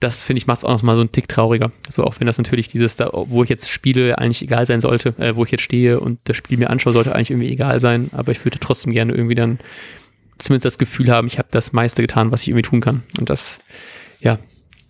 das 0.00 0.22
finde 0.22 0.38
ich 0.38 0.46
macht 0.46 0.58
es 0.58 0.64
auch 0.64 0.70
noch 0.70 0.82
mal 0.82 0.96
so 0.96 1.02
einen 1.02 1.12
Tick 1.12 1.28
trauriger. 1.28 1.70
So 1.88 2.04
auch 2.04 2.18
wenn 2.18 2.26
das 2.26 2.38
natürlich 2.38 2.68
dieses, 2.68 2.96
da, 2.96 3.10
wo 3.12 3.42
ich 3.42 3.50
jetzt 3.50 3.70
spiele, 3.70 4.18
eigentlich 4.18 4.42
egal 4.42 4.64
sein 4.64 4.80
sollte, 4.80 5.10
äh, 5.18 5.36
wo 5.36 5.44
ich 5.44 5.50
jetzt 5.50 5.62
stehe 5.62 6.00
und 6.00 6.18
das 6.24 6.38
Spiel 6.38 6.58
mir 6.58 6.70
anschaue, 6.70 6.94
sollte 6.94 7.14
eigentlich 7.14 7.30
irgendwie 7.30 7.50
egal 7.50 7.80
sein. 7.80 8.10
Aber 8.12 8.32
ich 8.32 8.44
würde 8.44 8.58
trotzdem 8.58 8.92
gerne 8.92 9.12
irgendwie 9.12 9.34
dann 9.34 9.58
zumindest 10.38 10.64
das 10.64 10.78
Gefühl 10.78 11.10
haben, 11.10 11.26
ich 11.26 11.38
habe 11.38 11.48
das 11.50 11.74
meiste 11.74 12.00
getan, 12.00 12.32
was 12.32 12.42
ich 12.42 12.48
irgendwie 12.48 12.68
tun 12.68 12.80
kann. 12.80 13.02
Und 13.18 13.28
das 13.28 13.58
ja, 14.20 14.38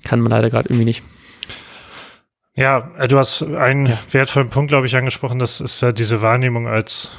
kann 0.05 0.21
man 0.21 0.31
leider 0.31 0.49
gerade 0.49 0.69
irgendwie 0.69 0.85
nicht. 0.85 1.03
Ja, 2.55 2.93
äh, 2.99 3.09
du 3.09 3.19
hast 3.19 3.43
einen 3.43 3.87
ja. 3.87 3.99
wertvollen 4.13 4.51
Punkt, 4.51 4.69
glaube 4.69 4.87
ich, 4.87 4.97
angesprochen. 4.97 5.41
Das 5.41 5.61
ist 5.61 5.81
ja 5.81 5.91
diese 5.91 6.23
Wahrnehmung 6.23 6.69
als, 6.69 7.13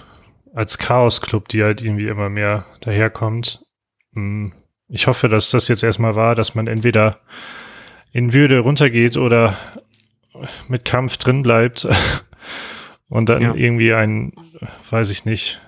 als 0.53 0.77
Chaos-Club, 0.77 1.49
die 1.49 1.63
halt 1.63 1.81
irgendwie 1.81 2.07
immer 2.07 2.29
mehr 2.29 2.65
daherkommt. 2.79 3.65
Hm, 4.13 4.53
ich 4.87 5.07
hoffe, 5.07 5.29
dass 5.29 5.49
das 5.49 5.67
jetzt 5.67 5.83
erstmal 5.83 6.15
war, 6.15 6.35
dass 6.35 6.55
man 6.55 6.67
entweder 6.67 7.19
in 8.11 8.33
Würde 8.33 8.59
runtergeht 8.59 9.17
oder 9.17 9.57
mit 10.67 10.85
Kampf 10.85 11.17
drin 11.17 11.41
bleibt 11.41 11.87
und 13.09 13.29
dann 13.29 13.41
ja. 13.41 13.55
irgendwie 13.55 13.93
einen, 13.93 14.33
weiß 14.89 15.11
ich 15.11 15.25
nicht, 15.25 15.59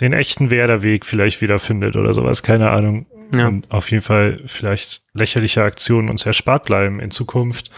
den 0.00 0.12
echten 0.12 0.50
Werderweg 0.50 1.04
vielleicht 1.04 1.40
wiederfindet 1.40 1.96
oder 1.96 2.14
sowas, 2.14 2.42
keine 2.42 2.70
Ahnung. 2.70 3.06
Ja. 3.32 3.48
Und 3.48 3.70
auf 3.70 3.90
jeden 3.90 4.02
Fall 4.02 4.40
vielleicht 4.46 5.02
lächerliche 5.12 5.62
Aktionen 5.62 6.08
uns 6.08 6.24
erspart 6.24 6.64
bleiben 6.64 7.00
in 7.00 7.10
Zukunft. 7.10 7.70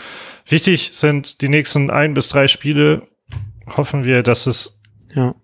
Wichtig 0.46 0.90
sind 0.92 1.40
die 1.40 1.48
nächsten 1.48 1.90
ein 1.90 2.14
bis 2.14 2.28
drei 2.28 2.46
Spiele. 2.46 3.08
Hoffen 3.66 4.04
wir, 4.04 4.22
dass 4.22 4.46
es 4.46 4.80
ja. 5.14 5.34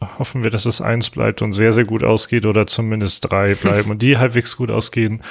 hoffen 0.00 0.42
wir, 0.42 0.50
dass 0.50 0.64
es 0.64 0.80
eins 0.80 1.10
bleibt 1.10 1.42
und 1.42 1.52
sehr, 1.52 1.72
sehr 1.72 1.84
gut 1.84 2.02
ausgeht 2.02 2.46
oder 2.46 2.66
zumindest 2.66 3.30
drei 3.30 3.54
bleiben 3.54 3.90
und 3.90 4.00
die 4.00 4.16
halbwegs 4.16 4.56
gut 4.56 4.70
ausgehen. 4.70 5.22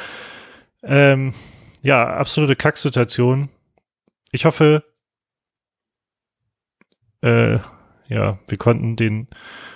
Ähm, 0.84 1.34
ja, 1.82 2.06
absolute 2.06 2.56
Kacksituation. 2.56 3.50
Ich 4.32 4.46
hoffe, 4.46 4.84
äh, 7.22 7.60
ja, 8.08 8.40
wir 8.48 8.58
konnten 8.58 8.96
den 8.96 9.28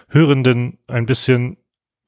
Hörenden 0.09 0.77
ein 0.87 1.05
bisschen 1.05 1.57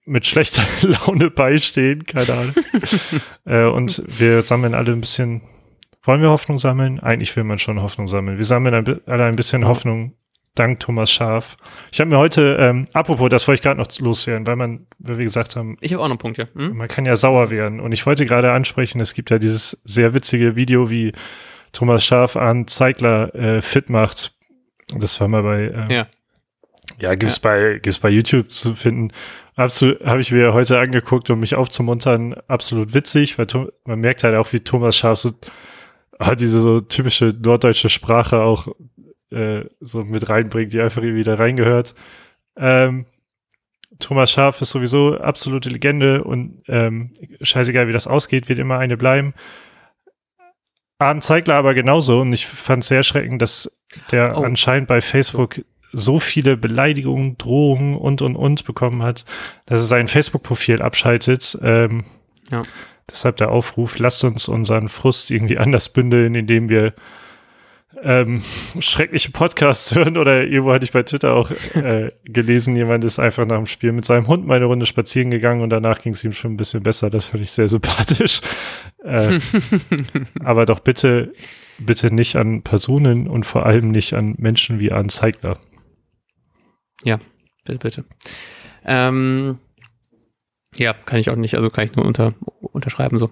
mit 0.06 0.26
schlechter 0.26 0.64
Laune 0.88 1.30
beistehen, 1.30 2.06
keine 2.06 2.34
Ahnung. 2.34 2.56
äh, 3.46 3.66
und 3.66 4.04
wir 4.20 4.42
sammeln 4.42 4.74
alle 4.74 4.92
ein 4.92 5.02
bisschen. 5.02 5.42
Wollen 6.06 6.22
wir 6.22 6.30
Hoffnung 6.30 6.58
sammeln? 6.58 7.00
Eigentlich 7.00 7.34
will 7.38 7.46
man 7.46 7.60
schon 7.60 7.82
Hoffnung 7.82 8.08
sammeln. 8.08 8.38
Wir 8.38 8.44
sammeln 8.44 8.76
ein, 8.76 9.02
alle 9.08 9.24
ein 9.24 9.38
bisschen 9.38 9.66
Hoffnung 9.66 10.18
dank 10.56 10.80
Thomas 10.80 11.12
Schaf. 11.12 11.58
Ich 11.92 12.00
habe 12.00 12.10
mir 12.10 12.18
heute, 12.18 12.58
ähm, 12.60 12.86
apropos, 12.94 13.30
das 13.30 13.48
wollte 13.48 13.60
ich 13.60 13.64
gerade 13.64 13.80
noch 13.80 13.88
loswerden, 14.00 14.46
weil 14.46 14.56
man, 14.56 14.86
wie 15.00 15.18
wir 15.18 15.26
gesagt 15.26 15.56
haben, 15.56 15.78
ich 15.82 15.94
habe 15.94 16.04
auch 16.04 16.10
noch 16.10 16.18
Punkte. 16.18 16.50
Hm? 16.54 16.78
Man 16.78 16.88
kann 16.88 17.06
ja 17.06 17.16
sauer 17.16 17.50
werden. 17.50 17.80
Und 17.80 17.92
ich 17.92 18.06
wollte 18.06 18.26
gerade 18.26 18.52
ansprechen, 18.52 19.02
es 19.02 19.14
gibt 19.14 19.32
ja 19.32 19.40
dieses 19.40 19.82
sehr 19.84 20.14
witzige 20.14 20.56
Video, 20.56 20.90
wie 20.90 21.14
Thomas 21.72 22.06
Schaf 22.06 22.36
an 22.36 22.68
Zeigler 22.68 23.34
äh, 23.34 23.62
fit 23.62 23.90
macht. 23.90 24.36
Das 24.96 25.20
war 25.20 25.28
mal 25.28 25.44
bei 25.44 25.62
äh, 25.64 25.94
ja. 25.94 26.08
Ja, 27.00 27.16
gibt's 27.16 27.38
ja. 27.38 27.50
bei 27.50 27.80
gibt's 27.80 28.00
bei 28.00 28.10
YouTube 28.10 28.52
zu 28.52 28.76
finden. 28.76 29.12
Absolut, 29.56 30.04
habe 30.06 30.22
ich 30.22 30.32
mir 30.32 30.54
heute 30.54 30.80
angeguckt, 30.80 31.30
um 31.30 31.40
mich 31.40 31.56
aufzumuntern. 31.56 32.36
Absolut 32.48 32.94
witzig, 32.94 33.38
weil 33.38 33.48
man 33.86 34.00
merkt 34.00 34.24
halt 34.24 34.36
auch, 34.36 34.52
wie 34.54 34.60
Thomas 34.60 34.96
Schaaf 34.98 35.18
so 35.18 35.34
hat 36.20 36.40
diese 36.40 36.60
so 36.60 36.80
typische 36.80 37.34
norddeutsche 37.42 37.90
Sprache 37.90 38.42
auch 38.42 38.68
äh, 39.34 39.66
so 39.80 40.04
mit 40.04 40.30
reinbringt, 40.30 40.74
die 40.74 40.82
einfach 40.82 41.02
da 41.02 41.36
reingehört. 41.36 41.96
Ähm, 42.56 43.06
Thomas 44.00 44.32
Schaaf 44.32 44.62
ist 44.62 44.72
sowieso 44.72 45.18
absolute 45.20 45.70
Legende 45.70 46.24
und 46.24 46.64
ähm, 46.68 47.12
scheißegal, 47.42 47.88
wie 47.88 47.94
das 47.94 48.08
ausgeht, 48.08 48.50
wird 48.50 48.60
immer 48.60 48.80
eine 48.80 48.98
bleiben. 48.98 49.34
Arne 51.00 51.22
Zeigler 51.22 51.56
aber 51.56 51.74
genauso 51.74 52.22
und 52.22 52.34
ich 52.34 52.48
fand 52.48 52.84
es 52.84 52.90
sehr 52.90 52.98
erschreckend, 52.98 53.42
dass 53.42 53.80
der 54.12 54.38
oh. 54.38 54.44
anscheinend 54.44 54.88
bei 54.88 55.02
Facebook 55.02 55.62
so 55.92 56.20
viele 56.20 56.58
Beleidigungen, 56.58 57.38
Drohungen 57.38 57.96
und 57.96 58.22
und 58.22 58.36
und 58.36 58.66
bekommen 58.66 59.04
hat, 59.04 59.26
dass 59.66 59.80
er 59.80 59.86
sein 59.86 60.08
Facebook-Profil 60.08 60.82
abschaltet. 60.82 61.58
Ähm, 61.62 62.06
ja. 62.50 62.64
Deshalb 63.10 63.38
der 63.38 63.52
Aufruf, 63.52 64.00
lasst 64.00 64.24
uns 64.24 64.48
unseren 64.48 64.90
Frust 64.90 65.30
irgendwie 65.30 65.58
anders 65.60 65.90
bündeln, 65.90 66.36
indem 66.36 66.68
wir 66.70 66.94
ähm, 68.04 68.44
schreckliche 68.80 69.32
Podcasts 69.32 69.96
hören 69.96 70.18
oder 70.18 70.44
irgendwo 70.44 70.74
hatte 70.74 70.86
ich 70.86 70.92
bei 70.92 71.04
Twitter 71.04 71.34
auch 71.34 71.52
äh, 71.74 72.12
gelesen, 72.26 72.76
jemand 72.76 73.04
ist 73.04 73.20
einfach 73.20 73.46
nach 73.46 73.58
dem 73.58 73.66
Spiel 73.66 73.92
mit 73.92 74.06
seinem 74.06 74.28
Hund 74.28 74.46
mal 74.46 74.56
eine 74.56 74.66
Runde 74.66 74.86
spazieren 74.86 75.32
gegangen 75.32 75.62
und 75.62 75.70
danach 75.70 76.02
ging 76.02 76.14
es 76.14 76.24
ihm 76.24 76.34
schon 76.34 76.54
ein 76.54 76.58
bisschen 76.58 76.84
besser. 76.84 77.10
Das 77.10 77.26
fand 77.26 77.44
ich 77.44 77.52
sehr 77.52 77.68
sympathisch. 77.68 78.42
Äh, 79.06 79.42
aber 80.42 80.66
doch 80.66 80.80
bitte, 80.80 81.34
bitte 81.78 82.10
nicht 82.10 82.38
an 82.38 82.62
Personen 82.62 83.28
und 83.28 83.46
vor 83.46 83.66
allem 83.66 83.92
nicht 83.92 84.14
an 84.14 84.36
Menschen 84.38 84.80
wie 84.80 84.94
an 84.94 85.10
Zeigler. 85.10 85.60
Ja, 87.04 87.20
bitte, 87.66 87.80
bitte. 87.80 88.06
Ähm, 88.86 89.58
ja, 90.76 90.94
kann 90.94 91.20
ich 91.20 91.30
auch 91.30 91.36
nicht, 91.36 91.56
also 91.56 91.70
kann 91.70 91.86
ich 91.86 91.96
nur 91.96 92.06
unter, 92.06 92.34
unterschreiben. 92.62 93.18
So 93.18 93.28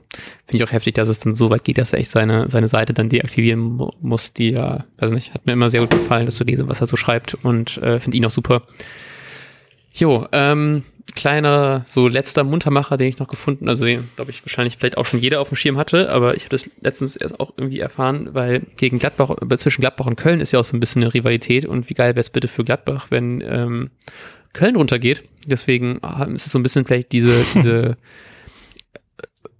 finde 0.45 0.63
ich 0.63 0.63
auch 0.63 0.71
heftig, 0.71 0.95
dass 0.95 1.07
es 1.07 1.19
dann 1.19 1.35
so 1.35 1.49
weit 1.49 1.63
geht, 1.63 1.77
dass 1.77 1.93
er 1.93 1.99
echt 1.99 2.11
seine, 2.11 2.49
seine 2.49 2.67
Seite 2.67 2.93
dann 2.93 3.09
deaktivieren 3.09 3.79
muss, 3.99 4.33
die 4.33 4.51
ja, 4.51 4.85
weiß 4.97 5.11
nicht, 5.11 5.33
hat 5.33 5.45
mir 5.45 5.53
immer 5.53 5.69
sehr 5.69 5.81
gut 5.81 5.91
gefallen, 5.91 6.25
das 6.25 6.35
zu 6.35 6.43
lesen, 6.43 6.69
was 6.69 6.81
er 6.81 6.87
so 6.87 6.97
schreibt 6.97 7.35
und 7.43 7.77
äh, 7.77 7.99
finde 7.99 8.17
ihn 8.17 8.25
auch 8.25 8.31
super. 8.31 8.63
Jo, 9.93 10.27
ähm, 10.31 10.83
kleiner, 11.15 11.83
so 11.87 12.07
letzter 12.07 12.43
Muntermacher, 12.43 12.97
den 12.97 13.07
ich 13.07 13.19
noch 13.19 13.27
gefunden, 13.27 13.67
also 13.67 13.85
den, 13.85 14.09
glaube 14.15 14.31
ich, 14.31 14.43
wahrscheinlich 14.45 14.77
vielleicht 14.77 14.97
auch 14.97 15.05
schon 15.05 15.19
jeder 15.19 15.41
auf 15.41 15.49
dem 15.49 15.55
Schirm 15.55 15.77
hatte, 15.77 16.09
aber 16.09 16.35
ich 16.35 16.43
habe 16.43 16.49
das 16.49 16.69
letztens 16.81 17.15
erst 17.15 17.39
auch 17.39 17.53
irgendwie 17.57 17.79
erfahren, 17.79 18.29
weil 18.33 18.61
gegen 18.77 18.99
Gladbach, 18.99 19.35
zwischen 19.57 19.81
Gladbach 19.81 20.05
und 20.05 20.15
Köln 20.15 20.39
ist 20.39 20.51
ja 20.51 20.59
auch 20.59 20.63
so 20.63 20.75
ein 20.75 20.79
bisschen 20.79 21.03
eine 21.03 21.13
Rivalität 21.13 21.65
und 21.65 21.89
wie 21.89 21.93
geil 21.93 22.11
wäre 22.11 22.21
es 22.21 22.29
bitte 22.29 22.47
für 22.47 22.63
Gladbach, 22.63 23.07
wenn 23.09 23.41
ähm, 23.41 23.89
Köln 24.53 24.75
runtergeht. 24.75 25.23
Deswegen 25.45 25.99
ah, 26.01 26.23
ist 26.25 26.45
es 26.45 26.51
so 26.51 26.59
ein 26.59 26.63
bisschen 26.63 26.85
vielleicht 26.85 27.11
diese, 27.11 27.43
diese 27.55 27.97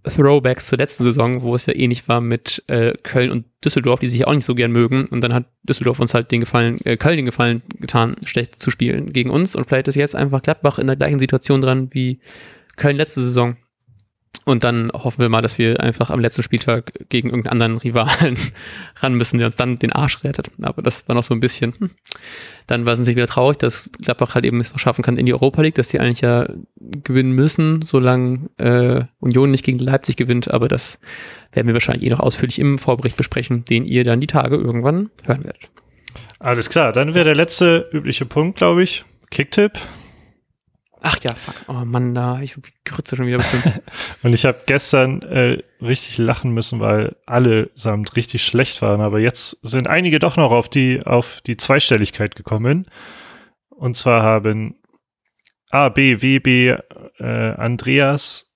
Throwbacks 0.04 0.68
zur 0.68 0.78
letzten 0.78 1.04
Saison, 1.04 1.44
wo 1.44 1.54
es 1.54 1.68
ja 1.68 1.76
ähnlich 1.76 2.08
war 2.08 2.22
mit 2.22 2.64
äh, 2.68 2.94
Köln 3.04 3.32
und 3.32 3.46
Düsseldorf, 3.64 4.00
die 4.00 4.08
sich 4.08 4.26
auch 4.26 4.34
nicht 4.34 4.46
so 4.46 4.56
gern 4.56 4.72
mögen. 4.72 5.06
Und 5.10 5.22
dann 5.22 5.34
hat 5.34 5.46
Düsseldorf 5.64 6.00
uns 6.00 6.14
halt 6.14 6.32
den 6.32 6.40
Gefallen, 6.40 6.78
äh, 6.86 6.98
Köln 6.98 7.18
den 7.18 7.26
Gefallen 7.26 7.62
getan, 7.80 8.16
schlecht 8.26 8.62
zu 8.62 8.72
spielen 8.72 9.14
gegen 9.14 9.30
uns. 9.30 9.56
Und 9.56 9.66
vielleicht 9.68 9.88
ist 9.88 9.96
jetzt 9.96 10.16
einfach 10.16 10.42
Gladbach 10.42 10.80
in 10.80 10.88
der 10.88 10.96
gleichen 10.96 11.20
Situation 11.20 11.62
dran 11.62 11.90
wie 11.92 12.20
Köln 12.78 12.98
letzte 12.98 13.22
Saison. 13.22 13.58
Und 14.44 14.64
dann 14.64 14.92
hoffen 14.92 15.20
wir 15.20 15.30
mal, 15.30 15.42
dass 15.42 15.60
wir 15.60 15.80
einfach 15.82 16.10
am 16.10 16.20
letzten 16.20 16.42
Spieltag 16.42 16.94
gegen 17.10 17.30
irgendeinen 17.30 17.52
anderen 17.52 17.78
Rivalen 17.78 18.38
ran 18.98 19.14
müssen, 19.14 19.38
der 19.38 19.46
uns 19.46 19.56
dann 19.56 19.78
den 19.78 19.94
Arsch 19.94 20.24
rettet. 20.24 20.50
Aber 20.62 20.82
das 20.82 21.08
war 21.08 21.16
noch 21.16 21.24
so 21.24 21.36
ein 21.36 21.40
bisschen. 21.40 21.74
Hm. 21.78 21.92
Dann 22.66 22.86
war 22.86 22.94
es 22.94 23.00
natürlich 23.00 23.18
wieder 23.18 23.28
traurig, 23.28 23.58
dass 23.60 23.92
Gladbach 24.02 24.34
halt 24.34 24.46
eben 24.46 24.60
es 24.60 24.72
noch 24.72 24.80
schaffen 24.80 25.04
kann 25.04 25.18
in 25.18 25.28
die 25.28 25.34
Europa 25.34 25.62
League, 25.62 25.76
dass 25.76 25.90
die 25.90 26.00
eigentlich 26.00 26.22
ja 26.22 26.48
gewinnen 27.04 27.34
müssen, 27.34 27.84
solange 27.84 28.50
äh, 28.58 29.04
Union 29.20 29.52
nicht 29.52 29.64
gegen 29.64 29.78
Leipzig 29.78 30.16
gewinnt. 30.16 30.50
Aber 30.50 30.68
das 30.68 31.00
werden 31.52 31.68
wir 31.68 31.74
wahrscheinlich 31.74 32.08
eh 32.08 32.10
noch 32.10 32.20
ausführlich 32.20 32.58
im 32.58 32.80
Vorbericht 32.80 33.18
besprechen, 33.18 33.64
den 33.66 33.86
ihr 33.86 34.04
dann 34.04 34.22
die 34.22 34.28
Tage 34.28 34.56
irgendwann 34.56 35.12
hören 35.24 35.44
werdet. 35.44 35.70
Alles 36.40 36.70
klar, 36.72 36.92
dann 36.94 37.14
wäre 37.14 37.26
der 37.26 37.36
letzte 37.36 37.90
übliche 37.92 38.26
Punkt, 38.26 38.58
glaube 38.58 38.82
ich. 38.82 39.06
Kicktipp. 39.30 39.74
Ach 41.04 41.18
ja, 41.24 41.34
fuck. 41.34 41.56
Oh 41.68 41.84
Mann, 41.86 42.14
da 42.14 42.36
habe 42.36 42.44
ich 42.44 42.54
so 42.54 42.62
Grütze 42.86 43.16
schon 43.16 43.26
wieder 43.26 43.38
bestimmt. 43.38 43.82
und 44.24 44.34
ich 44.34 44.46
habe 44.46 44.62
gestern 44.68 45.24
äh, 45.24 45.64
richtig 45.82 46.20
lachen 46.20 46.52
müssen, 46.52 46.80
weil 46.80 47.16
alle 47.26 47.72
samt 47.74 48.16
richtig 48.16 48.44
schlecht 48.44 48.82
waren. 48.84 49.02
Aber 49.02 49.20
jetzt 49.20 49.58
sind 49.64 49.88
einige 49.88 50.20
doch 50.20 50.38
noch 50.38 50.52
auf 50.52 50.70
die, 50.70 51.02
auf 51.04 51.42
die 51.42 51.58
Zweistelligkeit 51.58 52.36
gekommen. 52.36 52.86
Und 53.70 53.98
zwar 53.98 54.22
haben 54.22 54.76
A, 55.72 55.90
B, 55.90 56.22
W, 56.22 56.38
B, 56.38 56.70
äh, 56.70 57.26
Andreas, 57.26 58.52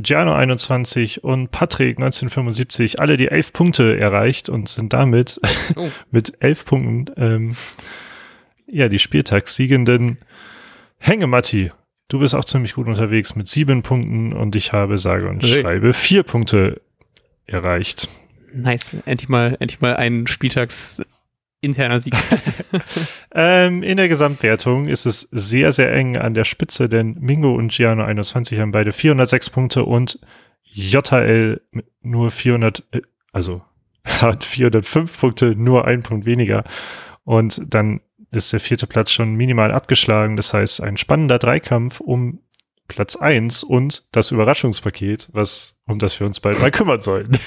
Giano 0.00 0.34
21 0.34 1.24
und 1.24 1.50
Patrick 1.50 1.96
1975 1.96 3.00
alle 3.00 3.16
die 3.16 3.28
elf 3.28 3.52
Punkte 3.52 3.98
erreicht 3.98 4.48
und 4.48 4.68
sind 4.68 4.92
damit 4.92 5.40
oh. 5.74 5.90
mit 6.10 6.34
elf 6.40 6.64
Punkten 6.64 7.12
ähm, 7.16 7.56
ja 8.66 8.88
die 8.88 8.98
Spieltagssiegenden 8.98 10.18
Hängematti, 10.98 11.72
du 12.08 12.18
bist 12.18 12.34
auch 12.34 12.44
ziemlich 12.44 12.74
gut 12.74 12.88
unterwegs 12.88 13.34
mit 13.36 13.48
sieben 13.48 13.82
Punkten 13.82 14.32
und 14.32 14.56
ich 14.56 14.72
habe 14.72 14.98
sage 14.98 15.28
und 15.28 15.42
hey. 15.42 15.60
schreibe 15.62 15.92
vier 15.92 16.22
Punkte 16.22 16.80
erreicht. 17.46 18.08
Nice. 18.52 18.96
Endlich 19.04 19.28
mal, 19.28 19.56
endlich 19.60 19.80
mal 19.80 19.96
ein 19.96 20.26
Spieltags 20.26 21.00
interner 21.60 22.00
Sieg. 22.00 22.14
ähm, 23.34 23.82
in 23.82 23.96
der 23.96 24.08
Gesamtwertung 24.08 24.86
ist 24.86 25.06
es 25.06 25.28
sehr, 25.32 25.72
sehr 25.72 25.92
eng 25.92 26.16
an 26.16 26.34
der 26.34 26.44
Spitze, 26.44 26.88
denn 26.88 27.16
Mingo 27.20 27.54
und 27.54 27.72
Giano 27.72 28.04
21 28.04 28.58
haben 28.58 28.72
beide 28.72 28.92
406 28.92 29.50
Punkte 29.50 29.84
und 29.84 30.18
JL 30.72 31.60
nur 32.02 32.30
400, 32.30 32.84
äh, 32.92 33.00
also 33.32 33.62
hat 34.04 34.44
405 34.44 35.20
Punkte, 35.20 35.54
nur 35.56 35.86
ein 35.86 36.02
Punkt 36.02 36.26
weniger. 36.26 36.64
Und 37.24 37.74
dann 37.74 38.00
ist 38.30 38.52
der 38.52 38.60
vierte 38.60 38.86
Platz 38.86 39.10
schon 39.10 39.34
minimal 39.34 39.72
abgeschlagen. 39.72 40.36
Das 40.36 40.52
heißt, 40.52 40.82
ein 40.82 40.96
spannender 40.96 41.38
Dreikampf 41.38 42.00
um 42.00 42.40
Platz 42.88 43.16
eins 43.16 43.62
und 43.62 44.04
das 44.12 44.30
Überraschungspaket, 44.30 45.28
was, 45.32 45.76
um 45.86 45.98
das 45.98 46.18
wir 46.20 46.26
uns 46.26 46.40
bald 46.40 46.58
mal 46.58 46.70
kümmern 46.70 47.00
sollen. 47.00 47.38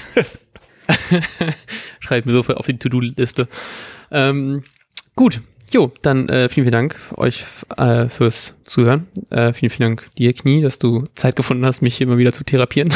Schreibt 2.00 2.26
mir 2.26 2.32
so 2.32 2.42
viel 2.42 2.54
auf 2.54 2.66
die 2.66 2.78
To-Do-Liste. 2.78 3.48
Ähm, 4.10 4.64
gut, 5.16 5.40
Jo, 5.72 5.90
dann 6.02 6.28
äh, 6.28 6.50
vielen, 6.50 6.66
vielen 6.66 6.72
Dank 6.72 6.96
euch 7.16 7.44
äh, 7.78 8.08
fürs 8.08 8.54
Zuhören. 8.64 9.06
Äh, 9.30 9.54
vielen, 9.54 9.70
vielen 9.70 9.96
Dank 9.96 10.14
dir, 10.18 10.34
Knie, 10.34 10.60
dass 10.60 10.78
du 10.78 11.04
Zeit 11.14 11.34
gefunden 11.34 11.64
hast, 11.64 11.80
mich 11.80 11.98
immer 12.02 12.18
wieder 12.18 12.30
zu 12.30 12.44
therapieren. 12.44 12.92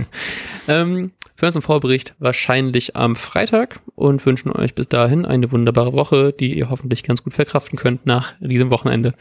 ähm, 0.68 1.10
für 1.34 1.46
uns 1.46 1.56
im 1.56 1.62
Vorbericht 1.62 2.14
wahrscheinlich 2.20 2.94
am 2.94 3.16
Freitag 3.16 3.80
und 3.96 4.24
wünschen 4.24 4.52
euch 4.52 4.76
bis 4.76 4.88
dahin 4.88 5.26
eine 5.26 5.50
wunderbare 5.50 5.92
Woche, 5.92 6.32
die 6.32 6.56
ihr 6.56 6.70
hoffentlich 6.70 7.02
ganz 7.02 7.24
gut 7.24 7.34
verkraften 7.34 7.76
könnt 7.76 8.06
nach 8.06 8.34
diesem 8.38 8.70
Wochenende. 8.70 9.14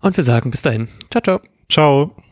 Und 0.00 0.16
wir 0.16 0.24
sagen 0.24 0.50
bis 0.50 0.62
dahin. 0.62 0.88
Ciao, 1.12 1.22
ciao. 1.22 1.40
Ciao. 1.68 2.23